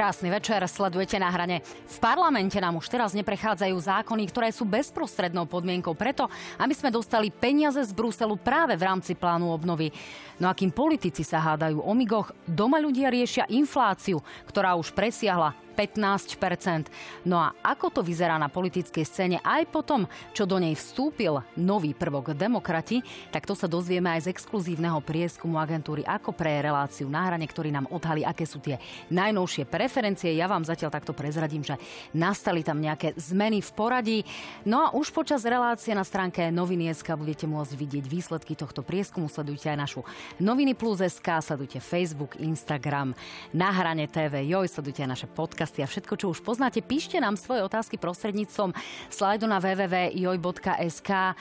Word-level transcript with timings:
Krásny 0.00 0.32
večer, 0.32 0.64
sledujete 0.64 1.20
na 1.20 1.28
hrane. 1.28 1.60
V 1.84 1.98
parlamente 2.00 2.56
nám 2.56 2.80
už 2.80 2.88
teraz 2.88 3.12
neprechádzajú 3.12 3.76
zákony, 3.76 4.32
ktoré 4.32 4.48
sú 4.48 4.64
bezprostrednou 4.64 5.44
podmienkou 5.44 5.92
preto, 5.92 6.24
aby 6.56 6.72
sme 6.72 6.88
dostali 6.88 7.28
peniaze 7.28 7.84
z 7.84 7.92
Bruselu 7.92 8.32
práve 8.40 8.80
v 8.80 8.86
rámci 8.88 9.12
plánu 9.12 9.52
obnovy. 9.52 9.92
No 10.40 10.48
a 10.48 10.56
kým 10.56 10.72
politici 10.72 11.20
sa 11.20 11.44
hádajú 11.44 11.84
o 11.84 11.92
migoch, 11.92 12.32
doma 12.48 12.80
ľudia 12.80 13.12
riešia 13.12 13.44
infláciu, 13.52 14.24
ktorá 14.48 14.72
už 14.80 14.96
presiahla 14.96 15.52
15% 15.80 16.90
No 17.24 17.40
a 17.40 17.54
ako 17.64 17.88
to 17.88 18.00
vyzerá 18.04 18.36
na 18.36 18.50
politickej 18.50 19.04
scéne 19.06 19.38
aj 19.40 19.68
po 19.70 19.80
tom, 19.80 20.10
čo 20.34 20.44
do 20.44 20.58
nej 20.58 20.74
vstúpil 20.74 21.40
nový 21.56 21.94
prvok 21.94 22.34
demokrati, 22.34 23.00
tak 23.30 23.46
to 23.46 23.54
sa 23.54 23.70
dozvieme 23.70 24.10
aj 24.12 24.28
z 24.28 24.30
exkluzívneho 24.34 24.98
prieskumu 25.04 25.60
agentúry 25.60 26.02
Ako 26.04 26.34
pre 26.34 26.60
reláciu 26.60 27.06
na 27.06 27.24
hrane, 27.28 27.46
ktorý 27.46 27.70
nám 27.70 27.86
odhalí, 27.88 28.26
aké 28.26 28.44
sú 28.44 28.58
tie 28.58 28.82
najnovšie 29.14 29.70
preferencie. 29.70 30.34
Ja 30.34 30.50
vám 30.50 30.66
zatiaľ 30.66 30.90
takto 30.90 31.14
prezradím, 31.14 31.62
že 31.62 31.78
nastali 32.12 32.66
tam 32.66 32.82
nejaké 32.82 33.14
zmeny 33.16 33.62
v 33.62 33.70
poradí. 33.72 34.18
No 34.66 34.82
a 34.82 34.88
už 34.92 35.14
počas 35.14 35.46
relácie 35.46 35.94
na 35.94 36.02
stránke 36.02 36.50
Noviny.sk 36.50 37.14
budete 37.14 37.46
môcť 37.46 37.72
vidieť 37.78 38.04
výsledky 38.10 38.58
tohto 38.58 38.82
prieskumu. 38.82 39.30
Sledujte 39.30 39.70
aj 39.70 39.78
našu 39.78 40.00
Noviny 40.42 40.74
Plus 40.74 40.98
SK, 40.98 41.38
sledujte 41.44 41.78
Facebook, 41.78 42.36
Instagram, 42.42 43.14
na 43.54 43.70
hrane 43.70 44.10
TV, 44.10 44.44
joj, 44.50 44.66
sledujte 44.66 45.06
aj 45.06 45.10
naše 45.14 45.28
podcasty 45.30 45.69
podcasty 45.70 45.86
a 45.86 45.86
všetko, 45.86 46.14
čo 46.18 46.26
už 46.34 46.42
poznáte. 46.42 46.82
Píšte 46.82 47.22
nám 47.22 47.38
svoje 47.38 47.62
otázky 47.62 47.94
prostredníctvom 47.94 48.74
slajdu 49.06 49.46
na 49.46 49.62
www.joj.sk. 49.62 51.10
E, 51.14 51.32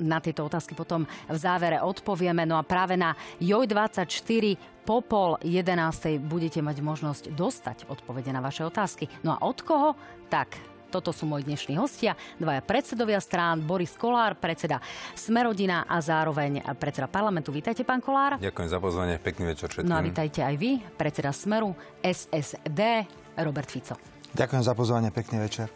na 0.00 0.18
tieto 0.24 0.48
otázky 0.48 0.72
potom 0.72 1.04
v 1.28 1.36
závere 1.36 1.84
odpovieme. 1.84 2.48
No 2.48 2.56
a 2.56 2.64
práve 2.64 2.96
na 2.96 3.12
Joj24 3.44 4.56
po 4.88 5.04
pol 5.04 5.36
11. 5.44 6.24
budete 6.24 6.64
mať 6.64 6.80
možnosť 6.80 7.24
dostať 7.36 7.84
odpovede 7.92 8.32
na 8.32 8.40
vaše 8.40 8.64
otázky. 8.64 9.12
No 9.20 9.36
a 9.36 9.44
od 9.44 9.60
koho? 9.60 9.92
Tak 10.32 10.56
toto 10.94 11.10
sú 11.10 11.26
moji 11.26 11.42
dnešní 11.42 11.74
hostia, 11.74 12.14
dvaja 12.38 12.62
predsedovia 12.62 13.18
strán, 13.18 13.58
Boris 13.66 13.98
Kolár, 13.98 14.38
predseda 14.38 14.78
Smerodina 15.18 15.82
a 15.90 15.98
zároveň 15.98 16.62
predseda 16.78 17.10
parlamentu. 17.10 17.50
Vítajte, 17.50 17.82
pán 17.82 17.98
Kolár. 17.98 18.38
Ďakujem 18.38 18.68
za 18.70 18.78
pozvanie, 18.78 19.18
pekný 19.18 19.50
večer 19.50 19.74
všetkým. 19.74 19.90
No 19.90 19.98
a 19.98 20.06
vítajte 20.06 20.46
aj 20.46 20.54
vy, 20.54 20.78
predseda 20.94 21.34
Smeru, 21.34 21.74
SSD, 21.98 23.10
Robert 23.38 23.70
Fico. 23.70 23.94
Ďakujem 24.34 24.62
za 24.66 24.74
pozvanie, 24.74 25.14
pekný 25.14 25.38
večer. 25.42 25.70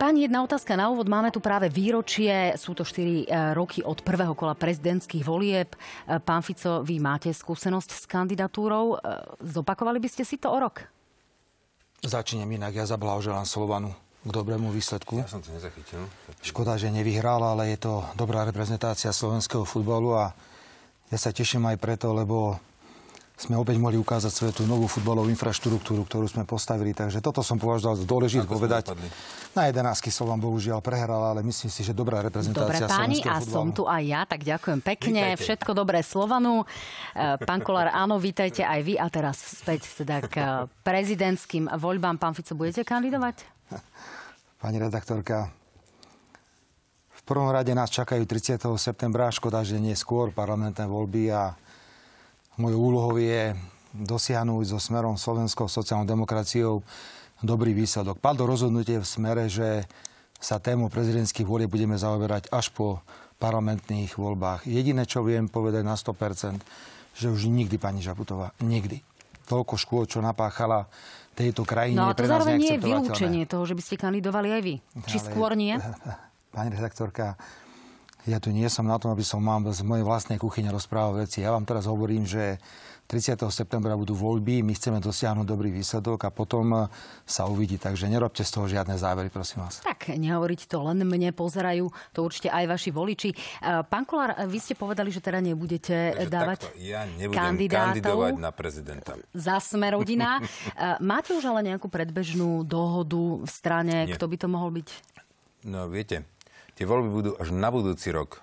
Pani, 0.00 0.24
jedna 0.24 0.40
otázka 0.40 0.80
na 0.80 0.88
úvod. 0.88 1.12
Máme 1.12 1.28
tu 1.28 1.44
práve 1.44 1.68
výročie, 1.68 2.56
sú 2.56 2.72
to 2.72 2.88
4 2.88 3.04
e, 3.04 3.24
roky 3.52 3.84
od 3.84 4.00
prvého 4.00 4.32
kola 4.32 4.56
prezidentských 4.56 5.20
volieb. 5.20 5.76
E, 5.76 6.16
pán 6.24 6.40
Fico, 6.40 6.80
vy 6.80 6.96
máte 6.96 7.28
skúsenosť 7.28 7.90
s 7.92 8.04
kandidatúrou. 8.08 8.96
E, 8.96 9.18
zopakovali 9.44 10.00
by 10.00 10.08
ste 10.08 10.24
si 10.24 10.40
to 10.40 10.48
o 10.48 10.56
rok? 10.56 10.88
Začnem 12.00 12.48
inak. 12.48 12.80
Ja 12.80 12.88
zablahoželám 12.88 13.44
Slovanu 13.44 13.92
k 14.24 14.30
dobrému 14.32 14.72
výsledku. 14.72 15.20
Ja 15.20 15.28
som 15.28 15.44
to 15.44 15.52
nezachytil. 15.52 16.00
Škoda, 16.40 16.80
že 16.80 16.88
nevyhral, 16.88 17.44
ale 17.44 17.76
je 17.76 17.84
to 17.84 18.00
dobrá 18.16 18.48
reprezentácia 18.48 19.12
slovenského 19.12 19.68
futbalu 19.68 20.16
a 20.16 20.32
ja 21.12 21.18
sa 21.20 21.28
teším 21.28 21.68
aj 21.68 21.76
preto, 21.76 22.16
lebo 22.16 22.56
sme 23.40 23.56
opäť 23.56 23.80
mohli 23.80 23.96
ukázať 23.96 24.28
svetu 24.28 24.62
novú 24.68 24.84
futbalovú 24.84 25.32
infraštruktúru, 25.32 26.04
ktorú 26.04 26.28
sme 26.28 26.44
postavili. 26.44 26.92
Takže 26.92 27.24
toto 27.24 27.40
som 27.40 27.56
považoval 27.56 27.96
za 27.96 28.04
dôležité 28.04 28.44
povedať. 28.44 28.92
Na 29.56 29.64
11 29.64 30.12
som 30.12 30.28
vám 30.28 30.44
bohužiaľ 30.44 30.84
prehral, 30.84 31.32
ale 31.32 31.40
myslím 31.40 31.72
si, 31.72 31.80
že 31.80 31.96
dobrá 31.96 32.20
reprezentácia 32.20 32.84
Dobre 32.84 32.92
páni, 32.92 33.24
a 33.24 33.40
futbalu. 33.40 33.48
som 33.48 33.66
tu 33.72 33.88
aj 33.88 34.02
ja, 34.04 34.20
tak 34.28 34.44
ďakujem 34.44 34.80
pekne. 34.84 35.22
Vítajte. 35.32 35.40
Všetko 35.40 35.70
dobré 35.72 36.04
Slovanu. 36.04 36.68
E, 37.16 37.40
pán 37.48 37.64
Kolár, 37.64 37.88
áno, 37.96 38.20
vítajte 38.20 38.60
aj 38.60 38.80
vy. 38.84 39.00
A 39.00 39.08
teraz 39.08 39.40
späť 39.40 39.88
teda 40.04 40.20
k 40.28 40.34
prezidentským 40.84 41.64
voľbám. 41.80 42.20
Pán 42.20 42.36
Fico, 42.36 42.52
budete 42.52 42.84
kandidovať? 42.84 43.40
Pani 44.60 44.76
redaktorka, 44.76 45.48
v 47.16 47.22
prvom 47.24 47.48
rade 47.48 47.72
nás 47.72 47.88
čakajú 47.88 48.20
30. 48.28 48.60
septembra. 48.76 49.32
Škoda, 49.32 49.64
že 49.64 49.80
nie 49.80 49.96
skôr 49.96 50.28
parlamentné 50.28 50.84
voľby 50.84 51.32
a 51.32 51.56
Mojou 52.58 52.80
úlohou 52.80 53.14
je 53.20 53.54
dosiahnuť 53.94 54.64
so 54.74 54.78
smerom 54.78 55.14
slovenskou 55.14 55.66
sociálnou 55.70 56.06
demokraciou 56.06 56.82
dobrý 57.42 57.74
výsledok. 57.74 58.18
Padlo 58.18 58.46
rozhodnutie 58.46 58.98
v 58.98 59.06
smere, 59.06 59.46
že 59.50 59.86
sa 60.40 60.56
tému 60.56 60.88
prezidentských 60.88 61.44
volieb 61.44 61.68
budeme 61.68 62.00
zaoberať 62.00 62.48
až 62.50 62.72
po 62.72 63.04
parlamentných 63.40 64.16
voľbách. 64.16 64.68
Jediné, 64.68 65.04
čo 65.04 65.24
viem 65.24 65.48
povedať 65.48 65.84
na 65.84 65.96
100%, 65.96 66.60
že 67.16 67.26
už 67.28 67.48
nikdy 67.48 67.76
pani 67.76 68.00
Žaputová, 68.00 68.52
nikdy. 68.60 69.00
Toľko 69.48 69.74
škôl, 69.76 70.04
čo 70.06 70.22
napáchala 70.22 70.86
tejto 71.34 71.64
krajine. 71.64 71.98
No 71.98 72.12
a 72.12 72.14
to 72.14 72.28
zároveň 72.28 72.56
nie 72.60 72.72
je 72.76 72.80
vylúčenie 72.80 73.44
toho, 73.48 73.64
že 73.64 73.74
by 73.74 73.82
ste 73.82 73.96
kandidovali 73.96 74.48
aj 74.52 74.62
vy. 74.62 74.74
Či 75.08 75.16
Ale, 75.18 75.26
skôr 75.26 75.50
nie? 75.56 75.74
Pani 76.54 76.70
redaktorka, 76.70 77.34
ja 78.28 78.42
tu 78.42 78.52
nie 78.52 78.68
som 78.68 78.84
na 78.84 79.00
tom, 79.00 79.12
aby 79.12 79.24
som 79.24 79.40
mám 79.40 79.68
z 79.72 79.80
mojej 79.80 80.04
vlastnej 80.04 80.36
kuchyne 80.36 80.68
rozprával 80.68 81.24
veci. 81.24 81.40
Ja 81.40 81.56
vám 81.56 81.64
teraz 81.64 81.88
hovorím, 81.88 82.28
že 82.28 82.60
30. 83.10 83.42
septembra 83.50 83.98
budú 83.98 84.14
voľby, 84.14 84.62
my 84.62 84.70
chceme 84.70 85.02
dosiahnuť 85.02 85.42
dobrý 85.42 85.74
výsledok 85.74 86.24
a 86.26 86.30
potom 86.30 86.86
sa 87.26 87.50
uvidí. 87.50 87.74
Takže 87.74 88.06
nerobte 88.06 88.46
z 88.46 88.50
toho 88.54 88.70
žiadne 88.70 88.94
závery, 88.94 89.26
prosím 89.34 89.66
vás. 89.66 89.82
Tak, 89.82 90.14
nehovoriť 90.14 90.70
to 90.70 90.78
len 90.78 91.02
mne, 91.02 91.34
pozerajú 91.34 91.90
to 92.14 92.22
určite 92.22 92.54
aj 92.54 92.70
vaši 92.70 92.94
voliči. 92.94 93.30
E, 93.34 93.36
pán 93.82 94.06
Kolár, 94.06 94.38
vy 94.46 94.58
ste 94.62 94.78
povedali, 94.78 95.10
že 95.10 95.18
teda 95.18 95.42
nebudete 95.42 96.14
Takže 96.14 96.30
dávať 96.30 96.58
takto, 96.70 96.78
ja 96.78 97.02
kandidovať 97.34 98.32
na 98.38 98.54
prezidenta. 98.54 99.18
Za 99.34 99.58
sme 99.58 99.90
rodina. 99.90 100.38
Máte 101.02 101.34
už 101.34 101.42
ale 101.50 101.66
nejakú 101.66 101.90
predbežnú 101.90 102.62
dohodu 102.62 103.42
v 103.42 103.50
strane, 103.50 104.06
Nie. 104.06 104.14
kto 104.14 104.30
by 104.30 104.36
to 104.38 104.46
mohol 104.46 104.70
byť? 104.70 104.88
No 105.66 105.90
viete, 105.90 106.30
Tie 106.80 106.88
voľby 106.88 107.10
budú 107.12 107.30
až 107.36 107.52
na 107.52 107.68
budúci 107.68 108.08
rok 108.08 108.40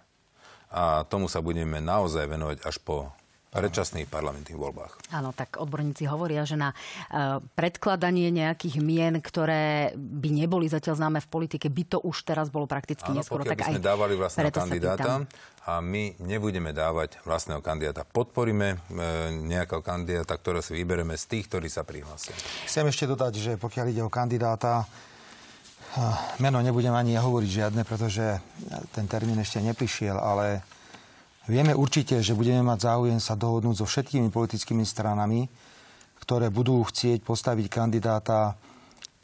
a 0.70 1.02
tomu 1.09 1.25
sa 1.25 1.42
budeme 1.42 1.81
naozaj 1.81 2.30
venovať 2.30 2.62
až 2.70 2.78
po 2.86 3.09
predčasných 3.50 4.06
parlamentných 4.06 4.53
voľbách. 4.53 5.09
Áno, 5.09 5.34
tak 5.34 5.58
odborníci 5.58 6.06
hovoria, 6.06 6.46
že 6.46 6.53
na 6.53 6.70
uh, 6.70 7.42
predkladanie 7.58 8.30
nejakých 8.30 8.78
mien, 8.78 9.18
ktoré 9.18 9.98
by 9.98 10.30
neboli 10.30 10.70
zatiaľ 10.70 11.02
známe 11.02 11.20
v 11.25 11.30
politike, 11.34 11.66
by 11.66 11.84
to 11.90 11.98
už 11.98 12.30
teraz 12.30 12.53
bolo 12.53 12.70
prakticky 12.70 13.09
Áno, 13.09 13.25
neskoro. 13.25 13.42
Tak 13.42 13.58
by 13.58 13.74
sme 13.74 13.81
aj 13.81 13.90
dávali 13.90 14.14
vlastného 14.14 14.54
kandidáta 14.54 15.25
a 15.66 15.81
my 15.81 16.22
nebudeme 16.22 16.78
dávať 16.78 17.18
vlastného 17.25 17.66
kandidáta. 17.66 18.06
Podporíme 18.06 18.68
e, 18.72 18.78
nejakého 19.50 19.81
kandidáta, 19.81 20.38
ktorého 20.38 20.62
si 20.62 20.78
vybereme 20.78 21.18
z 21.18 21.25
tých, 21.25 21.50
ktorí 21.50 21.68
sa 21.74 21.81
prihlásia. 21.81 22.38
Chcem 22.69 22.86
ešte 22.86 23.09
dodať, 23.09 23.34
že 23.36 23.52
pokiaľ 23.58 23.86
ide 23.90 24.06
o 24.06 24.12
kandidáta, 24.14 24.86
Meno 26.38 26.62
nebudem 26.62 26.94
ani 26.94 27.18
hovoriť 27.18 27.50
žiadne, 27.50 27.81
pretože 27.81 28.38
ten 28.94 29.09
termín 29.09 29.41
ešte 29.41 29.58
neprišiel, 29.66 30.13
ale 30.13 30.62
vieme 31.50 31.74
určite, 31.74 32.22
že 32.22 32.38
budeme 32.38 32.62
mať 32.62 32.85
záujem 32.85 33.18
sa 33.18 33.34
dohodnúť 33.34 33.81
so 33.81 33.85
všetkými 33.90 34.30
politickými 34.30 34.86
stranami, 34.86 35.50
ktoré 36.22 36.53
budú 36.53 36.86
chcieť 36.86 37.25
postaviť 37.25 37.66
kandidáta 37.72 38.53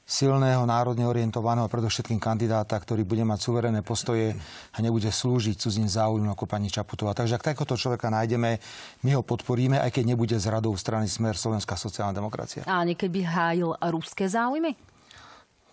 silného, 0.04 0.68
národne 0.68 1.08
orientovaného, 1.08 1.72
predovšetkým 1.72 2.20
kandidáta, 2.20 2.76
ktorý 2.76 3.08
bude 3.08 3.24
mať 3.24 3.40
suverénne 3.40 3.82
postoje 3.86 4.36
a 4.76 4.78
nebude 4.84 5.08
slúžiť 5.08 5.56
cudzím 5.56 5.88
záujmom 5.88 6.34
ako 6.36 6.44
pani 6.44 6.68
Čaputová. 6.68 7.16
Takže 7.16 7.40
ak 7.40 7.54
takéhoto 7.54 7.80
človeka 7.80 8.12
nájdeme, 8.12 8.60
my 9.08 9.12
ho 9.16 9.24
podporíme, 9.24 9.80
aj 9.80 9.96
keď 9.96 10.04
nebude 10.14 10.36
z 10.36 10.50
radou 10.52 10.76
strany 10.76 11.08
Smer 11.08 11.40
Slovenská 11.40 11.80
sociálna 11.80 12.12
demokracia. 12.12 12.68
A 12.68 12.84
niekedy 12.84 13.24
hájil 13.24 13.80
ruské 13.80 14.28
záujmy? 14.28 14.76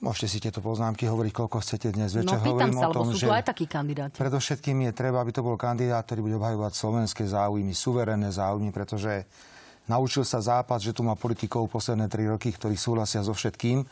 Môžete 0.01 0.27
si 0.33 0.39
tieto 0.41 0.65
poznámky 0.65 1.05
hovoriť, 1.05 1.33
koľko 1.37 1.61
chcete 1.61 1.93
dnes 1.93 2.17
večer. 2.17 2.41
No 2.41 2.41
pýtam 2.41 2.73
sa, 2.73 2.89
lebo 2.89 3.05
sú 3.13 3.21
tu 3.21 3.29
aj 3.29 3.45
takí 3.45 3.69
kandidáti. 3.69 4.17
Predovšetkým 4.17 4.89
je 4.89 4.93
treba, 4.97 5.21
aby 5.21 5.29
to 5.29 5.45
bol 5.45 5.61
kandidát, 5.61 6.09
ktorý 6.09 6.25
bude 6.25 6.37
obhajovať 6.41 6.73
slovenské 6.73 7.29
záujmy, 7.29 7.77
suverénne 7.77 8.33
záujmy, 8.33 8.73
pretože 8.73 9.29
naučil 9.93 10.25
sa 10.25 10.41
Západ, 10.41 10.81
že 10.81 10.97
tu 10.97 11.05
má 11.05 11.21
politikov 11.21 11.69
posledné 11.69 12.09
tri 12.09 12.25
roky, 12.25 12.49
ktorí 12.49 12.81
súhlasia 12.81 13.21
so 13.21 13.37
všetkým 13.37 13.85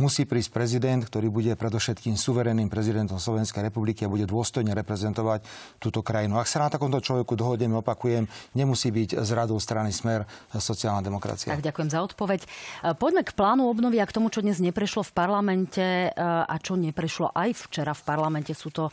musí 0.00 0.24
prísť 0.24 0.50
prezident, 0.52 1.00
ktorý 1.04 1.28
bude 1.28 1.52
predovšetkým 1.52 2.16
suverénnym 2.16 2.72
prezidentom 2.72 3.20
Slovenskej 3.20 3.68
republiky 3.68 4.04
a 4.04 4.12
bude 4.12 4.28
dôstojne 4.28 4.72
reprezentovať 4.76 5.44
túto 5.80 6.04
krajinu. 6.04 6.36
Ak 6.36 6.48
sa 6.48 6.64
na 6.64 6.68
takomto 6.68 7.00
človeku 7.00 7.32
dohodneme, 7.36 7.80
opakujem, 7.80 8.28
nemusí 8.52 8.92
byť 8.92 9.20
z 9.20 9.30
radou 9.32 9.56
strany 9.56 9.92
Smer 9.92 10.28
sociálna 10.52 11.00
demokracia. 11.00 11.52
Tak 11.52 11.64
ďakujem 11.64 11.88
za 11.92 12.00
odpoveď. 12.04 12.40
E, 12.44 12.48
poďme 12.96 13.22
k 13.24 13.32
plánu 13.32 13.68
obnovy 13.68 14.00
a 14.00 14.08
k 14.08 14.14
tomu, 14.16 14.28
čo 14.28 14.44
dnes 14.44 14.60
neprešlo 14.60 15.04
v 15.04 15.12
parlamente 15.12 15.84
e, 15.84 16.08
a 16.20 16.54
čo 16.60 16.76
neprešlo 16.76 17.32
aj 17.32 17.68
včera 17.68 17.92
v 17.96 18.02
parlamente. 18.04 18.52
Sú 18.52 18.74
to 18.74 18.88
e, 18.88 18.92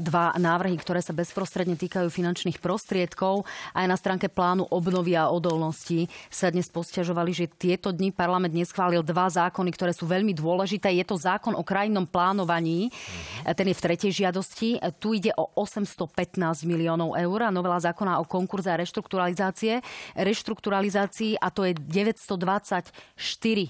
dva 0.00 0.32
návrhy, 0.38 0.78
ktoré 0.80 1.02
sa 1.02 1.12
bezprostredne 1.12 1.74
týkajú 1.76 2.08
finančných 2.08 2.62
prostriedkov. 2.62 3.44
Aj 3.74 3.84
na 3.84 3.96
stránke 3.98 4.30
plánu 4.30 4.68
obnovy 4.70 5.18
a 5.18 5.28
odolnosti 5.28 6.08
sa 6.30 6.52
dnes 6.52 6.70
posťažovali, 6.70 7.30
že 7.34 7.46
tieto 7.50 7.90
dni 7.90 8.14
parlament 8.14 8.54
neschválil 8.54 9.02
dva 9.02 9.28
zákony, 9.28 9.70
ktoré 9.74 9.92
sú 9.92 10.06
veľmi 10.06 10.25
veľmi 10.26 10.34
dôležité. 10.34 10.90
Je 10.98 11.06
to 11.06 11.14
zákon 11.14 11.54
o 11.54 11.62
krajinnom 11.62 12.02
plánovaní. 12.02 12.90
Mm-hmm. 12.90 13.54
Ten 13.54 13.66
je 13.70 13.78
v 13.78 13.84
tretej 13.86 14.10
žiadosti. 14.10 14.82
Tu 14.98 15.22
ide 15.22 15.30
o 15.38 15.54
815 15.54 16.66
miliónov 16.66 17.14
eur 17.14 17.46
a 17.46 17.54
novela 17.54 17.78
zákona 17.78 18.18
o 18.18 18.26
konkurze 18.26 18.74
a 18.74 18.74
reštrukturalizácie. 18.74 19.86
Reštrukturalizácii 20.18 21.38
a 21.38 21.54
to 21.54 21.62
je 21.62 21.78
924 21.78 22.90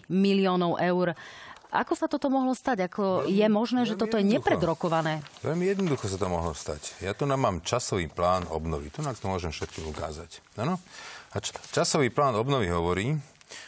miliónov 0.09 0.81
eur. 0.81 1.13
Ako 1.77 1.93
sa 1.93 2.09
toto 2.09 2.33
mohlo 2.33 2.57
stať? 2.57 2.89
Ako 2.89 3.29
je 3.29 3.45
možné, 3.53 3.85
že 3.85 4.01
toto 4.01 4.17
je 4.17 4.25
nepredrokované? 4.25 5.21
Veľmi 5.45 5.77
jednoducho 5.77 6.09
sa 6.09 6.17
to 6.17 6.33
mohlo 6.33 6.57
stať. 6.57 6.97
Ja 7.05 7.13
tu 7.13 7.29
nám 7.29 7.45
mám 7.45 7.61
časový 7.61 8.09
plán 8.09 8.49
obnovy. 8.49 8.89
Tu 8.89 9.05
nám 9.05 9.13
to 9.13 9.29
môžem 9.29 9.53
všetkým 9.53 9.93
ukázať. 9.93 10.41
Ano? 10.57 10.81
A 11.37 11.43
časový 11.45 12.09
plán 12.09 12.33
obnovy 12.33 12.73
hovorí, 12.73 13.13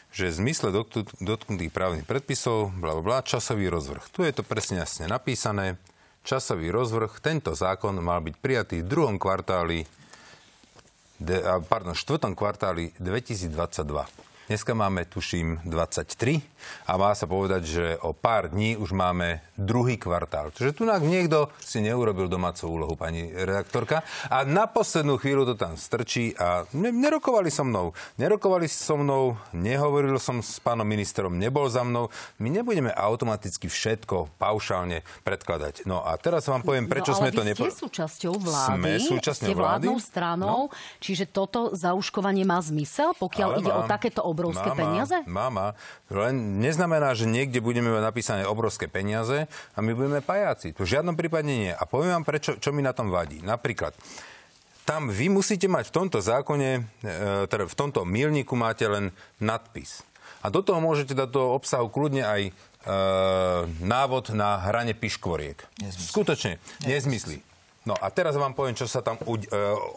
že 0.08 0.32
v 0.32 0.38
zmysle 0.44 0.72
dotknutých 1.20 1.72
právnych 1.72 2.08
predpisov, 2.08 2.72
bla, 2.74 2.96
bla, 2.98 3.20
časový 3.20 3.68
rozvrh. 3.68 4.08
Tu 4.08 4.24
je 4.24 4.32
to 4.32 4.42
presne 4.42 4.80
jasne 4.80 5.06
napísané. 5.06 5.76
Časový 6.24 6.68
rozvrh, 6.68 7.24
tento 7.24 7.56
zákon 7.56 7.96
mal 8.04 8.20
byť 8.20 8.34
prijatý 8.36 8.76
v 8.84 8.88
druhom 8.88 9.16
kvartáli, 9.16 9.88
pardon, 11.68 11.96
štvrtom 11.96 12.36
kvartáli 12.36 12.92
2022. 13.00 14.27
Dneska 14.48 14.72
máme, 14.72 15.04
tuším, 15.04 15.60
23 15.68 16.40
a 16.88 16.96
má 16.96 17.12
sa 17.12 17.28
povedať, 17.28 17.62
že 17.68 17.84
o 18.00 18.16
pár 18.16 18.48
dní 18.48 18.80
už 18.80 18.96
máme 18.96 19.44
druhý 19.60 20.00
kvartál. 20.00 20.48
Čiže 20.56 20.72
tu 20.72 20.82
nám 20.88 21.04
niekto 21.04 21.52
si 21.60 21.84
neurobil 21.84 22.32
domácu 22.32 22.64
úlohu, 22.64 22.96
pani 22.96 23.28
redaktorka. 23.28 24.00
A 24.32 24.48
na 24.48 24.64
poslednú 24.64 25.20
chvíľu 25.20 25.52
to 25.52 25.54
tam 25.60 25.76
strčí 25.76 26.32
a 26.40 26.64
nerokovali 26.72 27.52
so 27.52 27.60
mnou. 27.60 27.92
Nerokovali 28.16 28.72
so 28.72 28.96
mnou, 28.96 29.36
nehovoril 29.52 30.16
som 30.16 30.40
s 30.40 30.56
pánom 30.64 30.88
ministrom, 30.88 31.36
nebol 31.36 31.68
za 31.68 31.84
mnou. 31.84 32.08
My 32.40 32.48
nebudeme 32.48 32.88
automaticky 32.88 33.68
všetko 33.68 34.32
paušálne 34.40 35.04
predkladať. 35.28 35.84
No 35.84 36.00
a 36.00 36.16
teraz 36.16 36.48
vám 36.48 36.64
poviem, 36.64 36.88
prečo 36.88 37.12
no, 37.12 37.20
sme 37.20 37.36
to 37.36 37.44
nepo... 37.44 37.68
ste 37.68 37.84
súčasťou 37.84 38.32
vlády, 38.40 38.80
sme 38.80 38.90
súčasťou 38.96 39.52
ste 39.52 39.60
vládnou 39.60 40.00
vlády? 40.00 40.08
stranou, 40.08 40.72
no. 40.72 40.74
čiže 41.04 41.28
toto 41.28 41.76
zauškovanie 41.76 42.48
má 42.48 42.64
zmysel, 42.64 43.12
pokiaľ 43.12 43.48
Ale 43.52 43.58
ide 43.60 43.72
mám. 43.76 43.84
o 43.84 43.90
takéto 43.90 44.24
obrovské 44.38 44.70
mama, 44.70 44.80
peniaze? 44.80 45.16
Mama, 45.26 45.66
len 46.06 46.62
neznamená, 46.62 47.18
že 47.18 47.26
niekde 47.26 47.58
budeme 47.58 47.90
mať 47.90 48.02
napísané 48.06 48.42
obrovské 48.46 48.86
peniaze 48.86 49.50
a 49.74 49.78
my 49.82 49.90
budeme 49.98 50.22
pajáci. 50.22 50.78
To 50.78 50.86
v 50.86 50.92
žiadnom 50.94 51.18
prípade 51.18 51.50
nie. 51.50 51.74
A 51.74 51.82
poviem 51.82 52.22
vám, 52.22 52.26
prečo, 52.26 52.54
čo 52.62 52.70
mi 52.70 52.86
na 52.86 52.94
tom 52.94 53.10
vadí. 53.10 53.42
Napríklad, 53.42 53.98
tam 54.86 55.12
vy 55.12 55.28
musíte 55.28 55.68
mať 55.68 55.90
v 55.90 55.94
tomto 56.00 56.18
zákone, 56.22 56.70
e, 56.78 56.80
teda 57.44 57.68
v 57.68 57.76
tomto 57.76 58.08
milníku 58.08 58.56
máte 58.56 58.88
len 58.88 59.12
nadpis. 59.36 60.00
A 60.40 60.48
do 60.48 60.62
toho 60.62 60.78
môžete 60.78 61.18
dať 61.18 61.28
do 61.34 61.52
obsahu 61.52 61.90
kľudne 61.90 62.22
aj 62.22 62.42
e, 62.48 62.52
návod 63.82 64.32
na 64.32 64.62
hranie 64.64 64.94
piškvoriek. 64.96 65.60
Nezmysly. 65.82 66.08
Skutočne, 66.08 66.52
nezmysly. 66.86 67.44
No 67.88 67.96
a 67.96 68.12
teraz 68.12 68.36
vám 68.36 68.52
poviem, 68.52 68.76
čo 68.76 68.84
sa 68.84 69.00
tam 69.00 69.16
uh, 69.16 69.32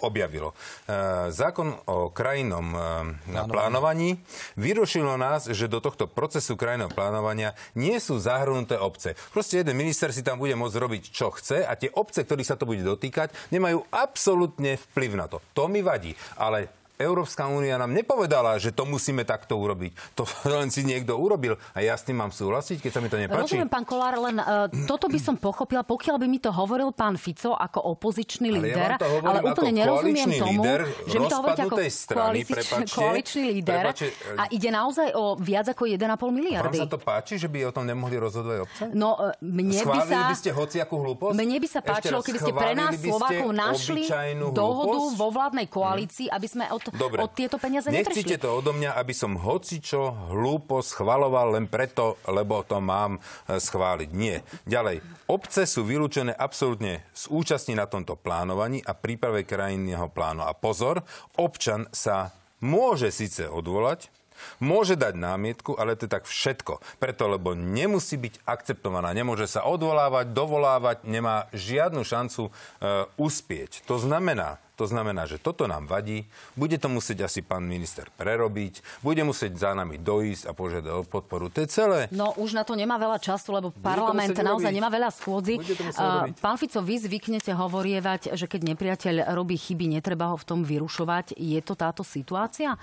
objavilo. 0.08 0.56
Uh, 0.88 1.28
zákon 1.28 1.76
o 1.92 2.08
krajinnom 2.08 2.72
uh, 2.72 3.44
plánovaní 3.52 4.16
vyrušilo 4.56 5.20
nás, 5.20 5.52
že 5.52 5.68
do 5.68 5.84
tohto 5.84 6.08
procesu 6.08 6.56
krajinného 6.56 6.96
plánovania 6.96 7.52
nie 7.76 8.00
sú 8.00 8.16
zahrnuté 8.16 8.80
obce. 8.80 9.20
Proste 9.36 9.60
jeden 9.60 9.76
minister 9.76 10.16
si 10.16 10.24
tam 10.24 10.40
bude 10.40 10.56
môcť 10.56 10.80
robiť, 10.80 11.02
čo 11.12 11.36
chce 11.36 11.68
a 11.68 11.76
tie 11.76 11.92
obce, 11.92 12.24
ktorých 12.24 12.48
sa 12.48 12.56
to 12.56 12.64
bude 12.64 12.80
dotýkať, 12.80 13.36
nemajú 13.52 13.84
absolútne 13.92 14.80
vplyv 14.92 15.12
na 15.20 15.28
to. 15.28 15.44
To 15.52 15.68
mi 15.68 15.84
vadí. 15.84 16.16
Ale 16.40 16.81
Európska 17.02 17.50
únia 17.50 17.76
nám 17.82 17.92
nepovedala, 17.92 18.56
že 18.62 18.70
to 18.70 18.86
musíme 18.86 19.26
takto 19.26 19.58
urobiť. 19.58 19.92
To 20.16 20.24
len 20.62 20.70
si 20.70 20.86
niekto 20.86 21.18
urobil 21.18 21.58
a 21.74 21.80
ja 21.82 21.98
s 21.98 22.06
tým 22.06 22.22
mám 22.22 22.30
súhlasiť, 22.30 22.78
keď 22.80 22.92
sa 22.94 23.00
mi 23.02 23.10
to 23.10 23.18
nepáči. 23.18 23.58
Rozumiem, 23.58 23.70
pán 23.70 23.86
Kolár, 23.86 24.16
len 24.22 24.38
uh, 24.38 24.70
toto 24.86 25.10
by 25.10 25.20
som 25.20 25.36
pochopila, 25.36 25.82
pokiaľ 25.82 26.16
by 26.22 26.28
mi 26.30 26.38
to 26.38 26.54
hovoril 26.54 26.94
pán 26.94 27.18
Fico 27.18 27.58
ako 27.58 27.98
opozičný 27.98 28.54
líder, 28.54 29.02
ale, 29.02 29.02
ja 29.02 29.26
ale 29.26 29.40
úplne 29.42 29.72
nerozumiem 29.82 30.30
tomu, 30.38 30.62
líder, 30.62 30.80
že 31.10 31.18
mi 31.18 31.28
to 31.28 31.38
hovoríte 31.42 31.64
ako 31.66 31.78
strany, 31.90 32.40
koalici- 32.46 32.94
koaličný 33.00 33.44
líder 33.58 33.84
prepačte, 33.92 34.08
a 34.38 34.44
ide 34.54 34.70
naozaj 34.70 35.08
o 35.18 35.36
viac 35.36 35.66
ako 35.74 35.84
1,5 35.90 36.06
miliardy. 36.32 36.78
Vám 36.80 36.86
sa 36.86 36.94
to 36.94 37.00
páči, 37.02 37.34
že 37.42 37.50
by 37.50 37.68
o 37.68 37.72
tom 37.74 37.86
nemohli 37.90 38.16
rozhodovať 38.22 38.60
obce? 38.64 38.84
No, 38.94 39.18
uh, 39.18 39.34
mne 39.42 39.74
Schválili 39.74 40.14
by 40.14 40.22
sa... 40.22 40.30
by 40.30 40.38
ste 40.38 40.52
hociakú 40.54 40.96
hlúposť? 41.02 41.36
Mne 41.36 41.58
by 41.58 41.68
sa 41.68 41.80
páčilo, 41.82 42.20
keby 42.22 42.40
ste 42.40 42.54
pre 42.54 42.72
nás 42.78 42.94
Slovákov 43.02 43.50
našli 43.52 44.02
dohodu 44.54 45.00
vo 45.16 45.28
vládnej 45.34 45.68
koalícii, 45.72 46.28
aby 46.30 46.48
sme 46.48 46.66
od, 46.70 46.84
od 47.00 47.32
tieto 47.32 47.56
peniaze 47.56 47.88
Nechcite 47.88 48.36
to 48.36 48.60
odo 48.60 48.76
mňa, 48.76 49.00
aby 49.00 49.14
som 49.16 49.40
hocičo 49.40 50.32
hlúpo 50.32 50.84
schvaloval 50.84 51.56
len 51.56 51.66
preto, 51.72 52.20
lebo 52.28 52.68
to 52.68 52.84
mám 52.84 53.18
e, 53.48 53.60
schváliť. 53.60 54.10
Nie. 54.12 54.44
Ďalej. 54.68 55.00
Obce 55.32 55.64
sú 55.64 55.88
vylúčené 55.88 56.36
absolútne 56.36 57.08
z 57.16 57.32
účasti 57.32 57.72
na 57.72 57.88
tomto 57.88 58.20
plánovaní 58.20 58.84
a 58.84 58.92
príprave 58.92 59.48
krajinného 59.48 60.12
plánu. 60.12 60.44
A 60.44 60.52
pozor, 60.52 61.04
občan 61.40 61.88
sa 61.96 62.36
môže 62.60 63.10
síce 63.10 63.48
odvolať, 63.48 64.12
Môže 64.64 64.98
dať 64.98 65.18
námietku, 65.18 65.78
ale 65.78 65.98
to 65.98 66.06
je 66.06 66.12
tak 66.12 66.26
všetko. 66.26 66.80
Preto, 66.98 67.30
lebo 67.32 67.54
nemusí 67.58 68.18
byť 68.18 68.46
akceptovaná. 68.46 69.14
Nemôže 69.14 69.50
sa 69.50 69.66
odvolávať, 69.66 70.34
dovolávať, 70.34 70.98
nemá 71.06 71.50
žiadnu 71.52 72.02
šancu 72.06 72.48
e, 72.48 72.52
uspieť. 73.18 73.84
To 73.86 74.02
znamená, 74.02 74.62
to 74.82 74.90
znamená, 74.90 75.30
že 75.30 75.38
toto 75.38 75.70
nám 75.70 75.86
vadí, 75.86 76.26
bude 76.58 76.74
to 76.82 76.90
musieť 76.90 77.30
asi 77.30 77.46
pán 77.46 77.62
minister 77.62 78.10
prerobiť, 78.18 78.82
bude 79.06 79.22
musieť 79.22 79.54
za 79.54 79.72
nami 79.78 80.02
dojsť 80.02 80.50
a 80.50 80.52
požiadať 80.58 80.92
o 80.98 81.06
podporu. 81.06 81.54
To 81.54 81.62
je 81.62 81.70
celé. 81.70 82.00
No 82.10 82.34
už 82.34 82.58
na 82.58 82.66
to 82.66 82.74
nemá 82.74 82.98
veľa 82.98 83.22
času, 83.22 83.54
lebo 83.54 83.70
bude 83.70 83.86
parlament 83.86 84.34
naozaj 84.34 84.74
nemá 84.74 84.90
veľa 84.90 85.14
schôdzi. 85.14 85.62
Uh, 85.62 86.34
pán 86.42 86.58
Fico, 86.58 86.82
vy 86.82 86.98
zvyknete 86.98 87.54
hovorievať, 87.54 88.34
že 88.34 88.50
keď 88.50 88.74
nepriateľ 88.74 89.16
robí 89.38 89.54
chyby, 89.54 89.86
netreba 89.86 90.34
ho 90.34 90.38
v 90.42 90.50
tom 90.50 90.66
vyrušovať. 90.66 91.38
Je 91.38 91.62
to 91.62 91.78
táto 91.78 92.02
situácia? 92.02 92.74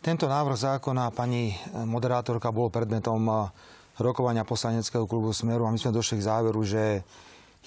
Tento 0.00 0.24
návrh 0.24 0.56
zákona, 0.56 1.12
pani 1.12 1.52
moderátorka, 1.84 2.48
bol 2.48 2.72
predmetom 2.72 3.52
rokovania 4.00 4.48
poslaneckého 4.48 5.04
klubu 5.04 5.36
Smeru 5.36 5.68
a 5.68 5.72
my 5.72 5.76
sme 5.76 5.92
došli 5.92 6.20
k 6.20 6.28
záveru, 6.28 6.60
že 6.64 7.04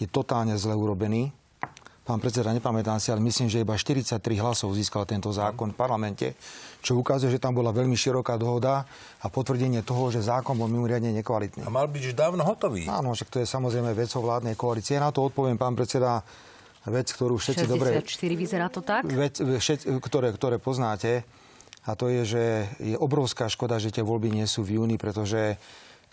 je 0.01 0.09
totálne 0.09 0.57
zle 0.57 0.73
urobený 0.73 1.29
pán 2.03 2.19
predseda, 2.19 2.51
nepamätám 2.51 2.99
si, 2.99 3.09
ale 3.09 3.23
myslím, 3.23 3.47
že 3.47 3.63
iba 3.63 3.79
43 3.79 4.19
hlasov 4.43 4.75
získal 4.75 5.07
tento 5.07 5.31
zákon 5.31 5.71
v 5.71 5.77
parlamente, 5.77 6.35
čo 6.83 6.99
ukazuje, 6.99 7.31
že 7.31 7.39
tam 7.39 7.55
bola 7.55 7.71
veľmi 7.71 7.95
široká 7.95 8.35
dohoda 8.35 8.83
a 9.23 9.27
potvrdenie 9.31 9.79
toho, 9.87 10.11
že 10.11 10.19
zákon 10.19 10.59
bol 10.59 10.67
mimoriadne 10.67 11.15
nekvalitný. 11.15 11.63
A 11.63 11.71
mal 11.71 11.87
byť 11.87 12.03
už 12.11 12.13
dávno 12.13 12.43
hotový. 12.43 12.91
Áno, 12.91 13.15
však 13.15 13.31
to 13.31 13.37
je 13.39 13.47
samozrejme 13.47 13.95
vecou 13.95 14.19
vládnej 14.19 14.59
koalície. 14.59 14.99
Na 14.99 15.15
to 15.15 15.23
odpoviem, 15.23 15.55
pán 15.55 15.79
predseda, 15.79 16.19
vec, 16.91 17.07
ktorú 17.07 17.39
všetci 17.39 17.71
64 17.71 17.71
dobre... 17.71 17.89
vyzerá 18.35 18.67
to 18.67 18.83
tak? 18.83 19.07
Vec, 19.07 19.39
všet, 19.39 19.87
ktoré, 20.03 20.35
ktoré 20.35 20.59
poznáte. 20.59 21.23
A 21.83 21.99
to 21.99 22.07
je, 22.07 22.21
že 22.23 22.43
je 22.79 22.95
obrovská 22.95 23.51
škoda, 23.51 23.75
že 23.75 23.91
tie 23.91 24.03
voľby 24.03 24.31
nie 24.31 24.47
sú 24.47 24.63
v 24.63 24.79
júni, 24.79 24.95
pretože 24.95 25.59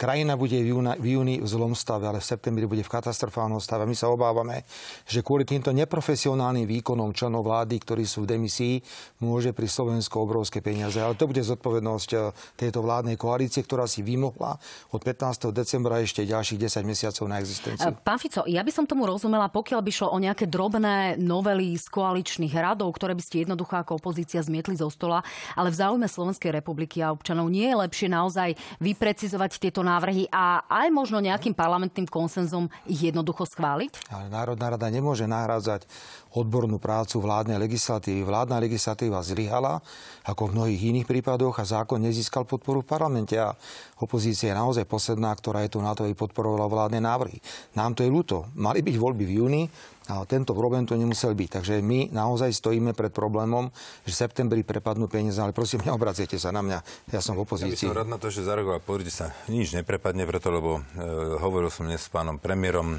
Krajina 0.00 0.32
bude 0.32 0.56
v, 0.56 0.72
júna, 0.72 0.96
v 0.96 1.12
júni 1.12 1.44
v 1.44 1.48
zlom 1.48 1.76
stave, 1.76 2.08
ale 2.08 2.24
v 2.24 2.28
septembri 2.32 2.64
bude 2.64 2.80
v 2.80 2.88
katastrofálnom 2.88 3.60
stave. 3.60 3.84
My 3.84 3.92
sa 3.92 4.08
obávame, 4.08 4.64
že 5.04 5.20
kvôli 5.20 5.44
týmto 5.44 5.76
neprofesionálnym 5.76 6.64
výkonom 6.64 7.12
členov 7.12 7.44
vlády, 7.44 7.76
ktorí 7.76 8.08
sú 8.08 8.24
v 8.24 8.32
demisii, 8.32 8.80
môže 9.20 9.52
pri 9.52 9.68
Slovensku 9.68 10.16
obrovské 10.16 10.64
peniaze. 10.64 10.96
Ale 10.96 11.20
to 11.20 11.28
bude 11.28 11.44
zodpovednosť 11.44 12.10
eh, 12.16 12.32
tejto 12.56 12.80
vládnej 12.80 13.20
koalície, 13.20 13.60
ktorá 13.60 13.84
si 13.84 14.00
vymohla 14.00 14.56
od 14.96 15.00
15. 15.04 15.52
decembra 15.52 16.00
ešte 16.00 16.24
ďalších 16.24 16.56
10 16.56 16.80
mesiacov 16.80 17.24
na 17.28 17.36
existenciu. 17.36 17.92
Eh, 17.92 18.00
pán 18.00 18.16
Fico, 18.16 18.48
ja 18.48 18.64
by 18.64 18.72
som 18.72 18.88
tomu 18.88 19.04
rozumela, 19.04 19.52
pokiaľ 19.52 19.84
by 19.84 19.92
šlo 19.92 20.16
o 20.16 20.16
nejaké 20.16 20.48
drobné 20.48 21.20
novely 21.20 21.76
z 21.76 21.92
koaličných 21.92 22.56
radov, 22.56 22.88
ktoré 22.96 23.12
by 23.12 23.20
ste 23.20 23.44
jednoducho 23.44 23.76
ako 23.76 24.00
opozícia 24.00 24.40
zmietli 24.40 24.80
zo 24.80 24.88
stola, 24.88 25.20
ale 25.52 25.68
v 25.68 25.76
záujme 25.76 26.08
Slovenskej 26.08 26.56
republiky 26.56 27.04
a 27.04 27.12
občanov 27.12 27.52
nie 27.52 27.68
je 27.68 27.76
lepšie 27.76 28.08
naozaj 28.08 28.56
vyprecizovať 28.80 29.60
tieto 29.60 29.89
návrhy 29.90 30.30
a 30.30 30.62
aj 30.70 30.88
možno 30.94 31.18
nejakým 31.18 31.50
parlamentným 31.50 32.06
konsenzom 32.06 32.70
ich 32.86 33.10
jednoducho 33.10 33.42
schváliť? 33.42 34.06
Ale 34.14 34.30
Národná 34.30 34.70
rada 34.70 34.86
nemôže 34.86 35.26
nahrádzať 35.26 35.90
odbornú 36.30 36.78
prácu 36.78 37.18
vládnej 37.18 37.58
legislatívy. 37.58 38.22
Vládna 38.22 38.62
legislatíva 38.62 39.18
zlyhala, 39.18 39.82
ako 40.22 40.46
v 40.46 40.54
mnohých 40.54 40.82
iných 40.94 41.06
prípadoch, 41.10 41.58
a 41.58 41.66
zákon 41.66 41.98
nezískal 41.98 42.46
podporu 42.46 42.86
v 42.86 42.90
parlamente. 42.94 43.34
A 43.34 43.58
opozícia 43.98 44.54
je 44.54 44.60
naozaj 44.60 44.86
posledná, 44.86 45.34
ktorá 45.34 45.66
je 45.66 45.74
tu 45.74 45.82
na 45.82 45.90
to, 45.98 46.06
aby 46.06 46.14
podporovala 46.14 46.70
vládne 46.70 47.02
návrhy. 47.02 47.42
Nám 47.74 47.98
to 47.98 48.06
je 48.06 48.14
ľúto. 48.14 48.46
Mali 48.54 48.78
byť 48.86 48.94
voľby 48.94 49.24
v 49.26 49.34
júni, 49.42 49.62
A 50.10 50.26
tento 50.26 50.58
problém 50.58 50.82
to 50.82 50.98
nemusel 50.98 51.38
byť. 51.38 51.62
Takže 51.62 51.74
my 51.78 52.10
naozaj 52.10 52.50
stojíme 52.50 52.98
pred 52.98 53.14
problémom, 53.14 53.70
že 54.02 54.10
v 54.10 54.20
septembri 54.26 54.66
prepadnú 54.66 55.06
peniaze, 55.06 55.38
ale 55.38 55.54
prosím, 55.54 55.82
neobracete 55.86 56.34
sa 56.34 56.50
na 56.50 56.66
mňa. 56.66 56.78
Ja 57.14 57.22
som 57.22 57.38
v 57.38 57.46
opozícii. 57.46 57.86
Ja 57.86 57.94
by 57.94 57.94
som 57.94 58.00
rád 58.02 58.10
na 58.10 58.18
to, 58.18 58.26
že 58.34 58.42
zareagoval. 58.42 58.82
Pozrite 58.82 59.14
sa, 59.14 59.30
nič 59.46 59.70
neprepadne 59.70 60.26
preto, 60.26 60.50
lebo 60.50 60.82
e, 60.98 61.06
hovoril 61.38 61.70
som 61.70 61.86
dnes 61.86 62.02
s 62.02 62.10
pánom 62.10 62.42
premiérom, 62.42 62.98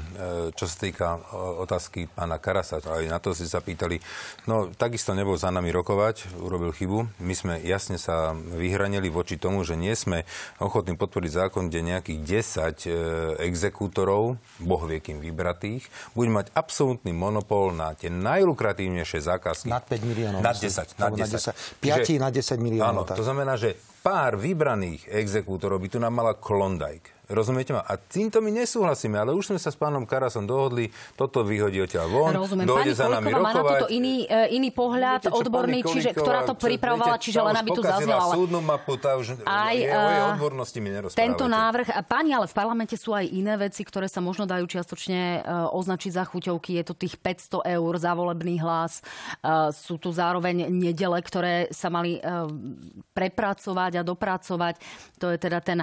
čo 0.56 0.64
sa 0.64 0.76
týka 0.80 1.20
e, 1.20 1.36
otázky 1.60 2.08
pána 2.08 2.40
Karasa, 2.40 2.80
aj 2.80 3.04
na 3.04 3.20
to 3.20 3.36
si 3.36 3.44
sa 3.44 3.60
pýtali. 3.60 4.00
No, 4.48 4.72
takisto 4.72 5.12
nebol 5.12 5.36
za 5.36 5.52
nami 5.52 5.68
rokovať, 5.68 6.40
urobil 6.40 6.72
chybu. 6.72 7.20
My 7.20 7.34
sme 7.36 7.60
jasne 7.60 8.00
sa 8.00 8.32
vyhranili 8.32 9.12
voči 9.12 9.36
tomu, 9.36 9.60
že 9.68 9.76
nie 9.76 9.92
sme 9.92 10.24
ochotní 10.64 10.96
podporiť 10.96 11.44
zákon, 11.44 11.68
kde 11.68 11.92
nejakých 11.92 12.48
10 12.80 12.88
e, 12.88 12.92
exekútorov, 13.52 14.40
boh 14.64 14.82
vie 14.88 15.02
kým 15.04 15.20
vybratých, 15.20 15.84
bude 16.16 16.32
mať 16.32 16.54
absolútny 17.02 17.18
monopol 17.18 17.74
na 17.74 17.98
tie 17.98 18.06
najlukratívnejšie 18.14 19.20
zákazky. 19.26 19.66
Nad 19.66 19.82
5 19.90 20.06
miliónov. 20.06 20.38
Nad 20.38 20.54
10. 20.54 21.02
Nad 21.02 21.10
10. 21.18 21.82
5 21.82 22.22
na 22.22 22.30
10 22.30 22.62
miliónov. 22.62 22.86
Áno, 22.86 23.02
tak. 23.02 23.18
to 23.18 23.26
znamená, 23.26 23.58
že 23.58 23.74
pár 24.06 24.38
vybraných 24.38 25.10
exekútorov 25.10 25.82
by 25.82 25.88
tu 25.90 25.98
nám 25.98 26.14
mala 26.14 26.38
Klondike. 26.38 27.10
Rozumiete 27.32 27.72
ma? 27.72 27.80
A 27.80 27.96
týmto 27.96 28.44
my 28.44 28.52
nesúhlasíme, 28.52 29.16
ale 29.16 29.32
už 29.32 29.52
sme 29.52 29.58
sa 29.58 29.72
s 29.72 29.76
pánom 29.80 30.04
Karasom 30.04 30.44
dohodli, 30.44 30.92
toto 31.16 31.40
vyhodí 31.40 31.80
odtiaľ 31.80 32.06
von, 32.12 32.32
Rozumiem. 32.36 32.68
dojde 32.68 32.92
Pani 32.92 33.00
za 33.00 33.06
nami 33.08 33.28
rokovať. 33.32 33.42
má 33.42 33.50
na 33.56 33.62
toto 33.64 33.86
iný, 33.88 34.16
uh, 34.28 34.46
iný 34.52 34.70
pohľad 34.70 35.20
Viete, 35.24 35.32
odborný, 35.32 35.80
čiže, 35.80 36.10
ktorá 36.12 36.44
to 36.44 36.54
pripravovala, 36.54 37.16
čiže 37.16 37.40
len 37.40 37.56
aby 37.56 37.70
tu 37.72 37.82
zaznela. 37.82 38.28
súdnu 38.28 38.60
mapu, 38.60 39.00
tá 39.00 39.16
už 39.16 39.40
aj, 39.48 39.76
je, 39.80 39.88
o 39.88 40.08
jej 40.12 40.22
odbornosti 40.36 40.78
mi 40.84 40.90
Tento 41.16 41.48
návrh, 41.48 41.88
pani, 42.04 42.36
ale 42.36 42.44
v 42.44 42.54
parlamente 42.54 42.94
sú 43.00 43.16
aj 43.16 43.24
iné 43.24 43.56
veci, 43.56 43.80
ktoré 43.80 44.04
sa 44.06 44.20
možno 44.20 44.44
dajú 44.44 44.68
čiastočne 44.68 45.40
uh, 45.40 45.72
označiť 45.72 46.12
za 46.12 46.28
chuťovky. 46.28 46.76
Je 46.76 46.84
to 46.84 46.94
tých 46.94 47.16
500 47.16 47.64
eur 47.80 47.92
za 47.96 48.12
volebný 48.12 48.60
hlas. 48.60 49.00
Sú 49.72 49.96
tu 49.96 50.12
zároveň 50.12 50.68
nedele, 50.68 51.18
ktoré 51.22 51.72
sa 51.72 51.88
mali 51.88 52.20
prepracovať 53.16 53.92
a 54.00 54.02
dopracovať. 54.06 54.74
To 55.18 55.32
je 55.32 55.38
teda 55.40 55.58
ten 55.62 55.78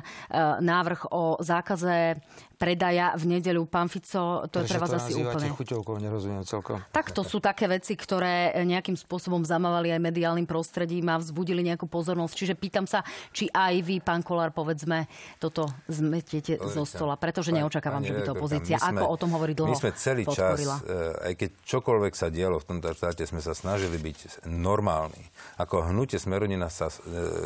návrh 0.59 1.09
o 1.09 1.38
zákaze 1.39 2.15
predaja 2.59 3.15
v 3.15 3.39
nedeľu. 3.39 3.63
Pán 3.71 3.87
Fico, 3.87 4.43
to 4.51 4.59
je 4.59 4.67
pre 4.67 4.83
vás 4.83 4.91
asi 4.91 5.15
úplne... 5.15 5.47
chuťovkou, 5.47 5.95
nerozumiem 6.03 6.43
celkom. 6.43 6.83
Tak 6.91 7.15
to 7.15 7.23
sú 7.23 7.39
také 7.39 7.71
veci, 7.71 7.95
ktoré 7.95 8.51
nejakým 8.67 8.99
spôsobom 8.99 9.47
zamávali 9.47 9.95
aj 9.95 10.03
mediálnym 10.03 10.43
prostredím 10.43 11.07
a 11.07 11.15
vzbudili 11.15 11.63
nejakú 11.63 11.87
pozornosť. 11.87 12.35
Čiže 12.35 12.53
pýtam 12.59 12.83
sa, 12.83 12.99
či 13.31 13.47
aj 13.47 13.79
vy, 13.79 14.03
pán 14.03 14.19
Kolár, 14.27 14.51
povedzme, 14.51 15.07
toto 15.39 15.71
zmetiete 15.87 16.59
zo 16.59 16.83
stola, 16.83 17.15
pretože 17.15 17.55
neočakávam, 17.55 18.03
že 18.03 18.11
by 18.11 18.21
to 18.27 18.35
opozícia, 18.35 18.75
ako 18.75 19.07
o 19.07 19.15
tom 19.15 19.31
hovorí 19.39 19.55
dlho, 19.55 19.71
My 19.71 19.79
sme 19.79 19.95
celý 19.95 20.27
podporila. 20.27 20.83
čas, 20.83 20.83
eh, 20.83 21.31
aj 21.31 21.33
keď 21.39 21.49
čokoľvek 21.63 22.13
sa 22.13 22.27
dialo 22.27 22.59
v 22.59 22.65
tomto 22.75 22.91
štáte, 22.91 23.23
sme 23.23 23.39
sa 23.39 23.55
snažili 23.55 23.95
byť 23.95 24.43
normálni. 24.51 25.31
Ako 25.55 25.87
hnutie 25.95 26.19
Smerodina 26.19 26.67
sa 26.67 26.91
eh, 26.91 26.99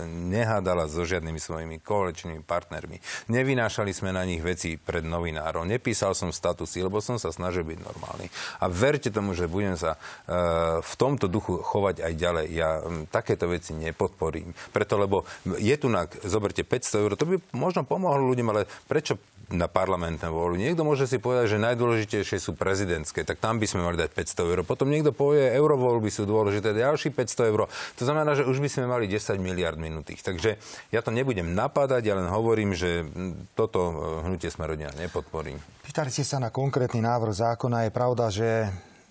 nehádala 0.10 0.90
so 0.90 1.06
žiadnymi 1.06 1.38
svojimi 1.38 1.78
koaličnými 1.86 2.42
partnermi. 2.42 2.98
Nevynášali 3.30 3.94
sme 3.94 4.10
na 4.10 4.26
nich 4.26 4.42
veci 4.42 4.82
pred 4.82 5.03
pred 5.04 5.12
novinárov. 5.12 5.68
Nepísal 5.68 6.16
som 6.16 6.32
statusy, 6.32 6.80
lebo 6.80 7.04
som 7.04 7.20
sa 7.20 7.28
snažil 7.28 7.68
byť 7.68 7.80
normálny. 7.84 8.32
A 8.64 8.72
verte 8.72 9.12
tomu, 9.12 9.36
že 9.36 9.52
budem 9.52 9.76
sa 9.76 10.00
e, 10.00 10.80
v 10.80 10.94
tomto 10.96 11.28
duchu 11.28 11.60
chovať 11.60 12.08
aj 12.08 12.14
ďalej. 12.16 12.46
Ja 12.56 12.80
m, 12.80 13.04
takéto 13.12 13.52
veci 13.52 13.76
nepodporím. 13.76 14.56
Preto, 14.72 14.96
lebo 14.96 15.28
je 15.60 15.76
tu, 15.76 15.92
na, 15.92 16.08
zoberte 16.24 16.64
500 16.64 17.04
eur, 17.04 17.12
to 17.20 17.28
by 17.28 17.36
možno 17.52 17.84
pomohlo 17.84 18.32
ľuďom, 18.32 18.48
ale 18.56 18.72
prečo 18.88 19.20
na 19.54 19.70
parlamentné 19.70 20.26
voľby. 20.28 20.66
Niekto 20.66 20.82
môže 20.82 21.06
si 21.06 21.22
povedať, 21.22 21.56
že 21.56 21.62
najdôležitejšie 21.62 22.42
sú 22.42 22.58
prezidentské, 22.58 23.22
tak 23.22 23.38
tam 23.38 23.62
by 23.62 23.70
sme 23.70 23.86
mali 23.86 24.02
dať 24.02 24.10
500 24.10 24.50
eur. 24.50 24.60
Potom 24.66 24.90
niekto 24.90 25.14
povie, 25.14 25.54
eurovoľby 25.54 26.10
sú 26.10 26.26
dôležité, 26.26 26.74
ďalší 26.74 27.14
500 27.14 27.54
eur. 27.54 27.70
To 27.70 28.04
znamená, 28.04 28.34
že 28.34 28.50
už 28.50 28.58
by 28.58 28.70
sme 28.70 28.90
mali 28.90 29.06
10 29.06 29.38
miliard 29.38 29.78
minutých. 29.78 30.26
Takže 30.26 30.58
ja 30.90 31.00
to 31.06 31.14
nebudem 31.14 31.54
napádať, 31.54 32.02
ja 32.02 32.18
len 32.18 32.26
hovorím, 32.26 32.74
že 32.74 33.06
toto 33.54 33.80
e, 33.80 33.94
hnutie 34.26 34.50
Smerodina 34.50 34.90
nepodporím. 34.98 35.62
Pýtali 35.86 36.10
ste 36.10 36.26
sa 36.26 36.42
na 36.42 36.50
konkrétny 36.50 37.00
návrh 37.06 37.34
zákona. 37.38 37.86
Je 37.86 37.92
pravda, 37.94 38.26
že 38.34 38.50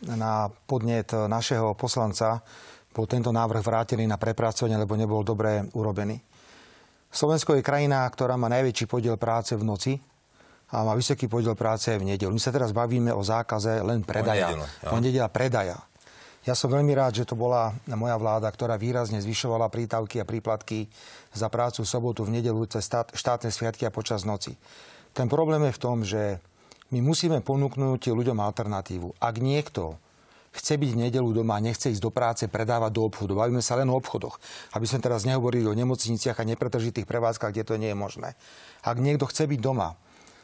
na 0.02 0.50
podnet 0.66 1.14
našeho 1.14 1.78
poslanca 1.78 2.42
bol 2.90 3.06
tento 3.06 3.30
návrh 3.30 3.62
vrátený 3.62 4.04
na 4.10 4.18
prepracovanie, 4.18 4.76
lebo 4.76 4.98
nebol 4.98 5.22
dobre 5.22 5.64
urobený. 5.72 6.18
Slovensko 7.12 7.54
je 7.56 7.62
krajina, 7.62 8.08
ktorá 8.08 8.40
má 8.40 8.48
najväčší 8.48 8.88
podiel 8.88 9.20
práce 9.20 9.52
v 9.52 9.62
noci 9.62 9.92
a 10.72 10.80
má 10.80 10.96
vysoký 10.96 11.28
podiel 11.28 11.52
práce 11.52 11.92
v 11.92 12.00
nedelu. 12.00 12.32
My 12.32 12.40
sa 12.40 12.48
teraz 12.48 12.72
bavíme 12.72 13.12
o 13.12 13.20
zákaze 13.20 13.84
len 13.84 14.00
predaja. 14.00 14.56
O 14.88 14.96
nedela 14.96 15.28
predaja. 15.28 15.76
Ja 16.42 16.58
som 16.58 16.74
veľmi 16.74 16.90
rád, 16.96 17.22
že 17.22 17.28
to 17.28 17.38
bola 17.38 17.70
moja 17.86 18.18
vláda, 18.18 18.50
ktorá 18.50 18.74
výrazne 18.74 19.22
zvyšovala 19.22 19.70
prítavky 19.70 20.18
a 20.18 20.26
príplatky 20.26 20.90
za 21.30 21.46
prácu 21.46 21.86
v 21.86 21.92
sobotu, 21.92 22.26
v 22.26 22.40
nedelu, 22.40 22.66
cez 22.66 22.90
štátne 22.90 23.52
sviatky 23.52 23.86
a 23.86 23.94
počas 23.94 24.26
noci. 24.26 24.58
Ten 25.14 25.30
problém 25.30 25.62
je 25.70 25.76
v 25.76 25.82
tom, 25.82 26.02
že 26.02 26.42
my 26.90 26.98
musíme 26.98 27.38
ponúknuť 27.46 28.10
ľuďom 28.10 28.42
alternatívu. 28.42 29.22
Ak 29.22 29.38
niekto 29.38 30.02
chce 30.52 30.76
byť 30.76 30.90
v 30.92 31.00
nedelu 31.08 31.30
doma, 31.32 31.62
nechce 31.62 31.88
ísť 31.88 32.02
do 32.02 32.10
práce, 32.12 32.44
predávať 32.50 32.92
do 32.92 33.08
obchodu. 33.08 33.32
Bavíme 33.32 33.64
sa 33.64 33.78
len 33.78 33.88
o 33.88 33.96
obchodoch. 33.96 34.36
Aby 34.76 34.84
sme 34.84 35.00
teraz 35.00 35.24
nehovorili 35.24 35.64
o 35.64 35.78
nemocniciach 35.78 36.36
a 36.36 36.48
nepretržitých 36.48 37.08
prevádzkach, 37.08 37.54
kde 37.54 37.64
to 37.64 37.80
nie 37.80 37.92
je 37.92 37.96
možné. 37.96 38.36
Ak 38.84 39.00
niekto 39.00 39.24
chce 39.24 39.48
byť 39.48 39.60
doma, 39.62 39.96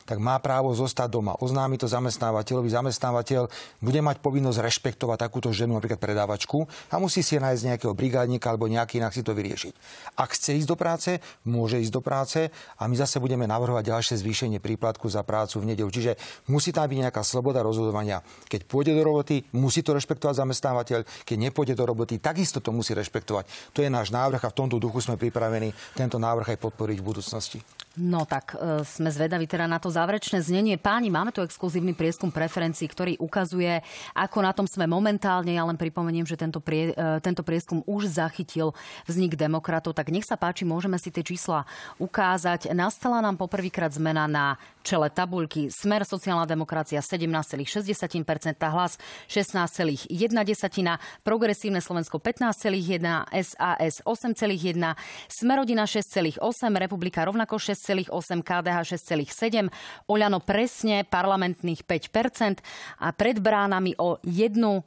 tak 0.09 0.17
má 0.25 0.41
právo 0.41 0.73
zostať 0.73 1.13
doma. 1.13 1.37
Oznámi 1.37 1.77
to 1.77 1.85
zamestnávateľovi. 1.85 2.73
Zamestnávateľ 2.73 3.53
bude 3.85 4.01
mať 4.01 4.25
povinnosť 4.25 4.65
rešpektovať 4.65 5.21
takúto 5.21 5.53
ženu, 5.53 5.77
napríklad 5.77 6.01
predávačku, 6.01 6.65
a 6.89 6.97
musí 6.97 7.21
si 7.21 7.37
nájsť 7.37 7.63
nejakého 7.69 7.93
brigádnika 7.93 8.49
alebo 8.49 8.73
nejaký 8.73 9.05
inak 9.05 9.13
si 9.13 9.21
to 9.21 9.37
vyriešiť. 9.37 9.73
Ak 10.17 10.33
chce 10.33 10.57
ísť 10.65 10.69
do 10.73 10.77
práce, 10.81 11.21
môže 11.45 11.77
ísť 11.77 11.93
do 11.93 12.01
práce 12.01 12.49
a 12.81 12.83
my 12.89 12.97
zase 12.97 13.21
budeme 13.21 13.45
navrhovať 13.45 13.85
ďalšie 13.93 14.17
zvýšenie 14.25 14.65
príplatku 14.65 15.13
za 15.13 15.21
prácu 15.21 15.61
v 15.61 15.77
nedelu. 15.77 15.93
Čiže 15.93 16.17
musí 16.49 16.73
tam 16.73 16.89
byť 16.89 16.99
nejaká 17.05 17.21
sloboda 17.21 17.61
rozhodovania. 17.61 18.25
Keď 18.49 18.65
pôjde 18.65 18.97
do 18.97 19.05
roboty, 19.05 19.45
musí 19.53 19.85
to 19.85 19.93
rešpektovať 19.93 20.41
zamestnávateľ. 20.41 21.05
Keď 21.29 21.37
nepôjde 21.37 21.77
do 21.77 21.85
roboty, 21.85 22.17
takisto 22.17 22.65
to 22.65 22.73
musí 22.73 22.97
rešpektovať. 22.97 23.45
To 23.77 23.85
je 23.85 23.93
náš 23.93 24.09
návrh 24.09 24.41
a 24.41 24.49
v 24.49 24.57
tomto 24.57 24.81
duchu 24.81 25.05
sme 25.05 25.21
pripravení 25.21 25.77
tento 25.93 26.17
návrh 26.17 26.57
aj 26.57 26.59
podporiť 26.65 26.97
v 26.97 27.05
budúcnosti. 27.05 27.61
No 27.99 28.23
tak 28.23 28.55
e, 28.55 28.87
sme 28.87 29.11
zvedaví 29.11 29.51
teda 29.51 29.67
na 29.67 29.83
to 29.83 29.91
záverečné 29.91 30.39
znenie. 30.39 30.79
Páni, 30.79 31.11
máme 31.11 31.35
tu 31.35 31.43
exkluzívny 31.43 31.99
prieskum 31.99 32.31
preferencií, 32.31 32.87
ktorý 32.87 33.19
ukazuje, 33.19 33.83
ako 34.15 34.39
na 34.39 34.55
tom 34.55 34.71
sme 34.71 34.87
momentálne. 34.87 35.59
Ja 35.59 35.67
len 35.67 35.75
pripomeniem, 35.75 36.23
že 36.23 36.39
tento, 36.39 36.63
prie, 36.63 36.95
e, 36.95 37.19
tento 37.19 37.43
prieskum 37.43 37.83
už 37.91 38.07
zachytil 38.07 38.71
vznik 39.11 39.35
demokratov. 39.35 39.99
Tak 39.99 40.15
nech 40.15 40.23
sa 40.23 40.39
páči, 40.39 40.63
môžeme 40.63 40.95
si 40.95 41.11
tie 41.11 41.27
čísla 41.27 41.67
ukázať. 41.99 42.71
Nastala 42.71 43.19
nám 43.19 43.35
poprvýkrát 43.35 43.91
zmena 43.91 44.31
na 44.31 44.55
čele 44.87 45.11
tabuľky 45.11 45.69
Smer 45.69 46.07
sociálna 46.07 46.47
demokracia 46.47 47.03
17,6%, 47.03 47.67
hlas 48.71 48.95
16,1%, 49.27 50.07
Progresívne 51.27 51.83
Slovensko 51.83 52.23
15,1%, 52.23 53.27
SAS 53.43 54.01
8,1%, 54.07 54.95
Smerodina 55.27 55.83
6,8%, 55.83 56.41
Republika 56.79 57.27
rovnako 57.27 57.59
6, 57.59 57.88
6,8, 57.89 58.45
KDH 58.45 58.79
6,7, 59.01 59.73
Oľano 60.13 60.45
presne 60.45 61.09
parlamentných 61.09 61.89
5% 61.89 62.61
a 63.01 63.09
pred 63.17 63.41
bránami 63.41 63.97
o 63.97 64.21
jednu 64.21 64.85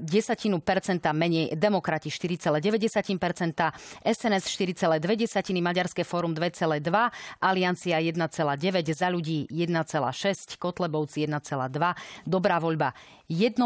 desatinu 0.00 0.60
percenta 0.64 1.12
menej, 1.12 1.52
demokrati 1.52 2.08
4,9%, 2.08 4.04
SNS 4.04 4.44
4,2%, 4.56 5.60
Maďarské 5.60 6.02
fórum 6.08 6.32
2,2%, 6.32 7.12
Aliancia 7.44 8.00
1,9%, 8.00 8.96
za 8.96 9.08
ľudí 9.12 9.44
1,6%, 9.52 10.56
Kotlebovci 10.56 11.28
1,2%, 11.28 12.24
Dobrá 12.24 12.56
voľba 12.56 12.96
1%, 13.28 13.60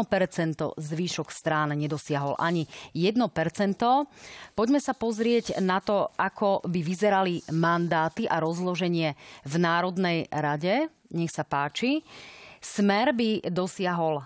zvýšok 0.75 1.27
strán 1.31 1.71
nedosiahol 1.71 2.35
ani 2.35 2.67
1%. 2.91 3.23
Poďme 4.53 4.79
sa 4.83 4.91
pozrieť 4.91 5.63
na 5.63 5.79
to, 5.79 6.11
ako 6.19 6.67
by 6.67 6.79
vyzerali 6.83 7.39
mandáty 7.55 8.27
a 8.27 8.43
rozloženie 8.43 9.15
v 9.47 9.53
Národnej 9.55 10.27
rade. 10.27 10.91
Nech 11.15 11.31
sa 11.31 11.47
páči. 11.47 12.03
Smer 12.63 13.15
by 13.15 13.47
dosiahol 13.51 14.23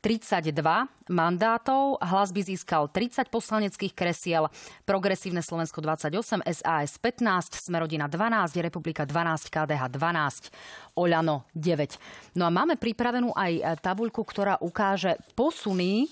32 0.00 0.88
mandátov, 1.12 2.00
hlas 2.00 2.32
by 2.32 2.40
získal 2.40 2.88
30 2.88 3.28
poslaneckých 3.28 3.92
kresiel, 3.92 4.48
Progresívne 4.88 5.44
Slovensko 5.44 5.84
28, 5.84 6.40
SAS 6.40 6.96
15, 6.96 7.68
Smerodina 7.68 8.08
12, 8.08 8.64
Republika 8.64 9.04
12, 9.04 9.52
KDH 9.52 9.82
12, 9.92 10.96
Oľano 10.96 11.44
9. 11.52 12.36
No 12.40 12.48
a 12.48 12.50
máme 12.50 12.80
pripravenú 12.80 13.36
aj 13.36 13.84
tabuľku, 13.84 14.24
ktorá 14.24 14.56
ukáže 14.64 15.20
posuny 15.36 16.08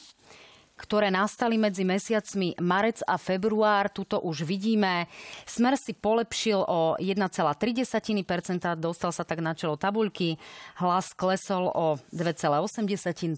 ktoré 0.78 1.10
nastali 1.10 1.58
medzi 1.58 1.82
mesiacmi 1.82 2.54
marec 2.62 3.02
a 3.02 3.18
február. 3.18 3.90
Tuto 3.90 4.22
už 4.22 4.46
vidíme. 4.46 5.10
Smer 5.42 5.74
si 5.74 5.92
polepšil 5.98 6.62
o 6.62 6.94
1,3%, 7.02 8.78
dostal 8.78 9.10
sa 9.10 9.26
tak 9.26 9.42
na 9.42 9.58
čelo 9.58 9.74
tabuľky. 9.74 10.38
Hlas 10.78 11.10
klesol 11.18 11.66
o 11.74 11.98
2,8%. 12.14 13.34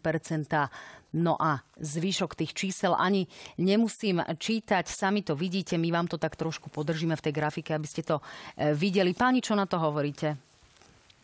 No 1.11 1.35
a 1.35 1.67
zvyšok 1.83 2.39
tých 2.39 2.55
čísel 2.55 2.95
ani 2.95 3.27
nemusím 3.59 4.23
čítať, 4.23 4.87
sami 4.87 5.27
to 5.27 5.35
vidíte, 5.35 5.75
my 5.75 5.91
vám 5.91 6.07
to 6.07 6.23
tak 6.23 6.39
trošku 6.39 6.71
podržíme 6.71 7.19
v 7.19 7.25
tej 7.27 7.35
grafike, 7.35 7.75
aby 7.75 7.89
ste 7.91 8.07
to 8.07 8.23
e, 8.55 8.79
videli. 8.79 9.11
Páni, 9.11 9.43
čo 9.43 9.59
na 9.59 9.67
to 9.67 9.83
hovoríte? 9.83 10.50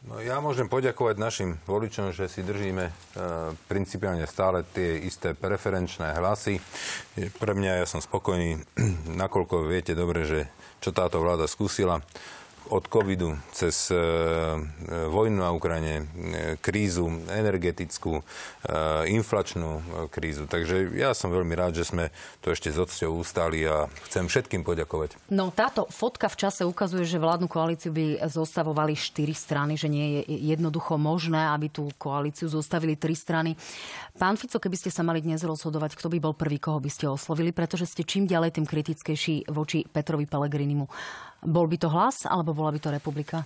No, 0.05 0.21
ja 0.21 0.39
môžem 0.45 0.69
poďakovať 0.69 1.17
našim 1.17 1.51
voličom, 1.65 2.13
že 2.13 2.29
si 2.29 2.45
držíme 2.45 2.85
e, 2.85 2.93
principiálne 3.67 4.29
stále 4.29 4.63
tie 4.77 5.01
isté 5.03 5.33
preferenčné 5.33 6.13
hlasy. 6.13 6.61
Pre 7.41 7.53
mňa 7.57 7.81
ja 7.81 7.87
som 7.89 8.05
spokojný, 8.05 8.61
nakoľko 9.25 9.65
viete 9.65 9.97
dobre, 9.97 10.29
že 10.29 10.41
čo 10.85 10.93
táto 10.93 11.19
vláda 11.19 11.49
skúsila 11.49 12.05
od 12.71 12.89
covidu 12.89 13.39
cez 13.53 13.91
e, 13.91 13.95
e, 13.95 14.01
vojnu 15.09 15.39
na 15.39 15.51
Ukrajine, 15.55 16.03
e, 16.03 16.05
krízu 16.61 17.09
energetickú, 17.31 18.23
inflačnú 19.07 19.79
krízu. 20.11 20.51
Takže 20.51 20.91
ja 20.99 21.15
som 21.15 21.31
veľmi 21.31 21.55
rád, 21.55 21.79
že 21.79 21.87
sme 21.87 22.11
to 22.43 22.51
ešte 22.51 22.75
s 22.75 22.79
odsťou 22.83 23.23
ustali 23.23 23.63
a 23.63 23.87
chcem 24.11 24.27
všetkým 24.27 24.67
poďakovať. 24.67 25.15
No 25.31 25.55
táto 25.55 25.87
fotka 25.87 26.27
v 26.27 26.47
čase 26.47 26.67
ukazuje, 26.67 27.07
že 27.07 27.23
vládnu 27.23 27.47
koalíciu 27.47 27.95
by 27.95 28.27
zostavovali 28.27 28.99
štyri 28.99 29.33
strany, 29.39 29.79
že 29.79 29.87
nie 29.87 30.19
je 30.27 30.51
jednoducho 30.51 30.99
možné, 30.99 31.47
aby 31.55 31.71
tú 31.71 31.87
koalíciu 31.95 32.51
zostavili 32.51 32.99
tri 32.99 33.15
strany. 33.15 33.55
Pán 34.19 34.35
Fico, 34.35 34.59
keby 34.59 34.75
ste 34.75 34.91
sa 34.91 35.07
mali 35.07 35.23
dnes 35.23 35.47
rozhodovať, 35.47 35.95
kto 35.95 36.11
by 36.11 36.19
bol 36.19 36.35
prvý, 36.35 36.59
koho 36.59 36.83
by 36.83 36.91
ste 36.91 37.07
oslovili, 37.07 37.55
pretože 37.55 37.87
ste 37.87 38.03
čím 38.03 38.27
ďalej 38.27 38.59
tým 38.59 38.67
kritickejší 38.67 39.47
voči 39.53 39.87
Petrovi 39.87 40.27
Pelegrinimu. 40.27 40.91
Bol 41.45 41.67
by 41.69 41.77
to 41.77 41.89
hlas, 41.93 42.25
alebo 42.25 42.57
bola 42.57 42.73
by 42.73 42.81
to 42.81 42.89
republika? 42.89 43.45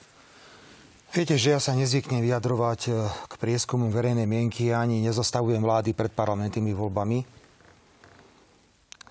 Viete, 1.10 1.34
že 1.34 1.50
ja 1.50 1.58
sa 1.58 1.74
nezvyknem 1.74 2.22
vyjadrovať 2.22 2.80
e, 2.86 2.90
k 3.26 3.32
prieskumu 3.34 3.90
verejnej 3.90 4.30
mienky 4.30 4.70
ani 4.70 5.02
nezostavujem 5.02 5.58
vlády 5.58 5.90
pred 5.90 6.14
parlamentnými 6.14 6.70
voľbami. 6.70 7.18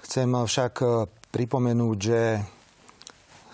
Chcem 0.08 0.32
však 0.32 0.74
e, 0.80 0.88
pripomenúť, 1.28 1.98
že 2.00 2.20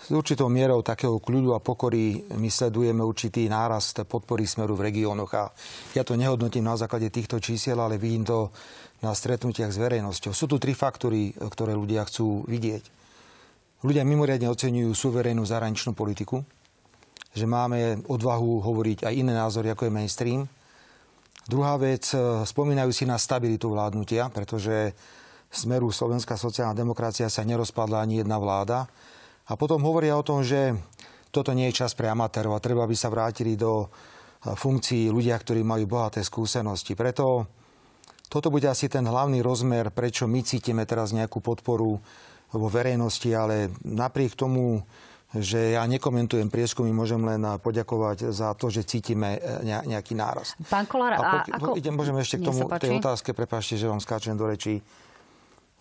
s 0.06 0.14
určitou 0.14 0.46
mierou 0.46 0.86
takého 0.86 1.18
kľudu 1.18 1.58
a 1.58 1.58
pokory 1.58 2.22
my 2.38 2.46
sledujeme 2.46 3.02
určitý 3.02 3.50
nárast 3.50 4.06
podpory 4.06 4.46
smeru 4.46 4.78
v 4.78 4.94
regiónoch 4.94 5.32
a 5.34 5.50
ja 5.98 6.06
to 6.06 6.14
nehodnotím 6.14 6.70
na 6.70 6.78
základe 6.78 7.10
týchto 7.10 7.42
čísiel, 7.42 7.82
ale 7.82 7.98
vidím 7.98 8.22
to 8.22 8.54
na 9.02 9.10
stretnutiach 9.10 9.74
s 9.74 9.82
verejnosťou. 9.82 10.30
Sú 10.30 10.46
tu 10.46 10.62
tri 10.62 10.70
faktory, 10.70 11.34
e, 11.34 11.50
ktoré 11.50 11.74
ľudia 11.74 12.06
chcú 12.06 12.46
vidieť. 12.46 13.05
Ľudia 13.86 14.02
mimoriadne 14.02 14.50
oceňujú 14.50 14.90
suverénnu 14.90 15.46
zahraničnú 15.46 15.94
politiku, 15.94 16.42
že 17.30 17.46
máme 17.46 18.02
odvahu 18.10 18.58
hovoriť 18.58 19.06
aj 19.06 19.14
iné 19.14 19.30
názory, 19.30 19.70
ako 19.70 19.86
je 19.86 19.94
mainstream. 19.94 20.42
Druhá 21.46 21.78
vec, 21.78 22.10
e, 22.10 22.42
spomínajú 22.42 22.90
si 22.90 23.06
na 23.06 23.14
stabilitu 23.14 23.70
vládnutia, 23.70 24.26
pretože 24.34 24.90
smeru 25.54 25.94
Slovenská 25.94 26.34
sociálna 26.34 26.74
demokracia 26.74 27.30
sa 27.30 27.46
nerozpadla 27.46 28.02
ani 28.02 28.26
jedna 28.26 28.42
vláda. 28.42 28.90
A 29.46 29.54
potom 29.54 29.78
hovoria 29.86 30.18
o 30.18 30.26
tom, 30.26 30.42
že 30.42 30.74
toto 31.30 31.54
nie 31.54 31.70
je 31.70 31.86
čas 31.86 31.94
pre 31.94 32.10
amatérov 32.10 32.58
a 32.58 32.64
treba 32.64 32.90
by 32.90 32.96
sa 32.98 33.06
vrátili 33.06 33.54
do 33.54 33.86
e, 33.86 34.50
funkcií 34.50 35.14
ľudia, 35.14 35.38
ktorí 35.38 35.62
majú 35.62 35.86
bohaté 35.86 36.26
skúsenosti. 36.26 36.98
Preto 36.98 37.46
toto 38.26 38.50
bude 38.50 38.66
asi 38.66 38.90
ten 38.90 39.06
hlavný 39.06 39.46
rozmer, 39.46 39.94
prečo 39.94 40.26
my 40.26 40.42
cítime 40.42 40.82
teraz 40.90 41.14
nejakú 41.14 41.38
podporu 41.38 42.02
vo 42.54 42.68
verejnosti, 42.70 43.26
ale 43.34 43.72
napriek 43.82 44.38
tomu, 44.38 44.84
že 45.34 45.74
ja 45.74 45.82
nekomentujem 45.84 46.48
prieskumy, 46.48 46.94
môžem 46.94 47.20
len 47.26 47.42
poďakovať 47.58 48.30
za 48.30 48.54
to, 48.54 48.70
že 48.70 48.86
cítime 48.86 49.36
e, 49.36 49.66
nejaký 49.66 50.14
nárast. 50.14 50.54
Pán 50.70 50.86
Kolár, 50.86 51.18
a, 51.18 51.42
poky- 51.42 51.52
ako... 51.52 51.74
Idem, 51.74 51.94
môžeme 51.98 52.22
ešte 52.22 52.38
k 52.40 52.46
tomu, 52.46 52.70
tej 52.78 53.02
otázke, 53.02 53.34
prepáčte, 53.34 53.74
že 53.76 53.90
vám 53.90 53.98
skáčem 53.98 54.38
do 54.38 54.46
rečí. 54.46 54.80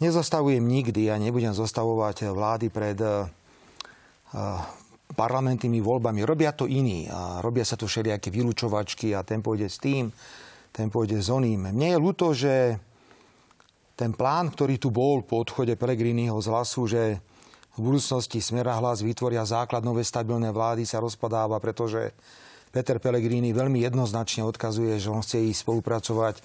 Nezostavujem 0.02 0.66
nikdy 0.66 1.08
a 1.08 1.16
nebudem 1.16 1.56
zostavovať 1.56 2.28
vlády 2.36 2.68
pred 2.68 3.00
uh, 3.00 3.32
parlamentnými 5.16 5.80
voľbami. 5.80 6.20
Robia 6.28 6.52
to 6.52 6.68
iní 6.68 7.08
a 7.08 7.40
robia 7.40 7.64
sa 7.64 7.80
tu 7.80 7.88
všelijaké 7.88 8.28
vylúčovačky 8.28 9.16
a 9.16 9.24
ten 9.24 9.40
pôjde 9.40 9.72
s 9.72 9.80
tým, 9.80 10.12
ten 10.76 10.92
pôjde 10.92 11.24
s 11.24 11.32
oným. 11.32 11.72
Mne 11.72 11.96
je 11.96 12.04
ľúto, 12.04 12.36
že 12.36 12.76
ten 13.96 14.12
plán, 14.12 14.52
ktorý 14.52 14.76
tu 14.76 14.92
bol 14.92 15.24
po 15.24 15.42
odchode 15.42 15.74
Pelegriniho 15.80 16.36
z 16.44 16.48
hlasu, 16.52 16.82
že 16.86 17.24
v 17.76 17.80
budúcnosti 17.80 18.40
Smer 18.40 18.68
a 18.68 18.80
hlas 18.80 19.04
vytvoria 19.04 19.44
základ 19.48 19.84
novej 19.84 20.08
stabilnej 20.08 20.52
vlády, 20.52 20.88
sa 20.88 21.04
rozpadáva, 21.04 21.60
pretože 21.60 22.12
Peter 22.76 23.00
Pellegrini 23.00 23.56
veľmi 23.56 23.84
jednoznačne 23.88 24.44
odkazuje, 24.44 25.00
že 25.00 25.08
on 25.08 25.24
chce 25.24 25.48
ísť 25.48 25.64
spolupracovať 25.64 26.36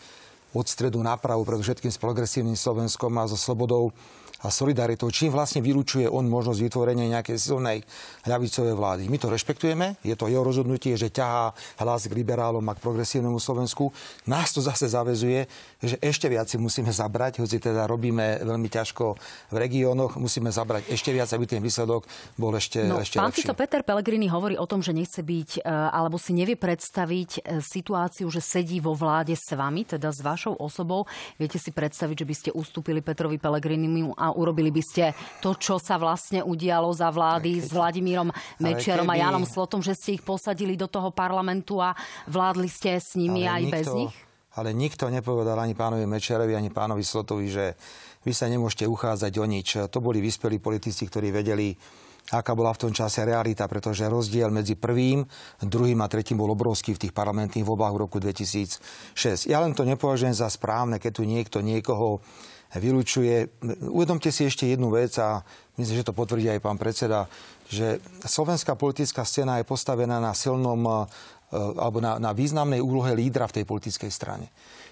od 0.55 0.67
stredu 0.67 0.99
napravu, 1.03 1.47
všetkým 1.47 1.93
s 1.93 1.99
progresívnym 2.01 2.59
Slovenskom 2.59 3.13
a 3.19 3.29
so 3.31 3.39
slobodou 3.39 3.95
a 4.41 4.49
solidaritou, 4.49 5.13
čím 5.13 5.37
vlastne 5.37 5.61
vylúčuje 5.61 6.09
on 6.09 6.25
možnosť 6.25 6.61
vytvorenia 6.65 7.13
nejakej 7.13 7.37
silnej 7.37 7.85
ľavicovej 8.25 8.73
vlády. 8.73 9.03
My 9.13 9.21
to 9.21 9.29
rešpektujeme, 9.29 10.01
je 10.01 10.17
to 10.17 10.33
jeho 10.33 10.41
rozhodnutie, 10.41 10.97
že 10.97 11.13
ťahá 11.13 11.53
hlas 11.85 12.09
k 12.09 12.17
liberálom 12.17 12.65
a 12.65 12.73
k 12.73 12.81
progresívnemu 12.81 13.37
Slovensku. 13.37 13.93
Nás 14.25 14.57
to 14.57 14.65
zase 14.65 14.89
zavezuje, 14.89 15.45
že 15.85 16.01
ešte 16.01 16.33
viac 16.33 16.49
si 16.49 16.57
musíme 16.57 16.89
zabrať, 16.89 17.45
hoci 17.45 17.61
teda 17.61 17.85
robíme 17.85 18.41
veľmi 18.41 18.69
ťažko 18.73 19.05
v 19.53 19.57
regiónoch, 19.61 20.17
musíme 20.17 20.49
zabrať 20.49 20.89
ešte 20.89 21.13
viac, 21.13 21.29
aby 21.37 21.45
ten 21.45 21.61
výsledok 21.61 22.09
bol 22.41 22.57
ešte, 22.57 22.81
no, 22.89 22.97
ešte 22.97 23.21
pán 23.21 23.29
lepší. 23.29 23.45
Pán 23.45 23.61
Peter 23.61 23.85
Pellegrini 23.85 24.33
hovorí 24.33 24.57
o 24.57 24.65
tom, 24.65 24.81
že 24.81 24.97
nechce 24.97 25.21
byť, 25.21 25.61
e, 25.61 25.69
alebo 25.69 26.17
si 26.17 26.33
nevie 26.33 26.57
predstaviť 26.57 27.31
e, 27.45 27.61
situáciu, 27.61 28.33
že 28.33 28.41
sedí 28.41 28.81
vo 28.81 28.97
vláde 28.97 29.37
s 29.37 29.53
vami, 29.53 29.85
teda 29.85 30.09
s 30.09 30.25
vašou 30.25 30.40
osobou. 30.49 31.05
Viete 31.37 31.61
si 31.61 31.69
predstaviť, 31.69 32.17
že 32.17 32.29
by 32.29 32.35
ste 32.35 32.51
ustúpili 32.57 33.05
Petrovi 33.05 33.37
Pellegrinimu 33.37 34.17
a 34.17 34.33
urobili 34.33 34.73
by 34.73 34.81
ste 34.81 35.13
to, 35.45 35.53
čo 35.61 35.77
sa 35.77 36.01
vlastne 36.01 36.41
udialo 36.41 36.89
za 36.97 37.13
vlády 37.13 37.61
s 37.61 37.69
Vladimírom 37.69 38.33
Mečiarom 38.57 39.05
keby... 39.05 39.21
a 39.21 39.23
Janom 39.29 39.45
Slotom, 39.45 39.85
že 39.85 39.93
ste 39.93 40.17
ich 40.17 40.25
posadili 40.25 40.81
do 40.81 40.89
toho 40.89 41.13
parlamentu 41.13 41.85
a 41.85 41.93
vládli 42.25 42.73
ste 42.73 42.97
s 42.97 43.21
nimi 43.21 43.45
ale 43.45 43.53
aj 43.53 43.61
nikto, 43.61 43.77
bez 43.77 43.87
nich? 43.93 44.15
Ale 44.57 44.71
nikto 44.73 45.05
nepovedal 45.13 45.61
ani 45.61 45.77
pánovi 45.77 46.09
Mečiarovi, 46.09 46.57
ani 46.57 46.73
pánovi 46.73 47.05
Slotovi, 47.05 47.47
že 47.53 47.77
vy 48.25 48.33
sa 48.37 48.49
nemôžete 48.49 48.85
uchádzať 48.85 49.33
o 49.41 49.45
nič. 49.45 49.69
To 49.89 49.99
boli 50.01 50.21
vyspelí 50.21 50.61
politici, 50.61 51.09
ktorí 51.09 51.33
vedeli, 51.33 51.73
aká 52.31 52.55
bola 52.55 52.71
v 52.71 52.89
tom 52.89 52.93
čase 52.95 53.27
realita, 53.27 53.67
pretože 53.67 54.07
rozdiel 54.07 54.55
medzi 54.55 54.79
prvým, 54.79 55.27
druhým 55.63 55.99
a 55.99 56.07
tretím 56.07 56.39
bol 56.39 56.55
obrovský 56.55 56.95
v 56.95 57.03
tých 57.07 57.15
parlamentných 57.15 57.67
voľbách 57.67 57.95
v 57.95 58.03
roku 58.07 58.17
2006. 58.23 59.51
Ja 59.51 59.59
len 59.59 59.75
to 59.75 59.83
nepovažujem 59.83 60.35
za 60.35 60.47
správne, 60.47 61.03
keď 61.03 61.13
tu 61.19 61.23
niekto 61.27 61.59
niekoho 61.59 62.23
vylučuje. 62.79 63.51
Uvedomte 63.91 64.31
si 64.31 64.47
ešte 64.47 64.71
jednu 64.71 64.95
vec 64.95 65.19
a 65.19 65.43
myslím, 65.75 65.97
že 65.99 66.07
to 66.07 66.15
potvrdí 66.15 66.47
aj 66.55 66.63
pán 66.63 66.79
predseda, 66.79 67.27
že 67.67 67.99
slovenská 68.23 68.79
politická 68.79 69.27
scéna 69.27 69.59
je 69.59 69.67
postavená 69.67 70.23
na 70.23 70.31
silnom 70.31 70.79
e, 70.87 70.91
alebo 71.59 71.99
na, 71.99 72.23
na 72.23 72.31
významnej 72.31 72.79
úlohe 72.79 73.11
lídra 73.19 73.51
v 73.51 73.63
tej 73.63 73.65
politickej 73.67 74.11
strane. 74.15 74.47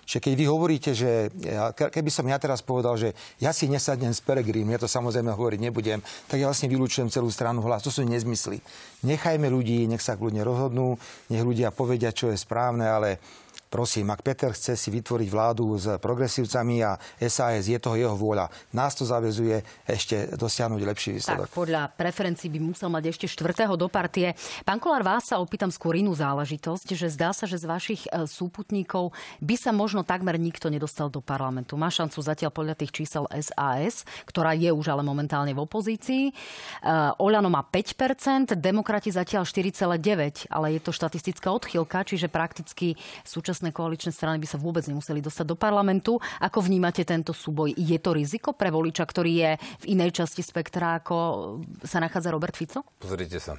Čiže 0.09 0.25
keď 0.25 0.33
vy 0.41 0.45
hovoríte, 0.49 0.91
že 0.97 1.29
ja, 1.37 1.69
keby 1.77 2.09
som 2.09 2.25
ja 2.25 2.41
teraz 2.41 2.65
povedal, 2.65 2.97
že 2.97 3.13
ja 3.45 3.53
si 3.53 3.69
nesadnem 3.69 4.09
s 4.09 4.25
Peregrín, 4.25 4.73
ja 4.73 4.81
to 4.81 4.89
samozrejme 4.89 5.29
hovoriť 5.37 5.61
nebudem, 5.61 6.01
tak 6.25 6.41
ja 6.41 6.49
vlastne 6.49 6.73
vylúčujem 6.73 7.13
celú 7.13 7.29
stranu 7.29 7.61
hlas. 7.69 7.85
To 7.85 7.93
sú 7.93 8.09
nezmysly. 8.09 8.65
Nechajme 9.05 9.53
ľudí, 9.53 9.85
nech 9.85 10.01
sa 10.01 10.17
kľudne 10.17 10.41
rozhodnú, 10.41 10.97
nech 11.29 11.45
ľudia 11.45 11.77
povedia, 11.77 12.09
čo 12.09 12.33
je 12.33 12.41
správne, 12.41 12.89
ale 12.89 13.21
Prosím, 13.69 14.09
ak 14.09 14.25
Peter 14.25 14.49
chce 14.49 14.81
si 14.81 14.89
vytvoriť 14.89 15.29
vládu 15.29 15.77
s 15.77 16.01
progresívcami 16.01 16.81
a 16.81 16.97
SAS, 17.21 17.69
je 17.69 17.77
to 17.77 18.01
jeho 18.01 18.17
vôľa. 18.17 18.49
Nás 18.73 18.97
to 18.97 19.05
zavezuje 19.05 19.61
ešte 19.85 20.33
dosiahnuť 20.41 20.81
lepší 20.89 21.11
výsledok. 21.21 21.53
Tak, 21.53 21.53
podľa 21.53 21.93
preferencií 21.93 22.49
by 22.49 22.61
musel 22.65 22.89
mať 22.89 23.13
ešte 23.13 23.29
štvrtého 23.29 23.77
do 23.77 23.93
partie. 23.93 24.33
Pán 24.65 24.81
Kolár, 24.81 25.05
vás 25.05 25.29
sa 25.29 25.37
opýtam 25.37 25.69
skôr 25.69 26.01
inú 26.01 26.17
záležitosť, 26.17 26.97
že 26.97 27.13
zdá 27.13 27.37
sa, 27.37 27.45
že 27.45 27.61
z 27.61 27.69
vašich 27.69 28.03
e, 28.09 28.25
súputníkov 28.25 29.13
by 29.45 29.55
sa 29.61 29.69
možno 29.69 30.01
takmer 30.01 30.41
nikto 30.41 30.73
nedostal 30.73 31.13
do 31.13 31.21
parlamentu. 31.21 31.77
Má 31.77 31.93
šancu 31.93 32.25
zatiaľ 32.25 32.57
podľa 32.57 32.73
tých 32.81 33.05
čísel 33.05 33.29
SAS, 33.37 34.09
ktorá 34.25 34.57
je 34.57 34.73
už 34.73 34.97
ale 34.97 35.05
momentálne 35.05 35.53
v 35.53 35.61
opozícii. 35.61 36.25
E, 36.31 36.33
Oľano 37.21 37.53
má 37.53 37.61
5%, 37.61 38.57
demokrati 38.57 39.13
zatiaľ 39.13 39.45
4,9%, 39.45 40.49
ale 40.49 40.73
je 40.73 40.81
to 40.81 40.97
štatistická 40.97 41.53
odchýlka, 41.53 42.09
čiže 42.09 42.33
prakticky 42.33 42.97
súčasť 43.29 43.58
súčasné 43.59 43.75
koaličné 43.75 44.15
strany 44.15 44.39
by 44.39 44.47
sa 44.47 44.63
vôbec 44.63 44.87
nemuseli 44.87 45.19
dostať 45.19 45.43
do 45.51 45.59
parlamentu. 45.59 46.23
Ako 46.39 46.63
vnímate 46.63 47.03
tento 47.03 47.35
súboj? 47.35 47.75
Je 47.75 47.99
to 47.99 48.15
riziko 48.15 48.55
pre 48.55 48.71
voliča, 48.71 49.03
ktorý 49.03 49.33
je 49.35 49.51
v 49.83 49.99
inej 49.99 50.15
časti 50.15 50.47
spektra, 50.47 51.03
ako 51.03 51.59
sa 51.83 51.99
nachádza 51.99 52.31
Robert 52.31 52.55
Fico? 52.55 52.87
Pozrite 53.03 53.43
sa. 53.43 53.59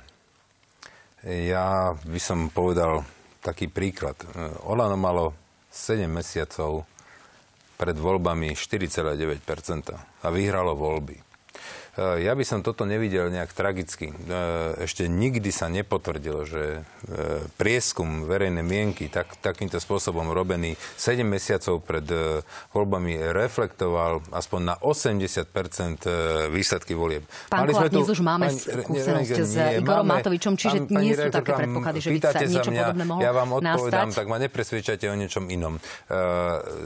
Ja 1.27 1.91
by 1.99 2.15
som 2.23 2.47
povedal 2.47 3.03
taký 3.43 3.67
príklad. 3.67 4.15
Olano 4.63 4.95
malo 4.95 5.35
7 5.67 6.07
mesiacov 6.07 6.87
pred 7.75 7.99
voľbami 7.99 8.55
4,9% 8.55 10.23
a 10.23 10.27
vyhralo 10.31 10.79
voľby. 10.79 11.28
E, 11.99 12.23
ja 12.23 12.31
by 12.31 12.43
som 12.47 12.59
toto 12.63 12.87
nevidel 12.87 13.27
nejak 13.27 13.51
tragicky. 13.51 14.15
E, 14.15 14.15
ešte 14.87 15.11
nikdy 15.11 15.51
sa 15.51 15.67
nepotvrdilo, 15.67 16.47
že 16.47 16.63
e, 16.79 17.43
prieskum 17.59 18.23
verejnej 18.23 18.63
mienky 18.63 19.11
tak, 19.11 19.35
takýmto 19.43 19.83
spôsobom 19.83 20.31
robený 20.31 20.79
7 20.95 21.27
mesiacov 21.27 21.83
pred 21.83 22.07
voľbami 22.71 23.19
reflektoval 23.35 24.23
aspoň 24.31 24.61
na 24.63 24.75
80% 24.79 26.51
výsledky 26.53 26.95
volieb. 26.95 27.27
Pán 27.51 27.67
Mali 27.67 27.75
sme 27.75 27.89
tu, 27.91 28.01
už 28.05 28.21
máme 28.23 28.47
skúsenosť 28.53 29.31
s 29.43 29.53
Igorom 29.81 30.07
máme, 30.07 30.21
Matovičom, 30.21 30.53
čiže 30.55 30.87
pán, 30.87 31.01
nie 31.03 31.13
sú 31.17 31.27
také 31.27 31.51
predpoklady, 31.57 31.97
že 31.99 32.09
by 32.15 32.19
sa 32.21 32.39
niečo 32.45 32.71
mňa, 32.71 32.83
podobné 32.85 33.03
mohlo 33.03 33.21
Ja 33.21 33.31
vám 33.35 33.49
odpovedám, 33.59 34.07
nastať. 34.13 34.19
tak 34.23 34.27
ma 34.29 34.37
nepresvedčate 34.39 35.05
o 35.09 35.15
niečom 35.17 35.45
inom. 35.51 35.73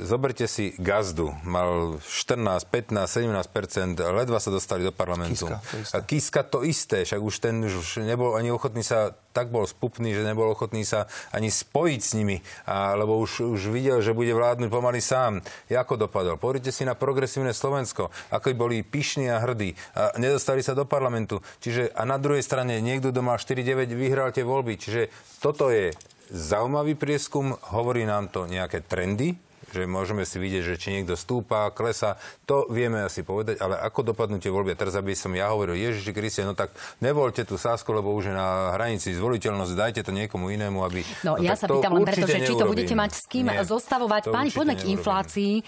Zoberte 0.08 0.46
si 0.50 0.74
gazdu. 0.80 1.36
Mal 1.44 2.00
14, 2.02 2.66
15, 2.66 3.06
17 3.06 4.14
ledva 4.14 4.38
sa 4.40 4.50
dostali 4.50 4.82
do 4.82 4.94
parlamentu. 5.04 5.52
Kiska 5.52 5.60
to 5.60 5.78
isté. 5.84 5.94
A 5.94 5.98
Kiska 6.02 6.42
to 6.48 6.60
isté, 6.64 6.98
však 7.04 7.22
už 7.22 7.36
ten 7.44 7.56
už 7.60 8.08
nebol 8.08 8.40
ani 8.40 8.56
ochotný 8.56 8.80
sa, 8.80 9.12
tak 9.36 9.52
bol 9.52 9.68
spupný, 9.68 10.16
že 10.16 10.24
nebol 10.24 10.48
ochotný 10.48 10.88
sa 10.88 11.12
ani 11.36 11.52
spojiť 11.52 12.00
s 12.00 12.12
nimi, 12.16 12.40
a, 12.64 12.96
lebo 12.96 13.20
už, 13.20 13.44
už 13.44 13.68
videl, 13.68 14.00
že 14.00 14.16
bude 14.16 14.32
vládnuť 14.32 14.70
pomaly 14.72 15.04
sám. 15.04 15.44
Ako 15.68 16.00
dopadol? 16.00 16.40
Pozrite 16.40 16.72
si 16.72 16.88
na 16.88 16.96
progresívne 16.96 17.52
Slovensko, 17.52 18.08
ako 18.32 18.56
boli 18.56 18.86
pyšní 18.86 19.28
a 19.28 19.44
hrdí 19.44 19.76
a 19.98 20.16
nedostali 20.16 20.64
sa 20.64 20.72
do 20.72 20.88
parlamentu. 20.88 21.44
Čiže 21.60 21.92
a 21.92 22.08
na 22.08 22.16
druhej 22.16 22.46
strane 22.46 22.80
niekto, 22.80 23.12
kto 23.12 23.20
mal 23.26 23.36
4-9, 23.36 23.92
vyhral 23.92 24.32
tie 24.32 24.48
voľby. 24.48 24.80
Čiže 24.80 25.12
toto 25.44 25.68
je 25.74 25.92
zaujímavý 26.32 26.96
prieskum, 26.96 27.58
hovorí 27.76 28.08
nám 28.08 28.32
to 28.32 28.48
nejaké 28.48 28.86
trendy, 28.86 29.36
že 29.74 29.90
môžeme 29.90 30.22
si 30.24 30.38
vidieť, 30.38 30.64
že 30.74 30.76
či 30.78 30.94
niekto 30.94 31.18
stúpa, 31.18 31.74
klesa, 31.74 32.22
to 32.46 32.70
vieme 32.70 33.02
asi 33.02 33.26
povedať, 33.26 33.58
ale 33.58 33.82
ako 33.82 34.14
dopadnú 34.14 34.38
tie 34.38 34.54
voľby? 34.54 34.78
Teraz 34.78 34.94
aby 34.94 35.18
som 35.18 35.34
ja 35.34 35.50
hovoril, 35.50 35.74
Ježiši 35.74 36.14
Kriste, 36.14 36.46
no 36.46 36.54
tak 36.54 36.70
nevolte 37.02 37.42
tú 37.42 37.58
Sásku, 37.58 37.90
lebo 37.90 38.14
už 38.14 38.30
je 38.30 38.36
na 38.38 38.78
hranici 38.78 39.10
zvoliteľnosť, 39.18 39.74
dajte 39.74 40.02
to 40.06 40.14
niekomu 40.14 40.54
inému, 40.54 40.86
aby... 40.86 41.02
No, 41.26 41.36
no 41.36 41.42
ja 41.42 41.58
sa 41.58 41.66
pýtam 41.66 41.98
len 41.98 42.06
preto, 42.06 42.30
že 42.30 42.46
či 42.46 42.54
to 42.54 42.70
budete 42.70 42.94
mať 42.94 43.12
s 43.18 43.26
kým 43.26 43.50
Nie, 43.50 43.66
zostavovať. 43.66 44.30
Páni, 44.30 44.54
poďme 44.54 44.76
k 44.78 44.94
inflácii. 44.94 45.54
E, 45.60 45.64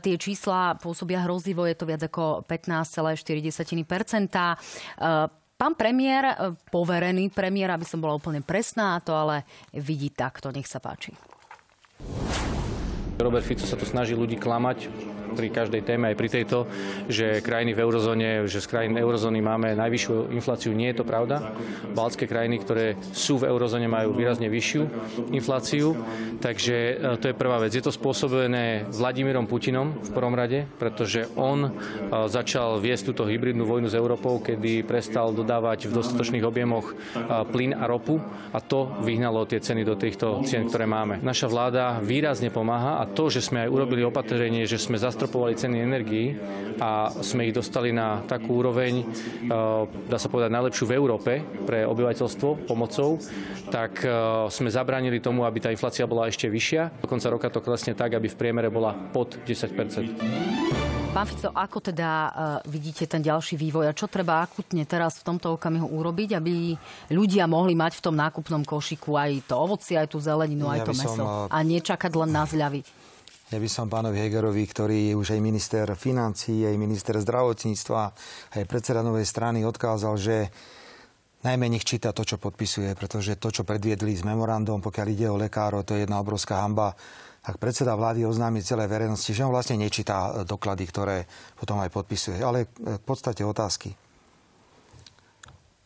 tie 0.00 0.14
čísla 0.16 0.80
pôsobia 0.80 1.20
hrozivo, 1.28 1.68
je 1.68 1.76
to 1.76 1.84
viac 1.84 2.02
ako 2.08 2.48
15,4%. 2.48 3.20
E, 4.32 5.44
Pán 5.56 5.72
premiér, 5.72 6.24
e, 6.24 6.34
poverený 6.68 7.32
premiér, 7.32 7.72
aby 7.72 7.88
som 7.88 7.96
bola 7.96 8.12
úplne 8.12 8.44
presná, 8.44 9.00
to 9.00 9.16
ale 9.16 9.48
vidí 9.72 10.12
takto. 10.12 10.52
Nech 10.52 10.68
sa 10.68 10.84
páči. 10.84 11.16
Robert 13.16 13.44
Fico 13.48 13.64
sa 13.64 13.80
tu 13.80 13.88
snaží 13.88 14.12
ľudí 14.12 14.36
klamať 14.36 14.92
pri 15.36 15.52
každej 15.52 15.84
téme, 15.84 16.08
aj 16.08 16.16
pri 16.16 16.28
tejto, 16.32 16.64
že 17.12 17.44
krajiny 17.44 17.76
v 17.76 17.82
eurozóne, 17.84 18.28
že 18.48 18.64
z 18.64 18.66
krajín 18.72 18.96
eurozóny 18.96 19.44
máme 19.44 19.76
najvyššiu 19.76 20.32
infláciu. 20.32 20.72
Nie 20.72 20.96
je 20.96 21.04
to 21.04 21.04
pravda. 21.04 21.52
Baltské 21.92 22.24
krajiny, 22.24 22.56
ktoré 22.64 22.96
sú 23.12 23.36
v 23.36 23.52
eurozóne, 23.52 23.84
majú 23.84 24.16
výrazne 24.16 24.48
vyššiu 24.48 24.82
infláciu. 25.36 25.92
Takže 26.40 26.76
e, 26.76 26.94
to 27.20 27.28
je 27.28 27.34
prvá 27.36 27.60
vec. 27.60 27.76
Je 27.76 27.84
to 27.84 27.92
spôsobené 27.92 28.88
Vladimírom 28.88 29.44
Putinom 29.44 30.00
v 30.00 30.10
prvom 30.16 30.32
rade, 30.32 30.64
pretože 30.80 31.28
on 31.36 31.68
e, 31.68 31.70
začal 32.32 32.80
viesť 32.80 33.12
túto 33.12 33.28
hybridnú 33.28 33.68
vojnu 33.68 33.92
s 33.92 33.98
Európou, 33.98 34.40
kedy 34.40 34.88
prestal 34.88 35.36
dodávať 35.36 35.92
v 35.92 36.00
dostatočných 36.00 36.46
objemoch 36.48 36.92
e, 36.92 36.94
plyn 37.52 37.76
a 37.76 37.84
ropu 37.84 38.16
a 38.56 38.58
to 38.64 38.88
vyhnalo 39.04 39.44
tie 39.44 39.60
ceny 39.60 39.84
do 39.84 40.00
týchto 40.00 40.40
cien, 40.48 40.64
ktoré 40.64 40.88
máme. 40.88 41.20
Naša 41.20 41.50
vláda 41.50 42.00
výrazne 42.00 42.48
pomáha 42.48 43.02
a 43.02 43.04
to, 43.04 43.28
že 43.28 43.44
sme 43.44 43.66
aj 43.66 43.72
urobili 43.72 44.00
opatrenie, 44.00 44.64
že 44.64 44.80
sme 44.80 44.96
zastrojili 44.96 45.25
zastropovali 45.26 45.58
ceny 45.58 45.76
energií 45.82 46.38
a 46.78 47.10
sme 47.18 47.50
ich 47.50 47.54
dostali 47.56 47.90
na 47.90 48.22
takú 48.30 48.62
úroveň, 48.62 49.02
eh, 49.02 49.06
dá 50.06 50.18
sa 50.22 50.30
povedať, 50.30 50.54
najlepšiu 50.54 50.86
v 50.86 50.94
Európe 50.94 51.32
pre 51.66 51.82
obyvateľstvo 51.82 52.70
pomocou, 52.70 53.18
tak 53.74 54.06
eh, 54.06 54.10
sme 54.46 54.70
zabránili 54.70 55.18
tomu, 55.18 55.42
aby 55.42 55.58
tá 55.58 55.74
inflácia 55.74 56.06
bola 56.06 56.30
ešte 56.30 56.46
vyššia. 56.46 57.02
Do 57.02 57.10
konca 57.10 57.26
roka 57.26 57.50
to 57.50 57.58
klesne 57.58 57.98
tak, 57.98 58.14
aby 58.14 58.30
v 58.30 58.38
priemere 58.38 58.70
bola 58.70 58.94
pod 58.94 59.34
10% 59.42 60.94
Pán 61.16 61.24
Fico, 61.24 61.48
ako 61.48 61.80
teda 61.80 62.10
uh, 62.12 62.28
vidíte 62.68 63.08
ten 63.08 63.24
ďalší 63.24 63.56
vývoj 63.56 63.88
a 63.88 63.96
čo 63.96 64.04
treba 64.04 64.44
akutne 64.44 64.84
teraz 64.84 65.16
v 65.24 65.32
tomto 65.32 65.56
okamihu 65.56 65.88
urobiť, 65.88 66.36
aby 66.36 66.76
ľudia 67.08 67.48
mohli 67.48 67.72
mať 67.72 67.96
v 67.96 68.04
tom 68.04 68.20
nákupnom 68.20 68.60
košiku 68.68 69.16
aj 69.16 69.48
to 69.48 69.56
ovoci, 69.56 69.96
aj 69.96 70.12
tú 70.12 70.20
zeleninu, 70.20 70.68
ja 70.68 70.76
aj 70.76 70.80
to 70.84 70.92
meso 70.92 71.16
som, 71.16 71.48
a 71.48 71.58
nečakať 71.64 72.12
len 72.20 72.30
na 72.36 72.44
zľavy? 72.44 72.84
Ja 73.46 73.62
by 73.62 73.70
som 73.70 73.86
pánovi 73.86 74.18
Hegerovi, 74.18 74.66
ktorý 74.66 74.98
je 75.10 75.14
už 75.14 75.38
aj 75.38 75.40
minister 75.40 75.86
financí, 75.94 76.66
aj 76.66 76.74
minister 76.74 77.14
zdravotníctva, 77.14 78.02
aj 78.58 78.66
predseda 78.66 79.06
novej 79.06 79.22
strany 79.22 79.62
odkázal, 79.62 80.18
že 80.18 80.50
najmä 81.46 81.70
nech 81.70 81.86
číta 81.86 82.10
to, 82.10 82.26
čo 82.26 82.42
podpisuje, 82.42 82.90
pretože 82.98 83.38
to, 83.38 83.54
čo 83.54 83.62
predviedli 83.62 84.18
s 84.18 84.26
memorandom, 84.26 84.82
pokiaľ 84.82 85.06
ide 85.14 85.30
o 85.30 85.38
lekárov, 85.38 85.86
to 85.86 85.94
je 85.94 86.02
jedna 86.02 86.18
obrovská 86.18 86.58
hamba. 86.58 86.98
Ak 87.46 87.62
predseda 87.62 87.94
vlády 87.94 88.26
oznámi 88.26 88.66
celé 88.66 88.90
verejnosti, 88.90 89.30
že 89.30 89.46
on 89.46 89.54
vlastne 89.54 89.78
nečíta 89.78 90.42
doklady, 90.42 90.82
ktoré 90.90 91.30
potom 91.54 91.78
aj 91.78 91.94
podpisuje. 91.94 92.42
Ale 92.42 92.66
k 92.74 93.02
podstate 93.06 93.46
otázky. 93.46 93.94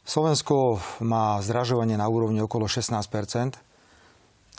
Slovensko 0.01 0.81
má 1.05 1.37
zdražovanie 1.45 2.01
na 2.01 2.09
úrovni 2.09 2.41
okolo 2.41 2.65
16 2.65 3.05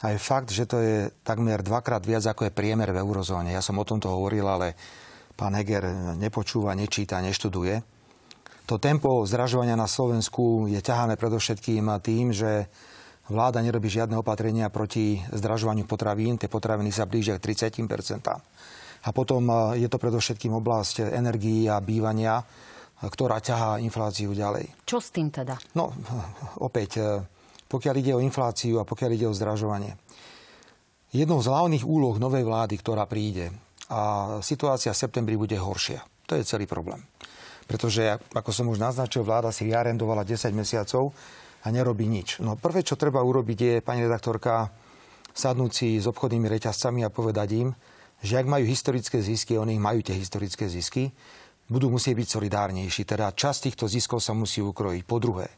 aj 0.02 0.16
fakt, 0.18 0.50
že 0.50 0.66
to 0.66 0.82
je 0.82 1.14
takmer 1.22 1.62
dvakrát 1.62 2.02
viac, 2.02 2.26
ako 2.26 2.50
je 2.50 2.56
priemer 2.56 2.90
v 2.90 3.02
eurozóne. 3.02 3.54
Ja 3.54 3.62
som 3.62 3.78
o 3.78 3.86
tomto 3.86 4.10
hovoril, 4.10 4.46
ale 4.50 4.74
pán 5.38 5.54
Heger 5.54 6.18
nepočúva, 6.18 6.74
nečíta, 6.74 7.22
neštuduje. 7.22 8.02
To 8.66 8.82
tempo 8.82 9.22
zražovania 9.28 9.78
na 9.78 9.86
Slovensku 9.86 10.66
je 10.66 10.80
ťahané 10.82 11.20
predovšetkým 11.20 11.92
tým, 12.02 12.34
že 12.34 12.72
vláda 13.30 13.62
nerobí 13.62 13.92
žiadne 13.92 14.18
opatrenia 14.18 14.74
proti 14.74 15.22
zdražovaniu 15.30 15.86
potravín. 15.86 16.42
Tie 16.42 16.50
potraviny 16.50 16.90
sa 16.90 17.06
blížia 17.06 17.38
k 17.38 17.54
30% 17.54 17.86
A 19.06 19.10
potom 19.14 19.74
je 19.78 19.86
to 19.86 20.02
predovšetkým 20.02 20.56
oblasť 20.56 21.14
energií 21.14 21.70
a 21.70 21.78
bývania, 21.84 22.42
ktorá 23.02 23.42
ťahá 23.42 23.82
infláciu 23.82 24.34
ďalej. 24.34 24.86
Čo 24.86 24.98
s 25.02 25.10
tým 25.14 25.30
teda? 25.30 25.58
No, 25.78 25.94
opäť 26.68 27.22
pokiaľ 27.72 27.96
ide 28.04 28.12
o 28.12 28.24
infláciu 28.24 28.84
a 28.84 28.88
pokiaľ 28.88 29.12
ide 29.16 29.28
o 29.32 29.38
zdražovanie. 29.38 29.96
Jednou 31.16 31.40
z 31.40 31.48
hlavných 31.48 31.88
úloh 31.88 32.20
novej 32.20 32.44
vlády, 32.44 32.76
ktorá 32.76 33.08
príde, 33.08 33.56
a 33.92 34.40
situácia 34.40 34.96
v 34.96 35.02
septembri 35.04 35.36
bude 35.36 35.56
horšia. 35.60 36.04
To 36.28 36.40
je 36.40 36.48
celý 36.48 36.64
problém. 36.64 37.04
Pretože, 37.68 38.20
ako 38.32 38.52
som 38.52 38.72
už 38.72 38.80
naznačil, 38.80 39.24
vláda 39.28 39.52
si 39.52 39.68
vyarendovala 39.68 40.24
10 40.24 40.52
mesiacov 40.56 41.12
a 41.64 41.68
nerobí 41.68 42.08
nič. 42.08 42.40
No 42.40 42.56
prvé, 42.56 42.88
čo 42.88 42.96
treba 42.96 43.20
urobiť, 43.20 43.60
je, 43.60 43.74
pani 43.84 44.08
redaktorka, 44.08 44.72
sadnúť 45.36 45.72
si 45.72 45.88
s 46.00 46.08
obchodnými 46.08 46.48
reťazcami 46.48 47.04
a 47.04 47.12
povedať 47.12 47.50
im, 47.60 47.70
že 48.24 48.40
ak 48.40 48.48
majú 48.48 48.64
historické 48.64 49.20
zisky, 49.20 49.60
oni 49.60 49.76
majú 49.76 50.00
tie 50.00 50.16
historické 50.16 50.72
zisky, 50.72 51.12
budú 51.68 51.92
musieť 51.92 52.16
byť 52.16 52.28
solidárnejší. 52.28 53.04
Teda 53.04 53.32
časť 53.32 53.72
týchto 53.72 53.92
ziskov 53.92 54.24
sa 54.24 54.32
musí 54.32 54.64
ukrojiť. 54.64 55.04
Po 55.04 55.20
druhé, 55.20 55.52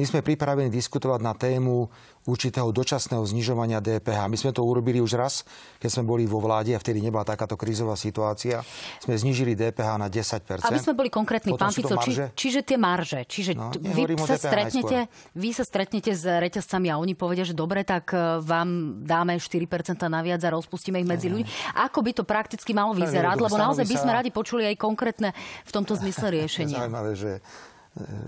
my 0.00 0.04
sme 0.08 0.24
pripravení 0.24 0.72
diskutovať 0.72 1.20
na 1.20 1.36
tému 1.36 1.92
určitého 2.24 2.72
dočasného 2.72 3.20
znižovania 3.20 3.84
DPH. 3.84 4.32
My 4.32 4.36
sme 4.40 4.52
to 4.56 4.64
urobili 4.64 4.96
už 4.96 5.20
raz, 5.20 5.44
keď 5.76 5.88
sme 5.92 6.04
boli 6.08 6.24
vo 6.24 6.40
vláde 6.40 6.72
a 6.72 6.80
vtedy 6.80 7.04
nebola 7.04 7.24
takáto 7.24 7.60
krízová 7.60 8.00
situácia. 8.00 8.64
Sme 9.00 9.20
znižili 9.20 9.52
DPH 9.52 10.00
na 10.00 10.08
10%. 10.08 10.64
Aby 10.64 10.80
sme 10.80 10.96
boli 10.96 11.12
konkrétni, 11.12 11.52
pán 11.52 11.68
Fico, 11.68 12.00
či, 12.00 12.16
čiže 12.32 12.64
tie 12.64 12.80
marže. 12.80 13.28
Čiže 13.28 13.52
no, 13.52 13.68
vy, 13.76 14.16
sa 14.24 14.40
stretnete, 14.40 15.12
vy 15.36 15.50
sa 15.52 15.64
stretnete 15.68 16.16
s 16.16 16.24
reťazcami 16.24 16.88
a 16.88 16.96
oni 16.96 17.12
povedia, 17.12 17.44
že 17.44 17.52
dobre, 17.52 17.84
tak 17.84 18.16
e, 18.16 18.40
vám 18.40 19.00
dáme 19.04 19.36
4% 19.36 19.68
naviac 20.08 20.40
a 20.40 20.48
rozpustíme 20.56 20.96
ich 20.96 21.08
medzi 21.08 21.28
ľudí. 21.28 21.44
Ako 21.76 22.00
by 22.00 22.16
to 22.16 22.24
prakticky 22.24 22.72
malo 22.72 22.96
vyzerať? 22.96 23.36
Lebo 23.36 23.56
naozaj 23.56 23.84
by 23.84 23.96
sme 24.00 24.12
radi 24.16 24.32
počuli 24.32 24.64
aj 24.64 24.76
konkrétne 24.80 25.36
v 25.68 25.70
tomto 25.72 25.92
zmysle 25.96 26.32
riešenie. 26.40 26.76
Zaujímavé, 26.76 27.12
že 27.16 27.44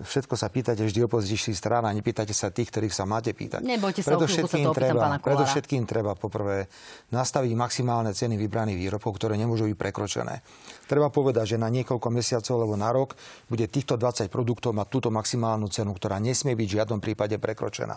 všetko 0.04 0.35
sa 0.37 0.52
pýtate 0.52 0.85
vždy 0.85 1.08
opozičných 1.08 1.56
strán 1.56 1.88
a 1.88 1.90
nepýtate 1.90 2.30
sa 2.37 2.52
tých, 2.52 2.68
ktorých 2.68 2.94
sa 2.94 3.08
máte 3.08 3.32
pýtať. 3.32 3.64
Nebojte 3.64 4.04
sa, 4.04 4.14
predovšetkým 4.14 4.66
sa 4.68 4.76
treba, 4.76 5.06
predovšetkým 5.18 5.82
treba 5.88 6.12
poprvé 6.14 6.68
nastaviť 7.11 7.52
maximálne 7.56 8.12
ceny 8.12 8.37
vybraných 8.37 8.78
výrobkov, 8.78 9.16
ktoré 9.16 9.35
nemôžu 9.40 9.66
byť 9.72 9.76
prekročené. 9.76 10.44
Treba 10.87 11.08
povedať, 11.08 11.56
že 11.56 11.62
na 11.62 11.72
niekoľko 11.72 12.08
mesiacov 12.12 12.54
alebo 12.61 12.76
na 12.76 12.90
rok 12.92 13.16
bude 13.48 13.64
týchto 13.66 13.96
20 13.96 14.28
produktov 14.28 14.76
mať 14.76 14.87
túto 14.92 15.08
maximálnu 15.08 15.66
cenu, 15.72 15.96
ktorá 15.96 16.20
nesmie 16.20 16.52
byť 16.52 16.68
v 16.68 16.76
žiadnom 16.78 17.00
prípade 17.00 17.40
prekročená. 17.40 17.96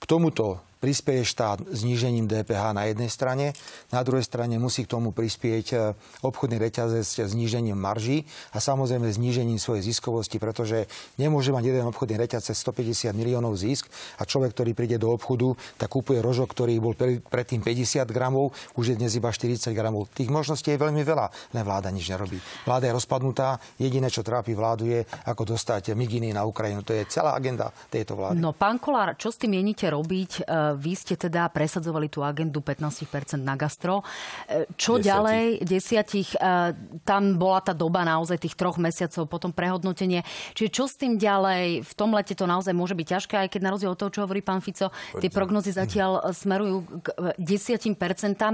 K 0.00 0.04
tomuto 0.08 0.69
prispieje 0.80 1.28
štát 1.28 1.60
znížením 1.68 2.24
DPH 2.24 2.72
na 2.72 2.88
jednej 2.88 3.12
strane, 3.12 3.52
na 3.92 4.00
druhej 4.00 4.24
strane 4.24 4.56
musí 4.56 4.88
k 4.88 4.96
tomu 4.96 5.12
prispieť 5.12 5.66
e, 5.70 5.76
obchodný 6.24 6.56
reťazec 6.56 7.04
znížením 7.04 7.76
marží 7.76 8.24
a 8.56 8.58
samozrejme 8.58 9.04
znížením 9.12 9.60
svojej 9.60 9.92
ziskovosti, 9.92 10.40
pretože 10.40 10.88
nemôže 11.20 11.52
mať 11.52 11.64
jeden 11.68 11.84
obchodný 11.92 12.16
reťazec 12.16 12.56
150 12.56 13.12
miliónov 13.12 13.60
zisk 13.60 13.92
a 14.16 14.24
človek, 14.24 14.56
ktorý 14.56 14.72
príde 14.72 14.96
do 14.96 15.12
obchodu, 15.12 15.52
tak 15.76 15.92
kúpuje 15.92 16.24
rožok, 16.24 16.56
ktorý 16.56 16.80
bol 16.80 16.96
predtým 17.28 17.60
50 17.60 18.08
gramov, 18.08 18.56
už 18.80 18.96
je 18.96 18.98
dnes 18.98 19.12
iba 19.12 19.28
40 19.28 19.60
gramov. 19.76 20.08
Tých 20.16 20.32
možností 20.32 20.72
je 20.72 20.80
veľmi 20.80 21.04
veľa, 21.04 21.52
len 21.52 21.62
vláda 21.62 21.92
nič 21.92 22.08
nerobí. 22.08 22.40
Vláda 22.64 22.88
je 22.88 22.96
rozpadnutá, 22.96 23.60
jediné, 23.76 24.08
čo 24.08 24.24
trápi 24.24 24.56
vládu 24.56 24.88
je, 24.88 25.04
ako 25.28 25.52
dostať 25.52 25.92
miginy 25.92 26.32
na 26.32 26.48
Ukrajinu. 26.48 26.80
To 26.88 26.96
je 26.96 27.04
celá 27.12 27.36
agenda 27.36 27.68
tejto 27.92 28.16
vlády. 28.16 28.40
No, 28.40 28.56
pán 28.56 28.80
Kolár, 28.80 29.20
čo 29.20 29.28
s 29.28 29.36
tým 29.36 29.60
mienite 29.60 29.84
robiť? 29.84 30.48
E, 30.70 30.78
vy 30.78 30.94
ste 30.94 31.18
teda 31.18 31.50
presadzovali 31.50 32.06
tú 32.06 32.22
agendu 32.22 32.62
15% 32.62 33.42
na 33.42 33.58
gastro. 33.58 34.06
E, 34.46 34.70
čo 34.78 35.02
ďalej? 35.02 35.66
Desiatich. 35.66 36.38
E, 36.38 36.72
tam 37.02 37.36
bola 37.36 37.60
tá 37.60 37.74
doba 37.74 38.06
naozaj 38.06 38.38
tých 38.38 38.54
troch 38.54 38.78
mesiacov, 38.78 39.26
potom 39.26 39.50
prehodnotenie. 39.50 40.22
Čiže 40.54 40.70
čo 40.70 40.84
s 40.86 40.94
tým 40.96 41.18
ďalej? 41.18 41.82
V 41.82 41.92
tom 41.98 42.14
lete 42.14 42.38
to 42.38 42.46
naozaj 42.46 42.72
môže 42.72 42.94
byť 42.94 43.06
ťažké, 43.06 43.34
aj 43.46 43.48
keď 43.50 43.60
na 43.66 43.70
rozdiel 43.74 43.92
od 43.92 43.98
toho, 43.98 44.12
čo 44.14 44.22
hovorí 44.24 44.40
pán 44.40 44.62
Fico, 44.62 44.94
tie 45.18 45.30
prognozy 45.30 45.74
zatiaľ 45.74 46.30
smerujú 46.30 47.02
k 47.02 47.06
10%, 47.38 47.96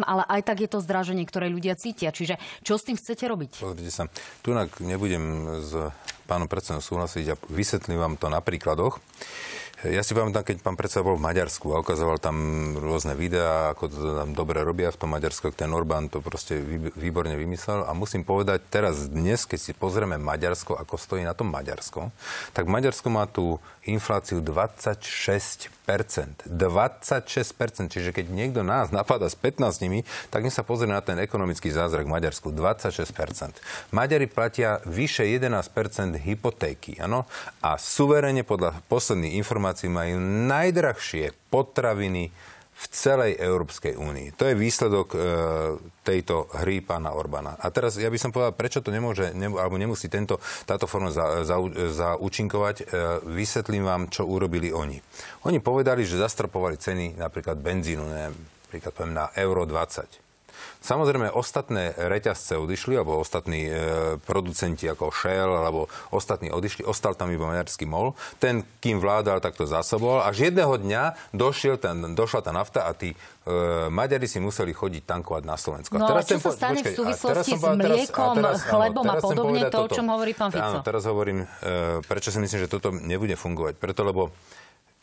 ale 0.02 0.22
aj 0.26 0.40
tak 0.46 0.64
je 0.64 0.68
to 0.70 0.78
zdraženie, 0.80 1.24
ktoré 1.28 1.52
ľudia 1.52 1.76
cítia. 1.76 2.14
Čiže 2.14 2.40
čo 2.64 2.80
s 2.80 2.86
tým 2.86 2.96
chcete 2.96 3.24
robiť? 3.28 3.50
Pozrite 3.60 3.92
sa, 3.92 4.08
tu 4.40 4.56
nebudem 4.82 5.24
s 5.60 5.72
pánom 6.26 6.50
predsedom 6.50 6.82
súhlasiť 6.82 7.26
a 7.32 7.38
vysvetlím 7.50 8.02
vám 8.02 8.14
to 8.18 8.26
na 8.26 8.42
príkladoch. 8.42 8.98
Ja 9.84 10.00
si 10.00 10.16
pamätám, 10.16 10.40
keď 10.40 10.64
pán 10.64 10.72
predseda 10.72 11.04
bol 11.04 11.20
v 11.20 11.28
Maďarsku 11.28 11.68
a 11.76 11.84
ukazoval 11.84 12.16
tam 12.16 12.36
rôzne 12.80 13.12
videá, 13.12 13.76
ako 13.76 13.92
to 13.92 14.16
tam 14.16 14.32
dobre 14.32 14.64
robia 14.64 14.88
v 14.88 14.96
tom 14.96 15.12
Maďarsku, 15.12 15.52
ten 15.52 15.68
Orbán 15.68 16.08
to 16.08 16.24
proste 16.24 16.56
výborne 16.96 17.36
vymyslel. 17.36 17.84
A 17.84 17.92
musím 17.92 18.24
povedať, 18.24 18.64
teraz 18.72 19.12
dnes, 19.12 19.44
keď 19.44 19.60
si 19.60 19.72
pozrieme 19.76 20.16
Maďarsko, 20.16 20.80
ako 20.80 20.96
stojí 20.96 21.28
na 21.28 21.36
tom 21.36 21.52
Maďarsko, 21.52 22.08
tak 22.56 22.72
Maďarsko 22.72 23.12
má 23.12 23.28
tú 23.28 23.60
infláciu 23.84 24.40
26% 24.40 25.76
26%. 25.86 27.94
Čiže 27.94 28.10
keď 28.10 28.26
niekto 28.32 28.66
nás 28.66 28.90
napadá 28.90 29.30
s 29.30 29.38
15 29.38 29.78
tak 30.32 30.42
nech 30.42 30.56
sa 30.56 30.66
pozrie 30.66 30.90
na 30.90 30.98
ten 30.98 31.14
ekonomický 31.22 31.70
zázrak 31.70 32.10
v 32.10 32.14
Maďarsku. 32.16 32.50
26%. 32.50 33.94
Maďari 33.94 34.26
platia 34.26 34.82
vyše 34.82 35.30
11% 35.30 36.18
hypotéky. 36.18 36.98
Ano? 36.98 37.30
A 37.62 37.78
suverene 37.78 38.42
podľa 38.42 38.82
posledných 38.90 39.38
informácií 39.38 39.65
majú 39.88 40.20
najdrahšie 40.22 41.32
potraviny, 41.50 42.30
v 42.76 42.86
celej 42.92 43.40
Európskej 43.40 43.96
únii. 43.96 44.36
To 44.36 44.44
je 44.44 44.52
výsledok 44.52 45.08
e, 45.16 45.18
tejto 46.04 46.52
hry 46.60 46.84
pána 46.84 47.16
Orbána. 47.16 47.56
A 47.56 47.72
teraz 47.72 47.96
ja 47.96 48.12
by 48.12 48.20
som 48.20 48.28
povedal, 48.28 48.52
prečo 48.52 48.84
to 48.84 48.92
nemôže, 48.92 49.32
ne, 49.32 49.48
alebo 49.48 49.80
nemusí 49.80 50.12
tento, 50.12 50.36
táto 50.68 50.84
forma 50.84 51.08
za, 51.08 51.40
za, 51.40 51.56
zaúčinkovať. 51.72 52.76
E, 52.76 52.84
vysvetlím 53.32 53.80
vám, 53.88 54.02
čo 54.12 54.28
urobili 54.28 54.76
oni. 54.76 55.00
Oni 55.48 55.56
povedali, 55.56 56.04
že 56.04 56.20
zastropovali 56.20 56.76
ceny 56.76 57.16
napríklad 57.16 57.56
benzínu, 57.56 58.04
neviem, 58.12 58.36
napríklad 58.68 58.92
poviem 58.92 59.14
na 59.24 59.32
euro 59.40 59.64
20 59.64 60.25
Samozrejme, 60.86 61.34
ostatné 61.34 61.90
reťazce 61.98 62.54
odišli, 62.54 62.94
alebo 62.94 63.18
ostatní 63.18 63.66
e, 63.66 63.74
producenti 64.22 64.86
ako 64.86 65.10
Shell, 65.10 65.50
alebo 65.50 65.90
ostatní 66.14 66.54
odišli, 66.54 66.86
ostal 66.86 67.18
tam 67.18 67.34
iba 67.34 67.42
maďarský 67.50 67.90
mol. 67.90 68.14
Ten, 68.38 68.62
kým 68.78 69.02
vládal, 69.02 69.42
tak 69.42 69.58
to 69.58 69.66
zásoboval. 69.66 70.22
Až 70.22 70.46
jedného 70.46 70.78
dňa 70.78 71.34
došiel 71.34 71.82
ten, 71.82 72.14
došla 72.14 72.46
tá 72.46 72.54
nafta 72.54 72.86
a 72.86 72.94
tí 72.94 73.12
e, 73.12 73.16
Maďari 73.90 74.30
si 74.30 74.38
museli 74.38 74.70
chodiť 74.70 75.02
tankovať 75.02 75.42
na 75.42 75.58
Slovensko. 75.58 75.98
No, 75.98 76.06
a 76.06 76.14
teraz 76.14 76.30
čo 76.30 76.38
sa 76.38 76.54
stane 76.54 76.78
počkej, 76.78 76.94
v 76.94 76.98
súvislosti 77.02 77.52
s 77.58 77.64
mliekom, 77.66 78.34
teraz, 78.38 78.62
teraz, 78.62 78.70
chlebom 78.70 79.04
áno, 79.04 79.10
a 79.10 79.14
podobne, 79.18 79.60
to, 79.66 79.78
o 79.82 79.88
čom 79.90 80.06
hovorí 80.06 80.32
pán 80.38 80.54
Fico? 80.54 80.62
Áno, 80.62 80.86
teraz 80.86 81.02
hovorím, 81.10 81.50
e, 81.66 81.98
prečo 82.06 82.30
si 82.30 82.38
myslím, 82.38 82.62
že 82.62 82.70
toto 82.70 82.94
nebude 82.94 83.34
fungovať. 83.34 83.74
Preto, 83.74 84.06
lebo 84.06 84.30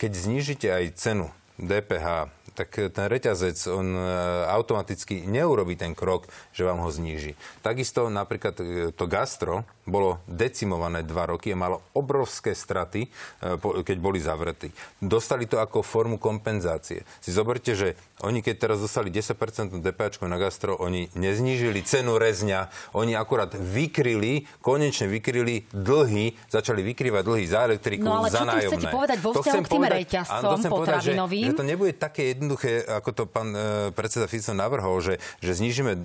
keď 0.00 0.16
znížite 0.16 0.72
aj 0.72 0.84
cenu 0.96 1.28
DPH 1.60 2.32
tak 2.54 2.70
ten 2.94 3.04
reťazec, 3.10 3.58
on 3.68 3.98
e, 3.98 4.00
automaticky 4.48 5.26
neurobí 5.26 5.74
ten 5.74 5.92
krok, 5.92 6.30
že 6.54 6.62
vám 6.62 6.78
ho 6.80 6.90
zníži. 6.90 7.34
Takisto 7.60 8.06
napríklad 8.06 8.54
e, 8.62 8.64
to 8.94 9.04
gastro 9.10 9.66
bolo 9.84 10.20
decimované 10.24 11.04
dva 11.04 11.28
roky 11.28 11.52
a 11.52 11.56
malo 11.56 11.84
obrovské 11.92 12.56
straty, 12.56 13.06
e, 13.06 13.82
keď 13.84 13.96
boli 14.00 14.18
zavretí. 14.20 14.72
Dostali 15.00 15.44
to 15.44 15.60
ako 15.60 15.84
formu 15.84 16.16
kompenzácie. 16.16 17.04
Si 17.20 17.30
zoberte, 17.30 17.76
že 17.76 17.94
oni 18.24 18.40
keď 18.40 18.54
teraz 18.56 18.78
dostali 18.80 19.12
10% 19.12 19.84
DPH 19.84 20.24
na 20.24 20.40
gastro, 20.40 20.78
oni 20.80 21.12
neznížili 21.12 21.84
cenu 21.84 22.16
rezňa, 22.16 22.72
oni 22.96 23.12
akurát 23.12 23.52
vykryli, 23.52 24.48
konečne 24.64 25.10
vykryli 25.10 25.68
dlhy, 25.74 26.32
začali 26.48 26.80
vykrývať 26.80 27.22
dlhy 27.26 27.44
za 27.44 27.68
elektriku, 27.68 28.08
no, 28.08 28.24
ale 28.24 28.32
za 28.32 28.46
nájomné. 28.46 28.80
Chcete 28.80 28.88
povedať 28.94 29.18
vo 29.20 29.30
vzťahu 29.36 29.60
k 29.60 29.68
tým 29.68 29.84
reťazcom 29.84 30.58
potravinovým? 30.70 31.44
Že, 31.44 31.52
že 31.52 31.58
to 31.58 31.64
nebude 31.66 31.92
také 31.98 32.22
jednoduché, 32.32 32.70
ako 32.88 33.10
to 33.12 33.22
pán 33.28 33.50
e, 33.52 33.90
predseda 33.92 34.24
Fico 34.30 34.56
navrhol, 34.56 34.96
že, 35.04 35.14
že 35.44 35.52
znížime 35.58 35.92
e, 35.92 36.00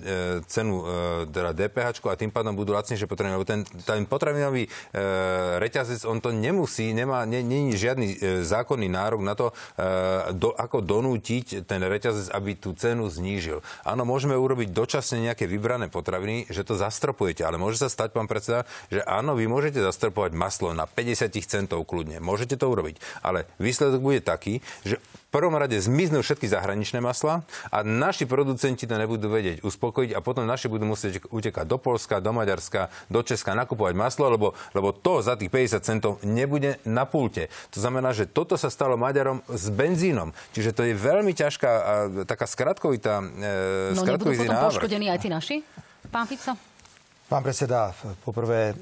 cenu 0.50 0.82
e, 0.82 1.30
teda 1.30 1.56
DPH 1.56 2.02
a 2.04 2.18
tým 2.18 2.34
pádom 2.34 2.52
budú 2.52 2.76
lacnejšie 2.76 3.06
potraviny, 3.06 3.38
lebo 3.38 3.46
ten, 3.46 3.62
ten 3.86 4.06
potravinový 4.06 4.66
e, 4.66 4.70
reťazec, 5.62 6.02
on 6.06 6.18
to 6.18 6.34
nemusí, 6.34 6.90
nemá, 6.90 7.22
není 7.24 7.72
žiadny 7.74 8.06
e, 8.10 8.16
zákonný 8.42 8.90
nárok 8.90 9.22
na 9.22 9.34
to, 9.38 9.50
e, 9.50 10.34
do, 10.34 10.50
ako 10.54 10.82
donútiť 10.82 11.64
ten 11.64 11.80
reťazec 11.82 12.32
aby 12.34 12.56
tú 12.56 12.74
cenu 12.74 13.06
znížil. 13.06 13.62
Áno, 13.86 14.02
môžeme 14.02 14.34
urobiť 14.34 14.70
dočasne 14.74 15.22
nejaké 15.30 15.46
vybrané 15.46 15.92
potraviny, 15.92 16.50
že 16.50 16.66
to 16.66 16.78
zastropujete, 16.78 17.44
ale 17.46 17.60
môže 17.60 17.78
sa 17.78 17.92
stať, 17.92 18.14
pán 18.14 18.30
predseda, 18.30 18.66
že 18.88 19.04
áno, 19.04 19.36
vy 19.36 19.46
môžete 19.46 19.82
zastropovať 19.82 20.32
maslo 20.34 20.72
na 20.72 20.88
50 20.88 21.30
centov 21.44 21.86
kľudne. 21.86 22.22
Môžete 22.22 22.56
to 22.56 22.70
urobiť. 22.70 22.98
Ale 23.24 23.48
výsledok 23.58 24.00
bude 24.00 24.20
taký, 24.22 24.62
že 24.86 24.98
prvom 25.30 25.54
rade 25.54 25.78
zmiznú 25.78 26.20
všetky 26.20 26.50
zahraničné 26.50 26.98
masla 26.98 27.46
a 27.70 27.86
naši 27.86 28.26
producenti 28.26 28.84
to 28.84 28.98
nebudú 28.98 29.30
vedieť 29.30 29.62
uspokojiť 29.62 30.10
a 30.14 30.20
potom 30.20 30.42
naši 30.42 30.66
budú 30.66 30.90
musieť 30.90 31.22
utekať 31.30 31.64
do 31.64 31.78
Polska, 31.78 32.18
do 32.18 32.34
Maďarska, 32.34 32.90
do 33.06 33.22
Česka 33.22 33.54
nakupovať 33.54 33.94
maslo, 33.94 34.26
lebo, 34.26 34.52
lebo 34.74 34.90
to 34.90 35.22
za 35.22 35.38
tých 35.38 35.48
50 35.48 35.86
centov 35.86 36.12
nebude 36.26 36.82
na 36.82 37.06
pulte. 37.06 37.46
To 37.70 37.78
znamená, 37.78 38.10
že 38.10 38.26
toto 38.26 38.58
sa 38.58 38.68
stalo 38.68 38.98
Maďarom 38.98 39.40
s 39.46 39.70
benzínom. 39.70 40.34
Čiže 40.50 40.70
to 40.74 40.82
je 40.82 40.98
veľmi 40.98 41.30
ťažká 41.30 41.70
a 41.70 41.92
taká 42.26 42.50
skratkovitá 42.50 43.22
e, 43.22 43.94
No 43.94 44.02
nebudú 44.02 44.34
potom 44.34 44.50
návrh. 44.50 44.66
poškodení 44.74 45.06
aj 45.14 45.18
tí 45.22 45.28
naši? 45.30 45.56
Pán 46.10 46.26
Fico? 46.26 46.58
Pán 47.30 47.46
predseda, 47.46 47.94
poprvé 48.26 48.74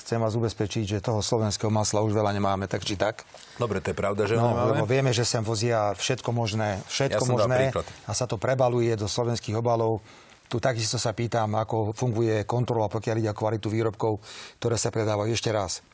chcem 0.00 0.18
vás 0.22 0.34
ubezpečiť, 0.38 0.98
že 0.98 1.04
toho 1.04 1.20
slovenského 1.20 1.68
masla 1.68 2.00
už 2.02 2.14
veľa 2.14 2.32
nemáme, 2.32 2.70
tak 2.70 2.86
či 2.86 2.94
tak. 2.94 3.26
Dobre, 3.58 3.82
to 3.82 3.92
je 3.92 3.96
pravda, 3.98 4.24
že 4.24 4.38
no, 4.38 4.54
nemáme. 4.54 4.78
Lebo 4.78 4.86
vieme, 4.86 5.10
že 5.10 5.26
sem 5.26 5.42
vozia 5.42 5.92
všetko 5.94 6.30
možné, 6.30 6.80
všetko 6.86 7.24
ja 7.24 7.30
možné 7.30 7.60
a 8.06 8.12
sa 8.14 8.24
to 8.24 8.38
prebaluje 8.38 8.94
do 8.94 9.10
slovenských 9.10 9.58
obalov. 9.58 10.00
Tu 10.48 10.56
takisto 10.56 10.96
sa 10.96 11.12
pýtam, 11.12 11.60
ako 11.60 11.92
funguje 11.92 12.48
kontrola, 12.48 12.88
pokiaľ 12.88 13.16
ide 13.20 13.30
o 13.30 13.36
kvalitu 13.36 13.68
výrobkov, 13.68 14.16
ktoré 14.56 14.80
sa 14.80 14.88
predávajú. 14.88 15.36
Ešte 15.36 15.52
raz. 15.52 15.84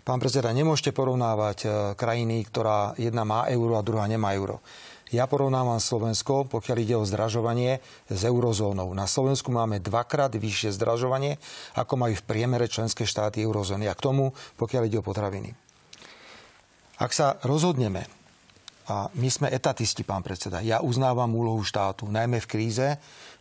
Pán 0.00 0.18
predseda, 0.18 0.50
nemôžete 0.50 0.96
porovnávať 0.96 1.58
e, 1.62 1.68
krajiny, 1.94 2.42
ktorá 2.48 2.96
jedna 2.96 3.22
má 3.22 3.46
euro 3.52 3.76
a 3.76 3.84
druhá 3.84 4.08
nemá 4.08 4.32
euro. 4.34 4.64
Ja 5.10 5.26
porovnávam 5.26 5.82
Slovensko, 5.82 6.46
pokiaľ 6.46 6.76
ide 6.86 6.94
o 6.94 7.02
zdražovanie, 7.02 7.82
s 8.06 8.22
eurozónou. 8.22 8.94
Na 8.94 9.10
Slovensku 9.10 9.50
máme 9.50 9.82
dvakrát 9.82 10.30
vyššie 10.30 10.70
zdražovanie, 10.78 11.42
ako 11.74 11.98
majú 11.98 12.14
v 12.14 12.26
priemere 12.30 12.70
členské 12.70 13.02
štáty 13.02 13.42
eurozóny. 13.42 13.90
A 13.90 13.98
k 13.98 14.06
tomu, 14.06 14.30
pokiaľ 14.54 14.82
ide 14.86 15.02
o 15.02 15.06
potraviny. 15.06 15.50
Ak 17.02 17.10
sa 17.10 17.42
rozhodneme, 17.42 18.06
a 18.90 19.10
my 19.14 19.28
sme 19.30 19.50
etatisti, 19.50 20.02
pán 20.02 20.22
predseda, 20.22 20.62
ja 20.62 20.82
uznávam 20.82 21.30
úlohu 21.30 21.62
štátu, 21.62 22.10
najmä 22.10 22.42
v 22.42 22.50
kríze, 22.50 22.88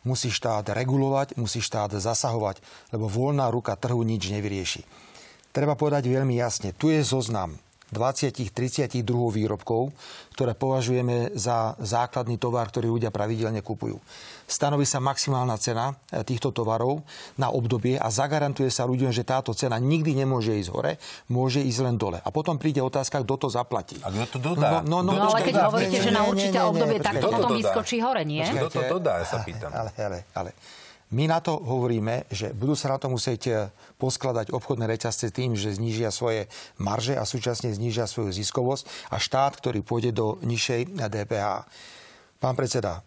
musí 0.05 0.29
štát 0.29 0.73
regulovať, 0.73 1.37
musí 1.41 1.61
štát 1.61 1.97
zasahovať, 1.97 2.61
lebo 2.93 3.09
voľná 3.09 3.49
ruka 3.49 3.73
trhu 3.73 4.01
nič 4.05 4.29
nevyrieši. 4.29 4.85
Treba 5.49 5.73
povedať 5.73 6.05
veľmi 6.05 6.37
jasne, 6.37 6.73
tu 6.77 6.93
je 6.93 7.01
zoznam 7.01 7.57
20-32 7.91 9.01
výrobkov, 9.33 9.91
ktoré 10.37 10.53
považujeme 10.55 11.33
za 11.35 11.75
základný 11.81 12.39
tovar, 12.39 12.69
ktorý 12.69 12.95
ľudia 12.95 13.11
pravidelne 13.11 13.59
kupujú. 13.65 13.99
Stanoví 14.49 14.81
sa 14.81 14.97
maximálna 14.97 15.61
cena 15.61 15.93
e, 16.09 16.25
týchto 16.25 16.49
tovarov 16.49 17.05
na 17.37 17.53
obdobie 17.53 18.01
a 18.01 18.09
zagarantuje 18.09 18.73
sa 18.73 18.89
ľuďom, 18.89 19.13
že 19.13 19.21
táto 19.21 19.53
cena 19.53 19.77
nikdy 19.77 20.17
nemôže 20.17 20.57
ísť 20.57 20.69
hore, 20.73 20.97
môže 21.29 21.61
ísť 21.61 21.79
len 21.85 21.95
dole. 22.01 22.17
A 22.17 22.29
potom 22.33 22.57
príde 22.57 22.81
otázka, 22.81 23.21
kto 23.21 23.45
to 23.45 23.47
zaplatí. 23.53 24.01
A 24.01 24.09
kto 24.09 24.25
to 24.25 24.37
dodá? 24.41 24.81
No, 24.81 25.05
no, 25.05 25.13
no, 25.13 25.21
no 25.21 25.29
ale 25.29 25.45
keď 25.45 25.53
dodá? 25.53 25.67
hovoríte, 25.69 25.97
že 26.01 26.09
na 26.09 26.25
určité 26.25 26.57
obdobie, 26.65 26.97
tak 26.97 27.21
to 27.21 27.29
potom 27.29 27.53
vyskočí 27.53 28.01
hore, 28.01 28.25
nie? 28.25 28.41
Kto 28.41 28.73
to 28.73 28.81
dodá, 28.89 29.21
ja 29.21 29.25
sa 29.29 29.45
pýtam. 29.45 29.69
Ale, 29.79 29.93
ale, 29.95 30.17
ale. 30.35 30.51
My 31.09 31.25
na 31.25 31.41
to 31.41 31.57
hovoríme, 31.57 32.29
že 32.29 32.53
budú 32.53 32.77
sa 32.77 32.93
na 32.93 33.01
to 33.01 33.09
musieť 33.09 33.41
e, 33.49 33.53
poskladať 33.97 34.53
obchodné 34.53 34.85
reťazce 34.85 35.33
tým, 35.33 35.57
že 35.57 35.73
znížia 35.73 36.13
svoje 36.13 36.45
marže 36.77 37.17
a 37.17 37.25
súčasne 37.25 37.73
znížia 37.73 38.05
svoju 38.05 38.29
ziskovosť 38.29 39.09
a 39.09 39.17
štát, 39.17 39.57
ktorý 39.57 39.81
pôjde 39.81 40.13
do 40.13 40.37
nižšej 40.45 41.01
DPH. 41.01 41.65
Pán 42.37 42.53
predseda, 42.53 43.01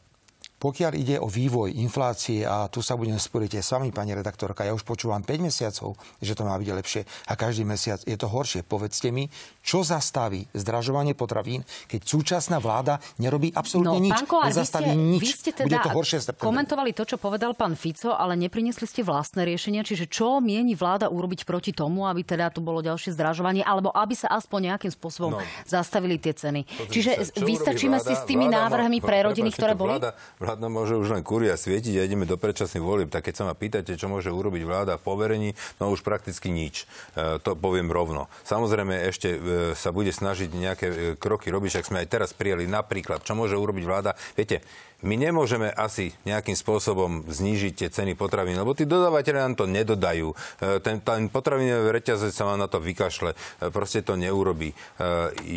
pokiaľ 0.62 0.92
ide 0.94 1.16
o 1.18 1.26
vývoj 1.26 1.74
inflácie, 1.74 2.46
a 2.46 2.70
tu 2.70 2.78
sa 2.86 2.94
budem 2.94 3.18
sporiť 3.18 3.58
aj 3.58 3.64
s 3.66 3.70
vami, 3.74 3.90
pani 3.90 4.14
redaktorka, 4.14 4.62
ja 4.62 4.70
už 4.70 4.86
počúvam 4.86 5.26
5 5.26 5.42
mesiacov, 5.42 5.98
že 6.22 6.38
to 6.38 6.46
má 6.46 6.54
byť 6.54 6.70
lepšie 6.70 7.02
a 7.26 7.32
každý 7.34 7.66
mesiac 7.66 7.98
je 8.06 8.14
to 8.14 8.30
horšie. 8.30 8.62
Povedzte 8.62 9.10
mi, 9.10 9.26
čo 9.66 9.82
zastaví 9.82 10.46
zdražovanie 10.54 11.18
potravín, 11.18 11.66
keď 11.90 12.06
súčasná 12.06 12.62
vláda 12.62 13.02
nerobí 13.18 13.50
absolútne 13.50 13.98
no, 13.98 14.06
nič. 14.06 14.14
Pán 14.14 14.30
Kolár, 14.30 14.54
Nezastaví 14.54 14.86
vy 14.86 14.94
ste, 14.94 15.02
nič. 15.02 15.22
Vy 15.22 15.28
ste 15.34 15.50
teda 15.50 15.66
Bude 15.66 15.78
to 15.82 15.90
horšie 15.98 16.18
komentovali 16.38 16.94
to, 16.94 17.02
čo 17.02 17.16
povedal 17.18 17.58
pán 17.58 17.74
Fico, 17.74 18.14
ale 18.14 18.38
neprinesli 18.38 18.86
ste 18.86 19.02
vlastné 19.02 19.42
riešenia. 19.42 19.82
Čiže 19.82 20.06
čo 20.06 20.38
mieni 20.38 20.78
vláda 20.78 21.10
urobiť 21.10 21.42
proti 21.42 21.74
tomu, 21.74 22.06
aby 22.06 22.22
teda 22.22 22.54
tu 22.54 22.62
bolo 22.62 22.78
ďalšie 22.78 23.10
zdražovanie, 23.10 23.66
alebo 23.66 23.90
aby 23.90 24.14
sa 24.14 24.30
aspoň 24.30 24.74
nejakým 24.74 24.92
spôsobom 24.94 25.34
no, 25.34 25.42
zastavili 25.66 26.22
tie 26.22 26.30
ceny. 26.36 26.62
Čiže 26.86 27.10
sa, 27.18 27.42
vystačíme 27.42 27.98
si 27.98 28.14
s 28.14 28.22
tými 28.28 28.46
návrhmi 28.46 29.02
pre 29.02 29.26
rodiny, 29.26 29.50
ktoré 29.50 29.74
boli? 29.74 29.98
Vláda, 29.98 30.14
vláda 30.38 30.51
môže 30.58 30.98
už 30.98 31.14
len 31.14 31.22
kuria 31.22 31.54
svietiť 31.54 32.00
a 32.00 32.06
ideme 32.06 32.28
do 32.28 32.34
predčasných 32.36 32.84
volieb. 32.84 33.08
Tak 33.08 33.30
keď 33.30 33.34
sa 33.38 33.44
ma 33.48 33.54
pýtate, 33.54 33.94
čo 33.94 34.10
môže 34.10 34.28
urobiť 34.28 34.62
vláda 34.66 34.98
v 34.98 35.06
poverení, 35.06 35.50
no 35.78 35.92
už 35.94 36.02
prakticky 36.02 36.50
nič. 36.50 36.84
E, 37.14 37.38
to 37.40 37.54
poviem 37.54 37.88
rovno. 37.88 38.26
Samozrejme 38.44 39.08
ešte 39.08 39.28
e, 39.32 39.38
sa 39.78 39.94
bude 39.94 40.10
snažiť 40.10 40.50
nejaké 40.52 40.86
e, 40.88 40.96
kroky 41.16 41.48
robiť, 41.48 41.80
ak 41.80 41.88
sme 41.88 42.00
aj 42.02 42.08
teraz 42.10 42.30
prijali 42.34 42.66
napríklad, 42.66 43.22
čo 43.22 43.38
môže 43.38 43.54
urobiť 43.54 43.84
vláda. 43.86 44.18
Viete, 44.34 44.60
my 45.02 45.18
nemôžeme 45.18 45.70
asi 45.74 46.14
nejakým 46.22 46.54
spôsobom 46.54 47.26
znížiť 47.26 47.72
tie 47.74 47.88
ceny 47.90 48.14
potravín, 48.14 48.54
lebo 48.54 48.70
tí 48.70 48.86
dodávateľe 48.86 49.38
nám 49.42 49.54
to 49.58 49.66
nedodajú. 49.66 50.30
Ten, 50.62 51.02
ten 51.02 51.26
potravinový 51.26 51.90
reťazec 51.90 52.30
sa 52.30 52.46
vám 52.46 52.62
na 52.62 52.70
to 52.70 52.78
vykašle, 52.78 53.34
proste 53.74 54.06
to 54.06 54.14
neurobí. 54.14 54.70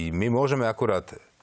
My 0.10 0.34
môžeme 0.34 0.66
akurát 0.66 1.14
E, 1.14 1.35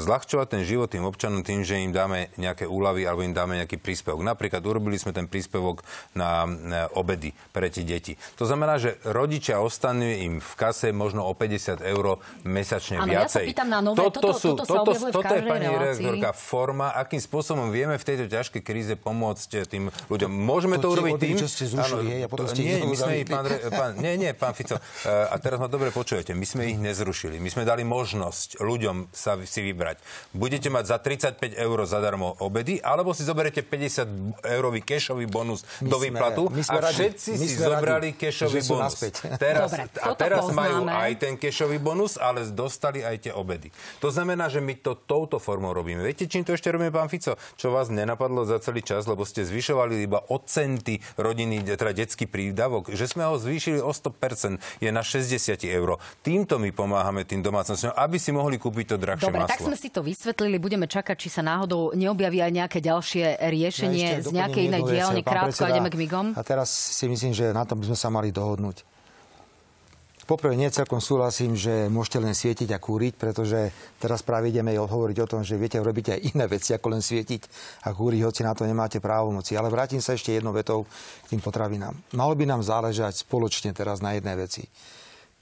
zľahčovať 0.00 0.46
ten 0.52 0.62
život 0.62 0.92
tým 0.92 1.08
občanom 1.08 1.40
tým, 1.40 1.64
že 1.64 1.80
im 1.80 1.90
dáme 1.90 2.28
nejaké 2.36 2.68
úlavy 2.68 3.08
alebo 3.08 3.24
im 3.24 3.32
dáme 3.32 3.56
nejaký 3.56 3.80
príspevok. 3.80 4.20
Napríklad 4.20 4.60
urobili 4.62 5.00
sme 5.00 5.16
ten 5.16 5.24
príspevok 5.24 5.80
na 6.12 6.44
obedy 6.92 7.32
pre 7.56 7.72
tie 7.72 7.82
deti. 7.82 8.20
To 8.36 8.44
znamená, 8.44 8.76
že 8.76 9.00
rodičia 9.08 9.58
ostanú 9.58 10.06
im 10.06 10.38
v 10.38 10.52
kase 10.58 10.92
možno 10.92 11.24
o 11.24 11.32
50 11.32 11.80
eur 11.80 12.20
mesačne 12.44 13.00
ano, 13.00 13.10
viacej. 13.10 13.44
Ja 13.44 13.48
sa 13.48 13.50
pýtam 13.52 13.68
na 13.72 13.80
nové, 13.80 13.96
toto, 13.96 14.18
toto, 14.20 14.36
sú, 14.36 14.50
toto, 14.54 14.64
toto, 14.68 14.92
toto, 14.92 15.14
toto 15.22 15.34
je, 15.34 15.42
pani 15.46 15.66
redaktorka, 15.66 16.30
forma, 16.36 16.92
akým 16.92 17.20
spôsobom 17.22 17.72
vieme 17.72 17.96
v 17.96 18.04
tejto 18.04 18.24
ťažkej 18.28 18.62
kríze 18.62 18.92
pomôcť 18.98 19.66
tým 19.66 19.88
ľuďom. 20.12 20.30
Môžeme 20.30 20.76
to, 20.76 20.92
to 20.92 21.00
urobiť 21.00 21.12
tým... 21.16 21.36
Čo 21.40 21.48
ste 21.48 21.64
zrušili, 21.70 22.12
áno, 22.20 22.24
a 22.24 22.28
potom 22.28 22.46
ste 22.50 22.60
nie, 22.62 22.76
my 22.84 22.96
sme 22.96 23.12
ich, 23.22 23.26
pán, 23.26 23.44
pán, 23.72 23.90
nie, 24.04 24.12
nie, 24.20 24.30
pán 24.36 24.52
Fico, 24.52 24.76
e, 24.76 24.82
a 25.08 25.36
teraz 25.40 25.56
ma 25.56 25.68
dobre 25.70 25.88
počujete, 25.90 26.36
my 26.36 26.46
sme 26.46 26.62
ich 26.68 26.78
nezrušili. 26.78 27.40
My 27.40 27.48
sme 27.48 27.62
dali 27.64 27.82
možnosť 27.86 28.60
ľuďom 28.60 29.12
sa 29.14 29.38
si 29.46 29.62
vybrať. 29.62 30.02
Budete 30.34 30.68
mať 30.68 30.84
za 30.84 30.96
35 30.98 31.56
eur 31.56 31.78
zadarmo 31.86 32.36
obedy, 32.42 32.82
alebo 32.82 33.14
si 33.14 33.22
zoberete 33.24 33.62
50 33.62 34.44
eurový 34.44 34.82
kešový 34.82 35.30
bonus 35.30 35.64
my 35.80 35.88
do 35.90 35.96
výplatu 36.02 36.42
sme, 36.50 36.82
a 36.82 36.90
všetci 36.90 37.30
radi, 37.34 37.46
si 37.46 37.56
zobrali 37.56 38.08
kešový 38.14 38.60
bonus. 38.66 38.94
Teraz, 39.46 39.70
Dobre, 39.72 39.82
a 40.02 40.08
teraz 40.16 40.44
majú 40.50 40.88
aj 40.88 41.12
ten 41.20 41.34
kešový 41.38 41.78
bonus, 41.78 42.18
ale 42.18 42.46
dostali 42.48 43.02
aj 43.02 43.28
tie 43.28 43.32
obedy. 43.32 43.70
To 44.02 44.08
znamená, 44.08 44.50
že 44.50 44.58
my 44.58 44.74
to 44.80 44.96
touto 44.96 45.38
formou 45.38 45.70
robíme. 45.76 46.02
Viete, 46.02 46.26
čím 46.26 46.42
to 46.42 46.56
ešte 46.56 46.72
robíme, 46.72 46.90
pán 46.90 47.12
Fico? 47.12 47.38
Čo 47.56 47.70
vás 47.70 47.92
nenapadlo 47.92 48.48
za 48.48 48.58
celý 48.58 48.82
čas, 48.82 49.04
lebo 49.06 49.22
ste 49.22 49.44
zvyšovali 49.46 50.02
iba 50.02 50.22
o 50.26 50.36
centy 50.42 50.98
rodiny, 51.20 51.62
teda 51.62 51.92
detský 51.92 52.26
prídavok, 52.26 52.92
že 52.92 53.06
sme 53.06 53.28
ho 53.28 53.36
zvýšili 53.36 53.78
o 53.78 53.92
100%, 53.92 54.82
je 54.82 54.90
na 54.90 55.02
60 55.04 55.60
eur. 55.66 56.00
Týmto 56.24 56.56
my 56.56 56.70
pomáhame 56.72 57.22
tým 57.28 57.44
domácnostiam, 57.44 57.92
aby 57.94 58.16
si 58.16 58.32
mohli 58.32 58.56
kúpiť 58.56 58.94
to 58.94 58.96
drahšie 58.96 59.30
Dobre, 59.36 59.44
maslo. 59.44 59.52
tak 59.52 59.60
sme 59.68 59.76
si 59.76 59.88
to 59.92 60.00
vysvetlili, 60.00 60.56
budeme 60.56 60.88
čakať, 60.88 61.16
či 61.20 61.28
sa 61.28 61.44
náhodou 61.44 61.92
neobjaví 61.92 62.40
aj 62.40 62.52
nejaké 62.52 62.78
ďalšie 62.80 63.38
riešenie 63.38 64.08
no, 64.20 64.24
z 64.24 64.28
nejakej 64.32 64.62
inej 64.72 64.82
dielne. 64.88 65.20
Krátko 65.20 65.68
a 65.68 65.70
ideme 65.70 65.92
k 65.92 65.96
migom. 66.00 66.26
A 66.32 66.42
teraz 66.42 66.72
si 66.72 67.04
myslím, 67.06 67.36
že 67.36 67.52
na 67.52 67.68
tom 67.68 67.78
by 67.78 67.92
sme 67.92 67.98
sa 67.98 68.08
mali 68.08 68.32
dohodnúť. 68.32 68.96
Poprvé 70.26 70.58
nie 70.58 70.66
celkom 70.74 70.98
súhlasím, 70.98 71.54
že 71.54 71.86
môžete 71.86 72.18
len 72.18 72.34
svietiť 72.34 72.74
a 72.74 72.82
kúriť, 72.82 73.14
pretože 73.14 73.70
teraz 74.02 74.26
práve 74.26 74.50
ideme 74.50 74.74
hovoriť 74.74 75.18
o 75.22 75.30
tom, 75.30 75.46
že 75.46 75.54
viete 75.54 75.78
robiť 75.78 76.18
aj 76.18 76.18
iné 76.34 76.50
veci, 76.50 76.74
ako 76.74 76.98
len 76.98 76.98
svietiť 76.98 77.46
a 77.86 77.94
kúriť, 77.94 78.26
hoci 78.26 78.42
na 78.42 78.50
to 78.50 78.66
nemáte 78.66 78.98
právomoci. 78.98 79.54
Ale 79.54 79.70
vrátim 79.70 80.02
sa 80.02 80.18
ešte 80.18 80.34
jednou 80.34 80.50
vetou 80.50 80.82
k 81.22 81.30
tým 81.30 81.38
potravinám. 81.38 81.94
Malo 82.18 82.34
by 82.34 82.42
nám 82.42 82.66
záležať 82.66 83.22
spoločne 83.22 83.70
teraz 83.70 84.02
na 84.02 84.18
jednej 84.18 84.34
veci 84.34 84.66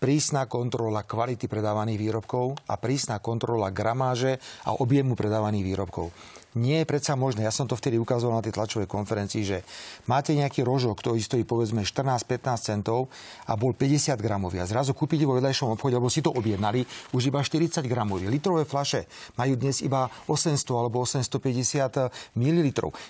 prísna 0.05 0.45
kontrola 0.45 1.01
kvality 1.01 1.49
predávaných 1.49 1.97
výrobkov 1.97 2.61
a 2.69 2.77
prísna 2.77 3.25
kontrola 3.25 3.73
gramáže 3.73 4.37
a 4.69 4.77
objemu 4.77 5.17
predávaných 5.17 5.65
výrobkov. 5.65 6.13
Nie 6.55 6.83
je 6.83 6.87
predsa 6.87 7.19
možné, 7.19 7.43
ja 7.43 7.51
som 7.51 7.67
to 7.67 7.75
vtedy 7.75 7.99
ukazoval 7.99 8.39
na 8.39 8.45
tej 8.47 8.55
tlačovej 8.55 8.87
konferencii, 8.87 9.43
že 9.43 9.59
máte 10.07 10.31
nejaký 10.39 10.63
rožok, 10.63 11.03
ktorý 11.03 11.19
stojí 11.19 11.43
povedzme 11.43 11.83
14-15 11.83 12.63
centov 12.63 13.11
a 13.51 13.59
bol 13.59 13.75
50 13.75 14.15
gramový 14.23 14.63
a 14.63 14.67
zrazu 14.71 14.95
kúpite 14.95 15.27
vo 15.27 15.35
vedľajšom 15.35 15.75
obchode, 15.75 15.99
alebo 15.99 16.07
si 16.07 16.23
to 16.23 16.31
objednali, 16.31 16.87
už 17.11 17.35
iba 17.35 17.43
40 17.43 17.83
gramový. 17.91 18.31
Litrové 18.31 18.63
flaše 18.63 19.11
majú 19.35 19.59
dnes 19.59 19.83
iba 19.83 20.07
800 20.31 20.55
alebo 20.79 21.03
850 21.03 22.39
ml. 22.39 22.69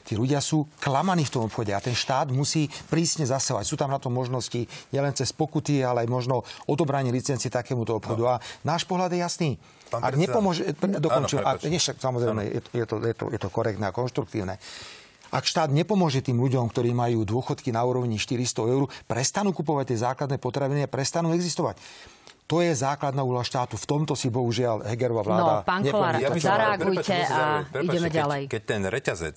Tí 0.08 0.16
ľudia 0.16 0.40
sú 0.40 0.64
klamaní 0.80 1.28
v 1.28 1.32
tom 1.36 1.42
obchode 1.44 1.76
a 1.76 1.84
ten 1.84 1.92
štát 1.92 2.32
musí 2.32 2.72
prísne 2.88 3.28
zasávať. 3.28 3.68
Sú 3.68 3.76
tam 3.76 3.92
na 3.92 4.00
to 4.00 4.08
možnosti 4.08 4.64
nielen 4.88 5.12
cez 5.12 5.36
pokuty, 5.36 5.84
ale 5.84 6.04
aj 6.04 6.08
možno 6.08 6.48
odobranie 6.64 7.12
licencie 7.12 7.52
takémuto 7.52 7.92
obchodu. 7.92 8.22
No. 8.24 8.32
A 8.32 8.42
náš 8.64 8.88
pohľad 8.88 9.12
je 9.12 9.20
jasný. 9.20 9.50
Pán 9.98 10.02
ak 10.06 10.14
nepomôže, 10.18 10.62
dokončujem, 10.78 11.44
ak, 11.44 11.62
nie, 11.66 11.78
samozrejme, 11.78 12.42
je 12.50 12.60
to, 12.60 12.70
je, 12.74 12.84
to, 12.86 12.96
je, 13.02 13.14
to, 13.14 13.24
je 13.30 13.38
to 13.38 13.48
korektné 13.50 13.86
a 13.88 13.92
konštruktívne. 13.94 14.58
Ak 15.34 15.50
štát 15.50 15.74
nepomôže 15.74 16.22
tým 16.22 16.38
ľuďom, 16.38 16.70
ktorí 16.70 16.94
majú 16.94 17.26
dôchodky 17.26 17.74
na 17.74 17.82
úrovni 17.82 18.22
400 18.22 18.70
eur, 18.70 18.86
prestanú 19.10 19.50
kupovať 19.50 19.90
tie 19.90 19.98
základné 20.06 20.38
potraviny 20.38 20.86
a 20.86 20.88
prestanú 20.88 21.34
existovať. 21.34 21.74
To 22.44 22.60
je 22.60 22.76
základná 22.76 23.24
úloha 23.24 23.42
štátu. 23.42 23.80
V 23.80 23.86
tomto 23.88 24.12
si 24.12 24.28
bohužiaľ 24.28 24.84
Hegerová 24.84 25.24
vláda... 25.24 25.52
No, 25.58 25.66
pán 25.66 25.80
Kolár, 25.80 26.20
ja 26.20 26.28
zareagujte 26.28 27.16
a 27.24 27.64
ideme 27.80 28.12
ďalej. 28.12 28.40
Keď, 28.46 28.52
keď 28.52 28.62
ten 28.68 28.82
reťazec 28.84 29.36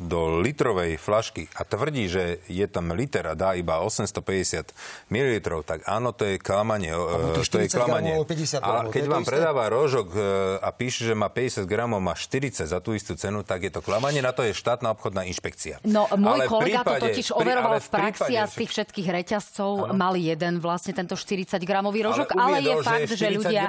do 0.00 0.40
litrovej 0.40 0.96
flašky 0.96 1.52
a 1.52 1.62
tvrdí, 1.68 2.08
že 2.08 2.40
je 2.48 2.64
tam 2.64 2.96
liter 2.96 3.28
a 3.28 3.36
dá 3.36 3.52
iba 3.52 3.84
850 3.84 4.72
ml, 5.12 5.36
tak 5.60 5.84
áno, 5.84 6.16
to 6.16 6.24
je 6.24 6.40
klamanie. 6.40 6.96
To, 6.96 7.44
to 7.44 7.58
je 7.60 7.68
klamanie. 7.68 8.16
a 8.64 8.88
keď 8.88 9.04
vám 9.04 9.24
predáva 9.28 9.68
rožok 9.68 10.16
e, 10.16 10.20
a 10.56 10.72
píše, 10.72 11.04
že 11.04 11.12
má 11.12 11.28
50 11.28 11.68
gramov, 11.68 12.00
má 12.00 12.16
40 12.16 12.64
za 12.64 12.80
tú 12.80 12.96
istú 12.96 13.12
cenu, 13.12 13.44
tak 13.44 13.68
je 13.68 13.72
to 13.72 13.84
klamanie. 13.84 14.24
Na 14.24 14.32
to 14.32 14.40
je 14.40 14.56
štátna 14.56 14.96
obchodná 14.96 15.28
inšpekcia. 15.28 15.84
No, 15.84 16.08
môj 16.16 16.40
ale 16.40 16.44
kolega 16.48 16.80
prípade, 16.80 16.96
to 16.96 17.06
totiž 17.12 17.28
overoval 17.36 17.76
v, 17.76 17.84
v 17.84 17.90
praxi 17.92 18.32
a 18.40 18.48
z 18.48 18.54
tých 18.64 18.70
všetkých 18.72 19.08
reťazcov 19.20 19.70
ano. 19.84 19.92
mali 19.92 20.32
jeden 20.32 20.64
vlastne 20.64 20.96
tento 20.96 21.12
40 21.12 21.60
gramový 21.60 22.08
rožok, 22.08 22.32
ale, 22.32 22.64
uviedol, 22.64 22.80
ale 22.80 22.80
je 22.80 22.86
fakt, 22.88 23.10
že, 23.12 23.16
že 23.20 23.28
ľudia... 23.36 23.62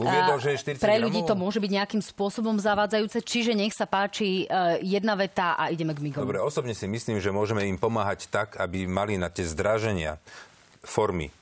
Uviedol, 0.00 0.38
že 0.40 0.48
je 0.56 0.80
40 0.80 0.80
pre 0.80 0.96
ľudí 0.96 1.20
to 1.28 1.36
môže 1.36 1.60
byť 1.60 1.70
nejakým 1.70 2.02
spôsobom 2.02 2.56
zavádzajúce, 2.56 3.20
čiže 3.20 3.52
nech 3.52 3.76
sa 3.76 3.84
páči 3.84 4.48
jedna 4.80 5.18
veta 5.18 5.58
a 5.58 5.73
ideme 5.74 5.92
k 5.92 6.00
migom. 6.00 6.22
Dobre, 6.22 6.38
osobne 6.40 6.72
si 6.72 6.86
myslím, 6.86 7.18
že 7.18 7.34
môžeme 7.34 7.66
im 7.66 7.76
pomáhať 7.76 8.30
tak, 8.30 8.56
aby 8.56 8.86
mali 8.86 9.18
na 9.18 9.28
tie 9.28 9.44
zdraženia 9.44 10.22
formy 10.80 11.34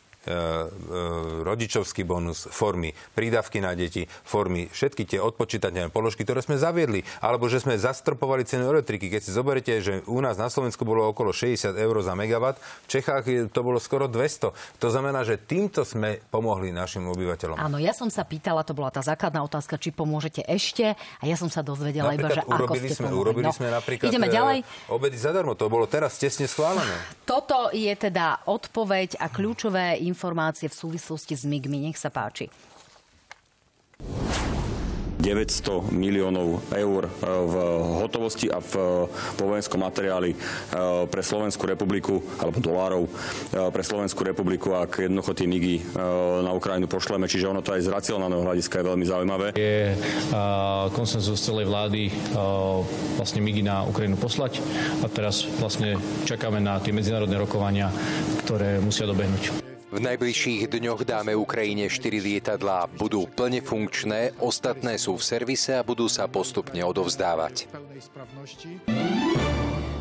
rodičovský 1.42 2.06
bonus, 2.06 2.46
formy 2.46 2.94
prídavky 3.12 3.58
na 3.58 3.74
deti, 3.74 4.06
formy 4.06 4.70
všetky 4.70 5.02
tie 5.06 5.18
odpočítateľné 5.18 5.90
položky, 5.90 6.22
ktoré 6.22 6.40
sme 6.44 6.58
zaviedli, 6.58 7.02
alebo 7.18 7.50
že 7.50 7.58
sme 7.58 7.74
zastropovali 7.74 8.46
cenu 8.46 8.70
elektriky. 8.70 9.10
Keď 9.10 9.20
si 9.22 9.34
zoberiete, 9.34 9.72
že 9.82 9.92
u 10.06 10.22
nás 10.22 10.38
na 10.38 10.46
Slovensku 10.46 10.86
bolo 10.86 11.10
okolo 11.10 11.34
60 11.34 11.74
eur 11.74 11.96
za 12.06 12.14
megawatt, 12.14 12.62
v 12.86 12.88
Čechách 12.98 13.24
to 13.50 13.60
bolo 13.66 13.82
skoro 13.82 14.06
200. 14.06 14.54
To 14.78 14.88
znamená, 14.88 15.26
že 15.26 15.38
týmto 15.42 15.82
sme 15.82 16.22
pomohli 16.30 16.70
našim 16.70 17.02
obyvateľom. 17.10 17.58
Áno, 17.58 17.82
ja 17.82 17.90
som 17.90 18.06
sa 18.06 18.22
pýtala, 18.22 18.62
to 18.62 18.78
bola 18.78 18.94
tá 18.94 19.02
základná 19.02 19.42
otázka, 19.42 19.74
či 19.78 19.90
pomôžete 19.90 20.46
ešte 20.46 20.94
a 20.94 21.24
ja 21.26 21.34
som 21.34 21.50
sa 21.50 21.66
dozvedela 21.66 22.14
napríklad 22.14 22.30
iba, 22.30 22.38
že 22.38 22.42
ako 22.46 22.74
ste 22.78 22.94
sme, 22.94 23.08
pomohli. 23.10 23.22
Urobili 23.22 23.46
no. 23.50 23.54
sme 23.54 23.68
napríklad 23.70 24.08
Ideme 24.10 24.28
e, 24.28 24.32
ďalej. 24.32 24.58
obedy 24.90 25.16
zadarmo, 25.18 25.58
to 25.58 25.66
bolo 25.66 25.86
teraz 25.90 26.14
tesne 26.18 26.46
schválené. 26.46 26.94
Toto 27.26 27.70
je 27.74 27.90
teda 27.90 28.46
odpoveď 28.46 29.18
a 29.18 29.26
kľúčové 29.30 29.98
informácie 30.12 30.68
v 30.68 30.76
súvislosti 30.76 31.32
s 31.32 31.48
MIGmi. 31.48 31.88
Nech 31.88 31.96
sa 31.96 32.12
páči. 32.12 32.52
900 35.22 35.94
miliónov 35.94 36.66
eur 36.74 37.06
v 37.22 37.54
hotovosti 38.02 38.50
a 38.50 38.58
v, 38.58 39.06
vo 39.06 39.44
vojenskom 39.54 39.78
materiáli 39.78 40.34
pre 41.06 41.22
Slovenskú 41.22 41.62
republiku, 41.70 42.18
alebo 42.42 42.58
dolárov 42.58 43.06
pre 43.70 43.86
Slovenskú 43.86 44.26
republiku, 44.26 44.74
ak 44.74 45.06
jednoducho 45.06 45.30
tie 45.38 45.46
migy 45.46 45.78
na 46.42 46.50
Ukrajinu 46.50 46.90
pošleme. 46.90 47.30
Čiže 47.30 47.54
ono 47.54 47.62
to 47.62 47.70
aj 47.70 47.86
z 47.86 47.94
racionálneho 47.94 48.42
hľadiska 48.42 48.82
je 48.82 48.88
veľmi 48.90 49.06
zaujímavé. 49.06 49.46
Je 49.54 49.94
konsenzus 50.90 51.38
celej 51.38 51.70
vlády 51.70 52.10
vlastne 53.14 53.46
migy 53.46 53.62
na 53.62 53.86
Ukrajinu 53.86 54.18
poslať 54.18 54.58
a 55.02 55.06
teraz 55.06 55.46
vlastne 55.62 56.02
čakáme 56.26 56.58
na 56.58 56.82
tie 56.82 56.90
medzinárodné 56.90 57.38
rokovania, 57.38 57.94
ktoré 58.42 58.82
musia 58.82 59.06
dobehnúť. 59.06 59.70
V 59.92 60.00
najbližších 60.00 60.72
dňoch 60.72 61.04
dáme 61.04 61.36
Ukrajine 61.36 61.84
4 61.92 62.16
lietadlá. 62.16 62.88
Budú 62.96 63.28
plne 63.28 63.60
funkčné, 63.60 64.32
ostatné 64.40 64.96
sú 64.96 65.20
v 65.20 65.26
servise 65.36 65.76
a 65.76 65.84
budú 65.84 66.08
sa 66.08 66.24
postupne 66.24 66.80
odovzdávať. 66.80 67.68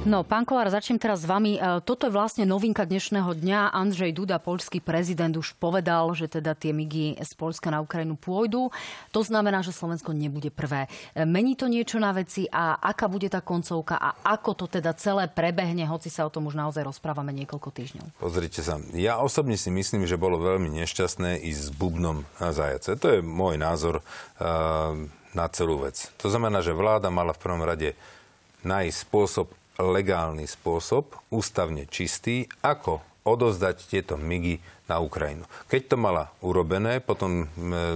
No, 0.02 0.26
pán 0.26 0.50
Kolár, 0.50 0.66
začnem 0.66 0.98
teraz 0.98 1.22
s 1.22 1.30
vami. 1.30 1.62
E, 1.62 1.78
toto 1.86 2.10
je 2.10 2.16
vlastne 2.18 2.42
novinka 2.42 2.90
dnešného 2.90 3.38
dňa. 3.38 3.70
Andrzej 3.70 4.18
Duda, 4.18 4.42
poľský 4.42 4.82
prezident, 4.82 5.30
už 5.30 5.54
povedal, 5.62 6.10
že 6.18 6.26
teda 6.26 6.58
tie 6.58 6.74
migy 6.74 7.14
z 7.22 7.32
Polska 7.38 7.70
na 7.70 7.86
Ukrajinu 7.86 8.18
pôjdu. 8.18 8.74
To 9.14 9.22
znamená, 9.22 9.62
že 9.62 9.70
Slovensko 9.70 10.10
nebude 10.18 10.50
prvé. 10.50 10.90
E, 11.14 11.22
mení 11.22 11.54
to 11.54 11.70
niečo 11.70 12.02
na 12.02 12.18
veci 12.18 12.50
a 12.50 12.82
aká 12.82 13.06
bude 13.06 13.30
tá 13.30 13.46
koncovka 13.46 14.02
a 14.02 14.18
ako 14.26 14.66
to 14.66 14.82
teda 14.82 14.98
celé 14.98 15.30
prebehne, 15.30 15.86
hoci 15.86 16.10
sa 16.10 16.26
o 16.26 16.34
tom 16.34 16.50
už 16.50 16.58
naozaj 16.58 16.82
rozprávame 16.82 17.30
niekoľko 17.38 17.70
týždňov? 17.70 18.18
Pozrite 18.18 18.66
sa, 18.66 18.82
ja 18.98 19.22
osobne 19.22 19.54
si 19.54 19.70
myslím, 19.70 20.10
že 20.10 20.18
bolo 20.18 20.42
veľmi 20.42 20.82
nešťastné 20.82 21.46
ísť 21.46 21.62
s 21.62 21.70
bubnom 21.70 22.26
na 22.42 22.50
zajace. 22.50 22.98
To 22.98 23.06
je 23.06 23.20
môj 23.22 23.62
názor 23.62 24.02
uh, 24.02 24.98
na 25.38 25.46
celú 25.54 25.86
vec. 25.86 26.10
To 26.26 26.34
znamená, 26.34 26.66
že 26.66 26.74
vláda 26.74 27.14
mala 27.14 27.38
v 27.38 27.42
prvom 27.46 27.62
rade 27.62 27.94
nájsť 28.66 28.98
spôsob, 28.98 29.61
legálny 29.80 30.50
spôsob, 30.50 31.16
ústavne 31.32 31.88
čistý, 31.88 32.50
ako 32.66 33.00
odozdať 33.24 33.78
tieto 33.88 34.18
migy 34.18 34.60
na 34.92 35.00
Ukrajinu. 35.00 35.48
Keď 35.72 35.82
to 35.88 35.96
mala 35.96 36.28
urobené, 36.44 37.00
potom 37.00 37.48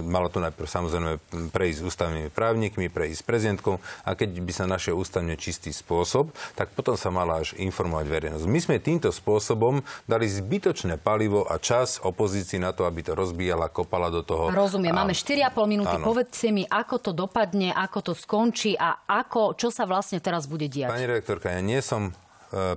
malo 0.08 0.32
to 0.32 0.40
najprv 0.40 0.64
samozrejme 0.64 1.20
prejsť 1.52 1.78
s 1.84 1.86
ústavnými 1.92 2.32
právnikmi, 2.32 2.88
prejsť 2.88 3.20
s 3.20 3.24
prezidentkou 3.28 3.76
a 4.08 4.16
keď 4.16 4.40
by 4.40 4.52
sa 4.56 4.64
našiel 4.64 4.96
ústavne 4.96 5.36
čistý 5.36 5.76
spôsob, 5.76 6.32
tak 6.56 6.72
potom 6.72 6.96
sa 6.96 7.12
mala 7.12 7.44
až 7.44 7.52
informovať 7.60 8.06
verejnosť. 8.08 8.44
My 8.48 8.60
sme 8.64 8.76
týmto 8.80 9.12
spôsobom 9.12 9.84
dali 10.08 10.24
zbytočné 10.24 10.96
palivo 10.96 11.44
a 11.44 11.60
čas 11.60 12.00
opozícii 12.00 12.56
na 12.56 12.72
to, 12.72 12.88
aby 12.88 13.04
to 13.04 13.12
rozbíjala, 13.12 13.68
kopala 13.68 14.08
do 14.08 14.24
toho. 14.24 14.48
Rozumiem, 14.48 14.96
a... 14.96 15.04
máme 15.04 15.12
4,5 15.12 15.52
minúty. 15.68 15.92
Áno. 15.92 16.06
Povedzte 16.08 16.48
mi, 16.48 16.64
ako 16.64 16.96
to 17.02 17.10
dopadne, 17.12 17.76
ako 17.76 17.98
to 18.00 18.12
skončí 18.16 18.72
a 18.78 19.04
ako, 19.04 19.52
čo 19.58 19.68
sa 19.68 19.84
vlastne 19.84 20.22
teraz 20.24 20.48
bude 20.48 20.70
diať. 20.70 20.88
Pani 20.88 21.04
redaktorka, 21.04 21.52
ja 21.52 21.60
nie 21.60 21.82
som 21.84 22.08
E, 22.08 22.25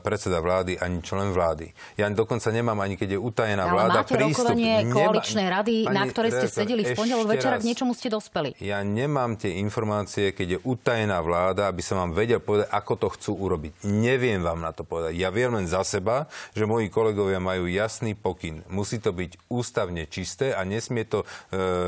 predseda 0.01 0.39
vlády 0.39 0.77
ani 0.77 1.01
člen 1.01 1.33
vlády. 1.33 1.71
Ja 1.97 2.09
dokonca 2.09 2.49
nemám 2.49 2.79
ani 2.81 2.99
keď 2.99 3.15
je 3.15 3.19
utajená 3.19 3.63
Ale 3.69 3.73
vláda 3.73 3.99
máte 4.03 4.13
prístup. 4.17 4.51
rokovanie 4.51 4.73
koaličnej 4.91 5.47
rady, 5.47 5.75
Nema... 5.87 5.95
na 5.95 6.03
ktorej 6.11 6.31
ste 6.35 6.47
sedeli 6.51 6.81
v 6.83 6.91
pondelok 6.97 7.27
večera, 7.31 7.55
k 7.55 7.63
niečomu 7.63 7.95
ste 7.95 8.11
dospeli. 8.11 8.59
Ja 8.59 8.83
nemám 8.83 9.39
tie 9.39 9.55
informácie, 9.61 10.35
keď 10.35 10.47
je 10.57 10.59
utajená 10.67 11.23
vláda, 11.23 11.71
aby 11.71 11.79
som 11.79 12.01
vám 12.01 12.11
vedel 12.11 12.43
povedať, 12.43 12.67
ako 12.75 12.93
to 12.99 13.07
chcú 13.15 13.31
urobiť. 13.39 13.87
Neviem 13.87 14.43
vám 14.43 14.59
na 14.59 14.75
to 14.75 14.83
povedať. 14.83 15.15
Ja 15.15 15.31
viem 15.31 15.55
len 15.55 15.69
za 15.69 15.85
seba, 15.87 16.27
že 16.51 16.67
moji 16.67 16.91
kolegovia 16.91 17.39
majú 17.39 17.69
jasný 17.69 18.17
pokyn. 18.19 18.67
Musí 18.67 18.99
to 18.99 19.15
byť 19.15 19.47
ústavne 19.47 20.03
čisté 20.11 20.51
a 20.51 20.67
nesmie 20.67 21.07
to 21.07 21.23
e, 21.23 21.25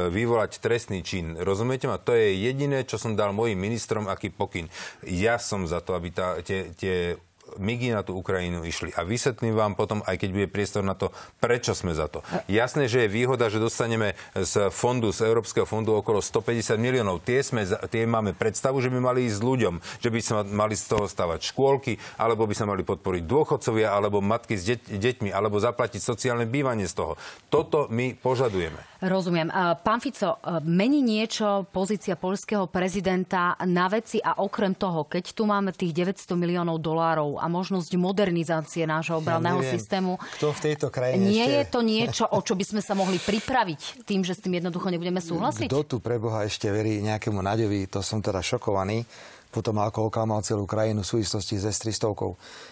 vyvolať 0.08 0.64
trestný 0.64 1.04
čin. 1.04 1.36
Rozumiete 1.36 1.92
ma? 1.92 2.00
To 2.00 2.16
je 2.16 2.38
jediné, 2.40 2.88
čo 2.88 2.96
som 2.96 3.18
dal 3.18 3.36
mojim 3.36 3.60
ministrom, 3.60 4.08
aký 4.08 4.32
pokyn. 4.32 4.72
Ja 5.04 5.36
som 5.42 5.68
za 5.68 5.84
to, 5.84 5.98
aby 5.98 6.14
tá, 6.14 6.40
tie, 6.40 6.72
tie 6.78 7.18
migy 7.58 7.92
na 7.92 8.06
tú 8.06 8.16
Ukrajinu 8.16 8.62
išli. 8.64 8.94
A 8.96 9.02
vysvetlím 9.02 9.58
vám 9.58 9.74
potom, 9.74 10.06
aj 10.06 10.22
keď 10.22 10.30
bude 10.32 10.48
priestor 10.48 10.86
na 10.86 10.94
to, 10.94 11.10
prečo 11.42 11.74
sme 11.74 11.92
za 11.92 12.08
to. 12.08 12.22
Jasné, 12.46 12.86
že 12.86 13.04
je 13.04 13.10
výhoda, 13.12 13.50
že 13.50 13.58
dostaneme 13.58 14.14
z 14.38 14.70
fondu, 14.70 15.10
z 15.10 15.26
Európskeho 15.26 15.66
fondu 15.66 15.98
okolo 15.98 16.22
150 16.22 16.78
miliónov. 16.78 17.26
Tie, 17.26 17.42
sme, 17.42 17.66
tie 17.66 18.06
máme 18.06 18.38
predstavu, 18.38 18.80
že 18.80 18.94
by 18.94 19.02
mali 19.02 19.26
ísť 19.26 19.42
ľuďom, 19.42 19.76
že 20.00 20.10
by 20.14 20.20
sa 20.22 20.46
mali 20.46 20.78
z 20.78 20.86
toho 20.86 21.10
stavať 21.10 21.40
škôlky, 21.52 21.98
alebo 22.22 22.46
by 22.46 22.54
sa 22.54 22.70
mali 22.70 22.86
podporiť 22.86 23.24
dôchodcovia, 23.26 23.90
alebo 23.90 24.22
matky 24.22 24.56
s 24.56 24.70
deť, 24.70 25.02
deťmi, 25.02 25.30
alebo 25.34 25.58
zaplatiť 25.58 25.98
sociálne 25.98 26.46
bývanie 26.46 26.86
z 26.86 26.94
toho. 26.94 27.14
Toto 27.50 27.90
my 27.90 28.14
požadujeme. 28.14 28.92
Rozumiem. 29.02 29.50
Pán 29.82 29.98
Fico, 29.98 30.38
mení 30.62 31.02
niečo 31.02 31.66
pozícia 31.74 32.14
polského 32.14 32.70
prezidenta 32.70 33.58
na 33.66 33.90
veci 33.90 34.22
a 34.22 34.38
okrem 34.46 34.78
toho, 34.78 35.10
keď 35.10 35.34
tu 35.34 35.50
máme 35.50 35.74
tých 35.74 35.90
900 36.14 36.38
miliónov 36.38 36.78
dolárov 36.78 37.41
a 37.42 37.50
možnosť 37.50 37.98
modernizácie 37.98 38.86
nášho 38.86 39.18
obranného 39.18 39.66
ja 39.66 39.74
systému. 39.74 40.22
Kto 40.38 40.54
v 40.54 40.60
tejto 40.62 40.94
krajine 40.94 41.26
Nie 41.26 41.50
ešte... 41.50 41.58
je 41.58 41.64
to 41.74 41.80
niečo, 41.82 42.24
o 42.30 42.40
čo 42.46 42.54
by 42.54 42.62
sme 42.62 42.82
sa 42.86 42.94
mohli 42.94 43.18
pripraviť 43.18 44.06
tým, 44.06 44.22
že 44.22 44.38
s 44.38 44.46
tým 44.46 44.62
jednoducho 44.62 44.94
nebudeme 44.94 45.18
súhlasiť? 45.18 45.66
Kto 45.74 45.90
tu 45.90 45.98
preboha 45.98 46.46
ešte 46.46 46.70
verí 46.70 47.02
nejakému 47.02 47.42
naďovi, 47.42 47.90
to 47.90 48.06
som 48.06 48.22
teda 48.22 48.46
šokovaný, 48.46 49.02
potom 49.50 49.82
ako 49.82 50.14
oklamal 50.14 50.46
celú 50.46 50.70
krajinu 50.70 51.02
v 51.02 51.12
súvislosti 51.18 51.58
s 51.58 51.66
S-300. 51.68 52.14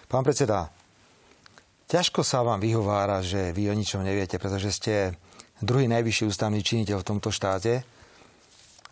Pán 0.08 0.22
predseda, 0.22 0.70
ťažko 1.90 2.22
sa 2.22 2.46
vám 2.46 2.62
vyhovára, 2.62 3.26
že 3.26 3.50
vy 3.52 3.68
o 3.68 3.76
ničom 3.76 4.06
neviete, 4.06 4.38
pretože 4.38 4.70
ste 4.72 4.94
druhý 5.60 5.90
najvyšší 5.90 6.30
ústavný 6.30 6.62
činiteľ 6.62 7.02
v 7.02 7.08
tomto 7.10 7.34
štáte. 7.34 7.84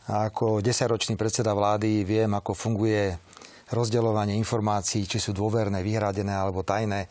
A 0.07 0.31
ako 0.31 0.63
desaťročný 0.63 1.19
predseda 1.19 1.51
vlády 1.51 2.07
viem, 2.07 2.31
ako 2.31 2.55
funguje 2.55 3.26
rozdeľovanie 3.71 4.35
informácií, 4.39 5.03
či 5.07 5.19
sú 5.19 5.35
dôverné, 5.35 5.83
vyhradené 5.83 6.31
alebo 6.31 6.63
tajné. 6.63 7.07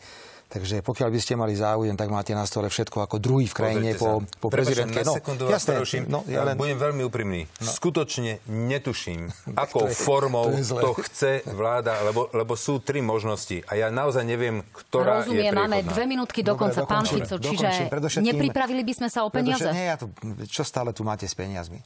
Takže 0.47 0.79
pokiaľ 0.79 1.11
by 1.11 1.19
ste 1.19 1.35
mali 1.35 1.59
záujem, 1.59 1.91
tak 1.99 2.07
máte 2.07 2.31
na 2.31 2.47
stole 2.47 2.71
všetko 2.71 3.03
ako 3.03 3.19
druhý 3.19 3.51
v 3.51 3.55
krajine 3.55 3.89
po, 3.99 4.23
po 4.39 4.47
prezidentke. 4.47 5.03
No, 5.03 5.19
jasné, 5.51 5.83
no, 6.07 6.23
ja 6.23 6.47
len... 6.47 6.55
Budem 6.55 6.79
veľmi 6.79 7.03
úprimný. 7.03 7.43
No. 7.59 7.67
Skutočne 7.67 8.39
netuším, 8.47 9.27
akou 9.67 9.83
to 9.83 9.91
je, 9.91 9.99
formou 9.99 10.47
to, 10.47 10.79
to 10.79 10.91
chce 11.03 11.43
vláda, 11.51 11.99
lebo, 12.07 12.31
lebo 12.31 12.55
sú 12.55 12.79
tri 12.79 13.03
možnosti. 13.03 13.59
A 13.67 13.75
ja 13.75 13.91
naozaj 13.91 14.23
neviem, 14.23 14.63
ktorá 14.71 15.27
Rozumiem, 15.27 15.51
je 15.51 15.51
máme 15.51 15.77
dve 15.83 16.03
minútky 16.07 16.39
do 16.47 16.55
konca, 16.55 16.87
pán 16.87 17.03
Fico. 17.03 17.35
Čiže 17.35 17.91
nepripravili 18.23 18.87
by 18.87 18.93
sme 19.03 19.07
sa 19.11 19.27
o 19.27 19.29
peniaze? 19.29 19.67
Nie, 19.75 19.91
ja 19.91 19.95
to, 19.99 20.07
čo 20.47 20.63
stále 20.63 20.95
tu 20.95 21.03
máte 21.03 21.27
s 21.27 21.35
peniazmi? 21.35 21.83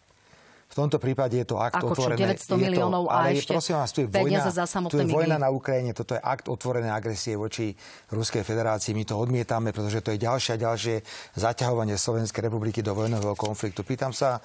V 0.71 0.75
tomto 0.79 1.03
prípade 1.03 1.35
je 1.35 1.43
to 1.43 1.59
akt 1.59 1.83
Ako 1.83 1.91
otvorené. 1.91 2.39
Čo, 2.39 2.55
900 2.55 2.63
miliónov 2.71 3.03
to, 3.03 3.11
ale 3.11 3.27
a 3.27 3.35
ešte 3.35 3.51
prosím 3.51 3.75
vás, 3.75 3.89
tu 3.91 3.99
je 3.99 4.07
vojna, 4.07 4.39
za 4.47 4.65
tu 4.87 4.95
je 5.03 5.07
vojna 5.11 5.35
na 5.35 5.51
Ukrajine, 5.51 5.91
toto 5.91 6.15
je 6.15 6.21
akt 6.23 6.47
otvorenej 6.47 6.95
agresie 6.95 7.35
voči 7.35 7.75
Ruskej 8.07 8.47
federácii. 8.47 8.95
My 8.95 9.03
to 9.03 9.19
odmietame, 9.19 9.75
pretože 9.75 9.99
to 9.99 10.15
je 10.15 10.23
ďalšie 10.23 10.55
a 10.55 10.71
ďalšie 10.71 10.95
zaťahovanie 11.35 11.99
Slovenskej 11.99 12.47
republiky 12.47 12.79
do 12.79 12.95
vojnového 12.95 13.35
konfliktu. 13.35 13.83
Pýtam 13.83 14.15
sa, 14.15 14.39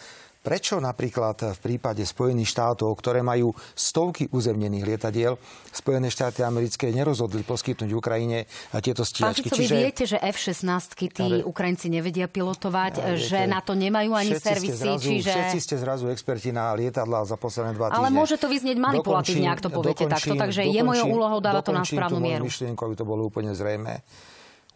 Prečo 0.46 0.78
napríklad 0.78 1.58
v 1.58 1.58
prípade 1.58 2.06
Spojených 2.06 2.54
štátov, 2.54 2.94
ktoré 3.02 3.18
majú 3.18 3.50
stovky 3.74 4.30
uzemnených 4.30 4.86
lietadiel, 4.86 5.34
Spojené 5.74 6.06
štáty 6.06 6.46
americké 6.46 6.94
nerozhodli 6.94 7.42
poskytnúť 7.42 7.90
Ukrajine 7.90 8.46
a 8.70 8.78
tieto 8.78 9.02
stíhačky? 9.02 9.50
Čiže... 9.50 9.74
vy 9.74 9.82
viete, 9.90 10.04
že 10.06 10.22
F-16 10.22 10.94
tí 10.94 11.10
ale... 11.18 11.42
Ukrajinci 11.42 11.90
nevedia 11.90 12.30
pilotovať, 12.30 13.18
že 13.18 13.42
viete, 13.42 13.50
na 13.50 13.58
to 13.58 13.74
nemajú 13.74 14.14
ani 14.14 14.38
servisy. 14.38 14.94
Zrazu, 14.94 15.02
čiže... 15.02 15.34
Všetci 15.34 15.58
ste 15.58 15.76
zrazu 15.82 16.06
experti 16.14 16.54
na 16.54 16.70
lietadla 16.78 17.26
za 17.26 17.34
posledné 17.34 17.74
dva 17.74 17.90
týždne. 17.90 18.06
Ale 18.06 18.14
môže 18.14 18.38
to 18.38 18.46
vyznieť 18.46 18.78
manipulatívne, 18.78 19.50
ak 19.50 19.66
to 19.66 19.70
poviete 19.74 20.06
dokončím, 20.06 20.38
takto. 20.38 20.46
Takže 20.46 20.62
dokončím, 20.62 20.78
je 20.78 20.82
mojou 20.86 21.06
úlohou 21.10 21.38
dávať 21.42 21.62
to 21.66 21.72
na 21.74 21.82
správnu 21.82 22.22
mieru. 22.22 22.46
myšlienku, 22.46 22.80
aby 22.86 22.94
to 22.94 23.02
bolo 23.02 23.26
úplne 23.26 23.50
zrejme. 23.50 23.98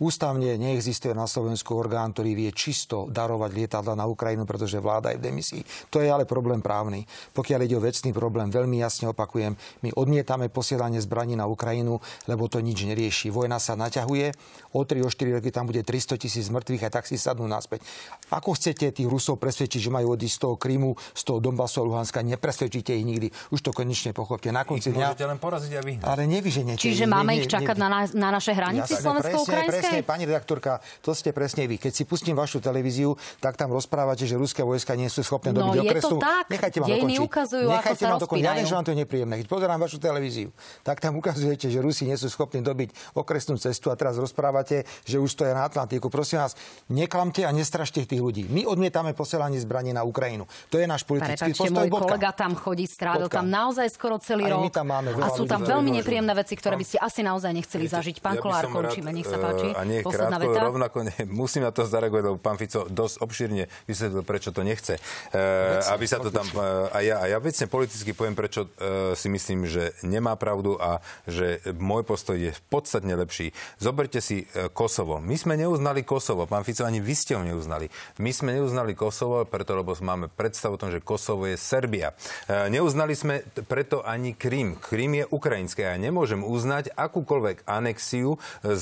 Ústavne 0.01 0.57
neexistuje 0.57 1.12
na 1.12 1.28
Slovensku 1.28 1.76
orgán, 1.76 2.16
ktorý 2.16 2.32
vie 2.32 2.51
čisto 2.57 3.05
darovať 3.12 3.51
lietadla 3.53 3.92
na 3.92 4.09
Ukrajinu, 4.09 4.48
pretože 4.48 4.80
vláda 4.80 5.12
je 5.12 5.20
v 5.20 5.28
demisii. 5.28 5.62
To 5.92 6.01
je 6.01 6.09
ale 6.09 6.24
problém 6.24 6.64
právny. 6.64 7.05
Pokiaľ 7.36 7.61
ide 7.68 7.76
o 7.76 7.84
vecný 7.84 8.16
problém, 8.16 8.48
veľmi 8.48 8.80
jasne 8.80 9.12
opakujem, 9.12 9.53
my 9.84 9.92
odmietame 9.92 10.48
posielanie 10.48 11.05
zbraní 11.05 11.36
na 11.36 11.44
Ukrajinu, 11.44 12.01
lebo 12.24 12.48
to 12.48 12.64
nič 12.64 12.88
nerieši. 12.88 13.28
Vojna 13.28 13.61
sa 13.61 13.76
naťahuje, 13.76 14.32
o 14.72 14.80
3 14.88 15.05
o 15.05 15.12
4 15.12 15.36
roky 15.36 15.53
tam 15.53 15.68
bude 15.68 15.84
300 15.84 16.16
tisíc 16.16 16.48
mŕtvych 16.48 16.88
a 16.88 16.90
tak 16.90 17.05
si 17.05 17.20
sadnú 17.20 17.44
naspäť. 17.44 17.84
Ako 18.32 18.57
chcete 18.57 18.88
tých 18.96 19.05
Rusov 19.05 19.36
presvedčiť, 19.36 19.84
že 19.84 19.92
majú 19.92 20.16
odísť 20.16 20.32
z 20.32 20.40
toho 20.48 20.55
Krymu, 20.57 20.96
z 21.12 21.22
toho 21.28 21.44
Donbasu 21.44 21.84
a 21.84 21.84
Luhanska, 21.84 22.24
nepresvedčíte 22.24 22.96
ich 22.96 23.05
nikdy. 23.05 23.28
Už 23.53 23.61
to 23.61 23.76
konečne 23.76 24.16
pochopte. 24.16 24.48
Na 24.48 24.64
konci 24.64 24.96
dňa... 24.96 25.12
len 25.12 25.36
poraziť 25.36 25.72
a 25.76 25.82
vyhnať. 25.84 26.05
Ale 26.09 26.24
nevyženete. 26.24 26.80
Čiže 26.80 27.05
máme 27.05 27.36
ich 27.36 27.53
čakať 27.53 27.76
na, 27.76 27.88
na, 27.92 28.01
na 28.09 28.28
naše 28.40 28.57
hranice 28.57 28.96
ja, 28.96 29.03
slovensko-ukrajinské? 29.05 29.89
Presne, 29.93 30.07
pani 30.07 30.24
redaktorka, 30.24 30.72
to 31.01 31.11
ste 31.11 31.30
presne 31.30 31.64
vy. 31.64 31.76
Keď 31.76 31.93
si 31.93 32.03
pustím 32.05 32.32
vašu 32.32 32.59
televíziu, 32.59 33.12
tak 33.36 33.55
tam 33.55 33.68
rozprávate, 33.68 34.22
že 34.22 34.34
ruské 34.34 34.62
vojska 34.62 34.95
nie 34.95 35.07
sú 35.07 35.20
schopné 35.20 35.51
No, 35.51 35.61
dobiť 35.61 35.74
je 35.74 35.80
to 35.80 35.84
okresu. 35.84 36.14
tak. 36.16 36.45
Nechajte 36.49 36.78
ma 36.78 36.86
Dejiny 36.86 37.01
dokončiť. 37.12 37.26
ukazujú, 37.26 37.66
ako 37.66 37.74
Nechajte 37.74 37.99
sa 37.99 38.07
ma 38.07 38.18
dokončiť. 38.18 38.45
Ja 38.45 38.53
viem, 38.53 38.64
že 38.64 38.72
vám 38.72 38.84
to 38.84 38.91
je 38.91 38.99
nepríjemné. 38.99 39.34
Keď 39.36 39.47
pozerám 39.49 39.78
vašu 39.78 39.99
televíziu, 39.99 40.49
tak 40.80 40.99
tam 40.99 41.16
ukazujete, 41.16 41.66
že 41.66 41.78
Rusi 41.78 42.05
nie 42.05 42.14
sú 42.14 42.26
schopní 42.26 42.61
dobiť 42.61 42.88
okresnú 43.14 43.57
cestu 43.57 43.88
a 43.88 43.95
teraz 43.95 44.14
rozprávate, 44.14 44.76
že 45.03 45.16
už 45.16 45.30
to 45.32 45.43
je 45.43 45.53
na 45.53 45.62
Atlantiku. 45.62 46.07
Prosím 46.07 46.41
vás, 46.41 46.55
neklamte 46.86 47.43
a 47.43 47.51
nestrašte 47.51 48.03
tých 48.03 48.18
ľudí. 48.18 48.47
My 48.47 48.64
odmietame 48.64 49.12
posielanie 49.12 49.59
zbraní 49.59 49.91
na 49.91 50.03
Ukrajinu. 50.03 50.45
To 50.68 50.76
je 50.76 50.84
náš 50.84 51.03
politický 51.03 51.51
Prepačte, 51.51 51.62
postoj. 51.62 51.76
môj 51.76 51.88
bodka. 51.88 52.05
kolega 52.09 52.30
tam 52.32 52.53
chodí, 52.55 52.84
strávil 52.84 53.26
Bodka. 53.26 53.36
tam 53.36 53.47
naozaj 53.47 53.86
skoro 53.88 54.16
celý 54.18 54.45
Aj 54.45 54.53
rok. 54.53 54.62
my 54.62 54.70
tam 54.70 54.86
máme 54.86 55.11
veľa 55.12 55.24
a 55.24 55.28
sú 55.30 55.45
tam 55.45 55.61
veľmi 55.61 55.91
nepríjemné 55.93 56.32
veci, 56.32 56.55
ktoré 56.55 56.74
by 56.74 56.84
ste 56.84 56.99
asi 56.99 57.20
naozaj 57.20 57.51
nechceli 57.53 57.86
zažiť. 57.86 58.16
Pán 58.18 58.36
Ja 58.36 58.43
Kolár, 58.43 58.64
končíme, 58.66 59.11
nech 59.11 59.24
sa 59.24 59.36
páči. 59.36 59.68
Eh, 59.81 59.83
A 59.83 59.89
nie 59.89 60.05
Posledná 60.05 60.37
krátko, 60.37 60.53
veta. 60.53 60.66
rovnako 60.68 60.99
ne, 61.09 61.14
musím 61.41 61.64
na 61.64 61.72
to 61.72 61.89
zareagovať, 61.89 62.22
lebo 62.28 62.37
pán 62.37 62.61
Fico 62.61 62.85
dosť 62.85 63.24
obšírne 63.24 63.64
vysvetlil, 63.89 64.22
prečo 64.22 64.53
to 64.53 64.61
nechce. 64.61 65.01
E, 65.33 65.41
aby 65.89 66.05
sa 66.05 66.20
to 66.20 66.28
tam... 66.28 66.45
E, 66.53 66.93
a, 66.93 66.99
ja, 67.01 67.16
a 67.20 67.26
ja 67.26 67.39
vecne 67.41 67.64
politicky 67.64 68.12
poviem, 68.12 68.37
prečo 68.37 68.68
e, 68.76 69.16
si 69.16 69.33
myslím, 69.33 69.64
že 69.64 69.97
nemá 70.05 70.37
pravdu 70.37 70.76
a 70.76 71.01
že 71.24 71.64
môj 71.81 72.05
postoj 72.05 72.37
je 72.37 72.53
podstatne 72.68 73.16
lepší. 73.16 73.57
Zoberte 73.81 74.20
si 74.20 74.45
e, 74.53 74.68
Kosovo. 74.68 75.16
My 75.18 75.41
sme 75.41 75.57
neuznali 75.57 76.05
Kosovo. 76.05 76.45
Pán 76.45 76.62
Fico, 76.62 76.85
ani 76.85 77.01
vy 77.01 77.14
ste 77.16 77.33
ho 77.35 77.43
neuznali. 77.43 77.89
My 78.20 78.31
sme 78.31 78.53
neuznali 78.53 78.93
Kosovo, 78.93 79.47
preto, 79.49 79.72
lebo 79.72 79.97
máme 79.97 80.28
predstavu 80.28 80.76
o 80.76 80.81
tom, 80.81 80.93
že 80.93 81.01
Kosovo 81.01 81.49
je 81.49 81.57
Serbia. 81.57 82.12
E, 82.45 82.68
neuznali 82.68 83.16
sme 83.16 83.41
t- 83.41 83.64
preto 83.64 84.05
ani 84.05 84.37
Krym. 84.37 84.76
Krym 84.76 85.22
je 85.22 85.24
ukrajinské. 85.31 85.87
Ja 85.87 85.97
nemôžem 85.97 86.43
uznať 86.43 86.93
akúkoľvek 86.93 87.64
anexiu 87.64 88.37
e, 88.61 88.74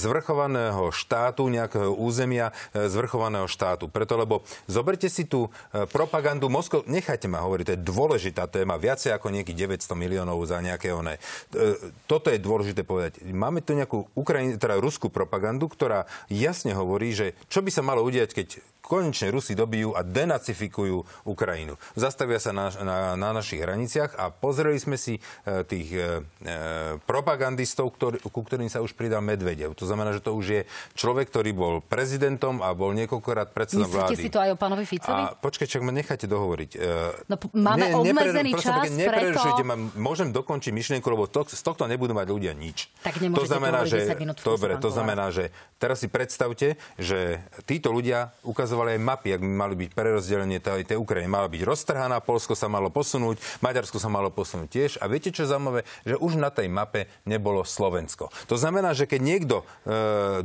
štátu, 0.90 1.46
nejakého 1.48 1.94
územia 1.94 2.50
e, 2.72 2.86
zvrchovaného 2.88 3.46
štátu. 3.46 3.88
Preto, 3.88 4.16
lebo 4.18 4.46
zoberte 4.66 5.06
si 5.06 5.28
tú 5.28 5.48
e, 5.72 5.84
propagandu 5.88 6.50
Moskov, 6.50 6.88
nechajte 6.88 7.26
ma 7.30 7.44
hovoriť, 7.44 7.64
to 7.64 7.74
je 7.74 7.86
dôležitá 7.86 8.44
téma, 8.48 8.80
viacej 8.80 9.14
ako 9.14 9.32
nejakých 9.32 9.78
900 9.80 9.94
miliónov 9.98 10.40
za 10.48 10.58
nejaké 10.60 10.92
oné. 10.94 11.20
E, 11.52 11.76
Toto 12.08 12.32
je 12.32 12.40
dôležité 12.40 12.82
povedať. 12.82 13.20
Máme 13.28 13.60
tu 13.60 13.76
nejakú 13.76 14.08
Ukrajin, 14.16 14.56
teda 14.56 14.80
ruskú 14.80 15.12
propagandu, 15.12 15.68
ktorá 15.68 16.08
jasne 16.32 16.72
hovorí, 16.72 17.12
že 17.12 17.36
čo 17.52 17.60
by 17.60 17.70
sa 17.72 17.82
malo 17.84 18.02
udiať, 18.04 18.30
keď 18.32 18.48
konečne 18.88 19.28
Rusi 19.28 19.52
dobijú 19.52 19.92
a 19.92 20.00
denacifikujú 20.00 20.96
Ukrajinu. 21.24 21.76
Zastavia 21.92 22.38
sa 22.38 22.50
na, 22.50 22.72
na, 22.74 22.96
na 23.14 23.30
našich 23.30 23.60
hraniciach 23.60 24.16
a 24.16 24.30
pozreli 24.30 24.76
sme 24.76 24.96
si 24.96 25.20
e, 25.44 25.60
tých 25.62 25.88
e, 25.90 26.00
e, 26.40 26.54
propagandistov, 27.04 27.92
ktorý, 27.92 28.16
ku 28.22 28.40
ktorým 28.40 28.66
sa 28.66 28.80
už 28.80 28.94
pridal 28.94 29.20
Medvedev. 29.20 29.74
To 29.74 29.84
znamená, 29.84 30.10
že 30.10 30.24
to 30.24 30.32
už 30.32 30.46
je 30.48 30.60
človek, 30.94 31.28
ktorý 31.28 31.50
bol 31.52 31.74
prezidentom 31.82 32.60
a 32.60 32.72
bol 32.72 32.94
niekoľkokrát 32.94 33.52
predsedom 33.52 33.84
Myslíte 33.84 34.00
vlády. 34.08 34.16
si 34.16 34.32
to 34.32 34.40
aj 34.40 34.50
o 34.52 34.58
pánovi 34.58 34.84
Ficovi? 34.84 35.20
A 35.20 35.36
počkaj, 35.36 35.68
čak 35.68 35.82
ma 35.82 35.92
nechajte 35.92 36.24
dohovoriť. 36.24 36.70
E, 36.72 36.86
No, 37.26 37.36
p- 37.36 37.50
máme 37.52 37.92
obmedzený 37.92 38.54
prosím, 38.54 38.64
čas, 38.64 38.82
pekne, 38.86 39.04
preto- 39.04 39.66
ma, 39.66 39.76
môžem 39.98 40.32
dokončiť 40.32 40.72
myšlienku, 40.72 41.04
lebo 41.04 41.26
to, 41.26 41.44
z 41.44 41.60
tohto 41.60 41.84
nebudú 41.84 42.14
mať 42.14 42.24
ľudia 42.24 42.52
nič. 42.54 42.88
Tak 43.02 43.20
to 43.20 43.44
znamená, 43.44 43.84
že, 43.84 44.06
10 44.06 44.16
minút 44.16 44.36
v 44.38 44.40
kuse, 44.40 44.48
dobre, 44.48 44.72
to 44.78 44.88
znamená, 44.88 45.28
že 45.28 45.50
teraz 45.76 45.98
si 45.98 46.08
predstavte, 46.08 46.78
že 46.96 47.42
títo 47.66 47.90
ľudia 47.90 48.30
ukazovali 48.40 48.77
aj 48.86 49.02
mapy, 49.02 49.34
ak 49.34 49.42
by 49.42 49.50
mali 49.50 49.74
byť 49.74 49.90
prerozdelenie 49.90 50.62
tej, 50.62 50.86
tej 50.86 50.98
Ukrajiny. 51.02 51.26
Mala 51.26 51.50
byť 51.50 51.62
roztrhaná, 51.66 52.22
Polsko 52.22 52.54
sa 52.54 52.70
malo 52.70 52.92
posunúť, 52.94 53.42
Maďarsko 53.58 53.98
sa 53.98 54.06
malo 54.06 54.30
posunúť 54.30 54.68
tiež. 54.70 54.90
A 55.02 55.10
viete, 55.10 55.34
čo 55.34 55.42
je 55.42 55.50
zaujímavé? 55.50 55.82
Že 56.06 56.22
už 56.22 56.32
na 56.38 56.54
tej 56.54 56.70
mape 56.70 57.10
nebolo 57.26 57.66
Slovensko. 57.66 58.30
To 58.46 58.54
znamená, 58.54 58.94
že 58.94 59.10
keď 59.10 59.20
niekto 59.24 59.56
e, 59.60 59.64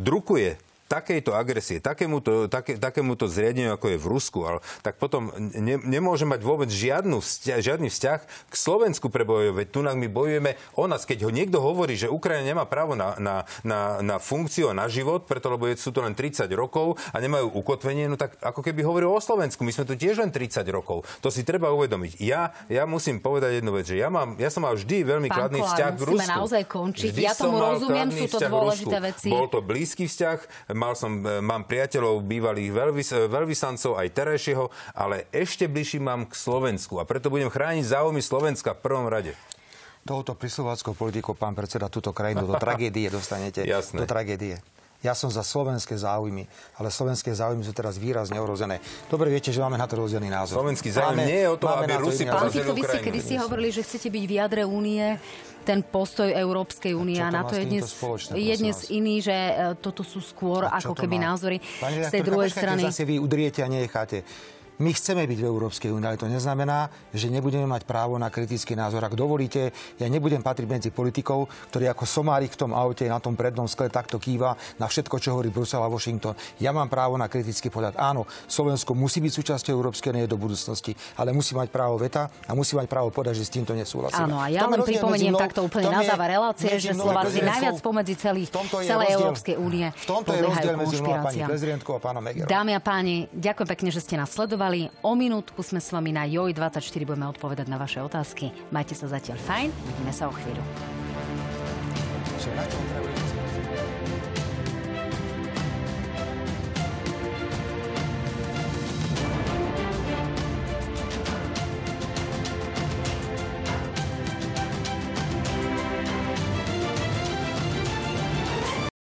drukuje 0.01 0.57
takejto 0.88 1.34
agresie, 1.34 1.81
takémuto, 1.81 2.45
také, 2.51 2.77
takémuto 2.77 3.25
zriadeniu, 3.25 3.73
ako 3.73 3.95
je 3.95 3.97
v 3.97 4.07
Rusku, 4.07 4.39
ale, 4.45 4.59
tak 4.86 5.01
potom 5.01 5.34
ne, 5.39 5.79
nemôže 5.81 6.27
mať 6.27 6.41
vôbec 6.45 6.69
žiadnu 6.69 7.23
vzťah, 7.23 7.59
žiadny 7.59 7.89
vzťah 7.89 8.19
k 8.49 8.55
Slovensku 8.55 9.09
prebojovať. 9.09 9.55
Veď 9.57 9.67
tu 9.73 9.79
my 9.84 10.07
bojujeme 10.09 10.51
o 10.77 10.86
nás. 10.86 11.03
Keď 11.03 11.27
ho 11.27 11.31
niekto 11.34 11.59
hovorí, 11.59 11.97
že 11.97 12.11
Ukrajina 12.11 12.55
nemá 12.55 12.65
právo 12.69 12.93
na, 12.93 13.17
na, 13.17 13.36
na, 13.61 14.01
na 14.01 14.15
funkciu 14.17 14.69
a 14.69 14.77
na 14.77 14.86
život, 14.89 15.25
preto 15.25 15.49
lebo 15.53 15.69
sú 15.73 15.89
to 15.89 16.01
len 16.01 16.13
30 16.13 16.47
rokov 16.53 16.97
a 17.11 17.17
nemajú 17.19 17.51
ukotvenie, 17.57 18.07
no 18.09 18.15
tak 18.15 18.38
ako 18.39 18.61
keby 18.61 18.86
hovoril 18.86 19.11
o 19.13 19.21
Slovensku. 19.21 19.65
My 19.65 19.73
sme 19.73 19.86
tu 19.89 19.97
tiež 19.97 20.21
len 20.21 20.29
30 20.29 20.63
rokov. 20.69 21.05
To 21.21 21.29
si 21.34 21.41
treba 21.45 21.73
uvedomiť. 21.73 22.21
Ja, 22.21 22.53
ja 22.69 22.86
musím 22.86 23.19
povedať 23.19 23.61
jednu 23.61 23.73
vec, 23.75 23.86
že 23.89 23.97
ja, 23.97 24.13
mám, 24.13 24.38
ja 24.38 24.49
som 24.53 24.65
mal 24.65 24.77
vždy 24.77 25.03
veľmi 25.05 25.29
Pán 25.29 25.38
kladný 25.38 25.59
Kolár, 25.61 25.71
vzťah 25.73 25.91
k 25.93 26.01
Rusku. 26.05 26.29
naozaj 26.29 26.63
končiť. 26.69 27.09
Vždy 27.11 27.21
Ja 27.23 27.34
tomu 27.34 27.57
rozumiem, 27.59 28.09
sú 28.13 28.25
to 28.29 28.39
dôležité 28.45 28.97
veci. 29.01 29.29
Bol 29.29 29.47
to 29.49 29.59
blízky 29.63 30.05
vzťah, 30.09 30.38
mal 30.84 30.93
som, 30.99 31.23
e, 31.23 31.39
mám 31.39 31.63
priateľov, 31.63 32.27
bývalých 32.27 32.69
veľvys, 32.75 33.09
e, 33.15 33.19
veľvyslancov, 33.31 33.95
aj 33.95 34.07
terajšieho, 34.11 34.65
ale 34.91 35.31
ešte 35.31 35.71
bližší 35.71 36.03
mám 36.03 36.27
k 36.27 36.36
Slovensku 36.36 36.99
a 36.99 37.07
preto 37.07 37.31
budem 37.31 37.47
chrániť 37.47 37.88
záujmy 37.88 38.19
Slovenska 38.19 38.75
v 38.75 38.84
prvom 38.84 39.07
rade. 39.07 39.31
Touto 40.03 40.36
prislováckou 40.36 40.91
politikou, 40.91 41.31
pán 41.31 41.55
predseda, 41.55 41.88
túto 41.88 42.11
krajinu 42.11 42.43
do 42.43 42.59
tragédie 42.63 43.07
dostanete. 43.07 43.63
Jasné. 43.63 44.03
Do 44.03 44.07
tragédie. 44.07 44.59
Ja 45.04 45.12
som 45.12 45.28
za 45.28 45.43
slovenské 45.43 45.99
záujmy, 45.99 46.47
ale 46.80 46.88
slovenské 46.88 47.36
záujmy 47.36 47.68
sú 47.68 47.76
teraz 47.76 47.99
výrazne 47.99 48.39
ohrozené. 48.39 48.80
Dobre 49.12 49.28
viete, 49.28 49.51
že 49.51 49.60
máme 49.60 49.76
na 49.76 49.84
to 49.84 49.99
rozdielný 49.99 50.32
názor. 50.32 50.64
Slovenský 50.64 50.95
záujem 50.95 51.28
nie 51.28 51.43
je 51.43 51.47
o 51.51 51.58
to, 51.60 51.68
máme 51.68 51.84
aby 51.84 51.91
na 51.91 51.99
Rusi 51.99 52.24
Pán 52.24 52.47
Fico, 52.47 52.72
vy 52.72 52.88
ste 52.88 53.04
Ukrajinu. 53.04 53.08
kedysi 53.12 53.34
hovorili, 53.36 53.70
že 53.76 53.84
chcete 53.84 54.08
byť 54.08 54.24
v 54.24 54.34
jadre 54.39 54.64
únie 54.64 55.04
ten 55.68 55.80
postoj 55.84 56.28
Európskej 56.32 56.95
únie 56.95 57.20
a 57.20 57.32
na 57.32 57.43
to 57.43 57.56
je 57.56 57.68
dnes, 57.68 57.84
spoločné, 57.88 58.36
je 58.36 58.56
dnes 58.60 58.78
iný, 58.91 59.24
že 59.24 59.32
e, 59.32 59.54
toto 59.80 60.04
sú 60.04 60.20
skôr 60.20 60.68
ako 60.68 60.91
keby 60.91 61.16
má? 61.20 61.36
názory 61.36 61.60
Pani 61.80 62.04
z 62.04 62.12
tej 62.12 62.24
druhej 62.24 62.51
strany. 62.51 62.84
Zase 62.84 63.08
vy 63.08 63.20
udriete 63.20 63.64
a 63.64 63.68
nenecháte. 63.72 64.28
My 64.84 64.91
chceme 64.91 65.23
byť 65.23 65.39
v 65.39 65.47
Európskej 65.47 65.95
únii, 65.95 66.07
ale 66.11 66.19
to 66.19 66.27
neznamená, 66.27 66.91
že 67.15 67.31
nebudeme 67.31 67.63
mať 67.63 67.88
právo 67.88 68.19
na 68.19 68.27
kritický 68.27 68.75
názor. 68.75 68.99
Ak 69.07 69.15
dovolíte, 69.15 69.71
ja 69.95 70.11
nebudem 70.11 70.43
patriť 70.43 70.67
medzi 70.67 70.89
politikov, 70.91 71.47
ktorí 71.71 71.88
ako 71.88 72.03
somárik 72.03 72.51
v 72.51 72.67
tom 72.67 72.75
aute 72.75 73.07
na 73.07 73.23
tom 73.23 73.39
prednom 73.39 73.63
skle 73.63 73.88
takto 73.88 74.19
kýva 74.19 74.59
na 74.84 74.91
všetko, 74.91 75.23
čo 75.23 75.39
hovorí 75.39 75.55
Brusel 75.55 75.79
a 75.79 75.88
Washington. 75.88 76.36
Ja 76.59 76.75
mám 76.75 76.91
právo 76.91 77.15
na 77.15 77.31
kritický 77.31 77.71
pohľad. 77.71 77.95
Áno, 77.95 78.27
Slovensko 78.43 78.91
musí 78.91 79.23
byť 79.23 79.31
súčasťou 79.31 79.71
Európskej 79.71 80.11
únie 80.11 80.27
do 80.27 80.36
budúcnosti, 80.36 80.91
ale 81.15 81.31
musí 81.31 81.55
mať 81.55 81.71
právo 81.71 81.95
veta 81.95 82.27
a 82.43 82.51
musí 82.51 82.75
mať 82.75 82.91
právo 82.91 83.07
povedať, 83.07 83.39
že 83.39 83.47
s 83.47 83.51
týmto 83.55 83.71
nesúhlasíme. 83.71 84.27
Áno, 84.27 84.36
a 84.36 84.51
ja 84.51 84.67
len 84.67 84.84
pripomeniem 84.84 85.31
mnou- 85.31 85.39
takto 85.47 85.63
úplne 85.63 85.95
na 85.95 86.03
záver 86.03 86.36
relácie, 86.36 86.75
že 86.75 86.91
Slováci 86.91 87.39
najviac 87.39 87.79
pomedzi 87.79 88.19
celých, 88.19 88.51
celej 88.84 89.15
Európskej 89.15 89.55
únie 89.55 89.95
V 89.95 90.07
tomto 90.11 90.36
je 90.36 90.43
rozdiel 90.43 90.75
medzi 90.75 90.99
pani 90.99 91.39
prezidentkou 91.39 91.95
a 91.95 91.99
pánom 92.03 92.19
Megerom. 92.19 92.51
Dámy 92.51 92.75
a 92.75 92.84
páni, 92.84 93.31
ďakujem 93.31 93.67
pekne, 93.71 93.89
že 93.95 94.03
ste 94.03 94.19
nás 94.19 94.27
sledovali. 94.27 94.72
O 95.05 95.13
minútku 95.13 95.61
sme 95.61 95.78
s 95.78 95.93
vami 95.93 96.09
na 96.09 96.26
JOJ24 96.26 97.05
budeme 97.05 97.30
odpovedať 97.30 97.67
na 97.69 97.78
vaše 97.78 98.01
otázky. 98.01 98.49
Majte 98.74 98.97
sa 98.97 99.05
zatiaľ 99.05 99.38
fajn, 99.45 99.69
vidíme 99.69 100.13
sa 100.13 100.30
o 100.30 100.34
chvíľu. 100.34 100.63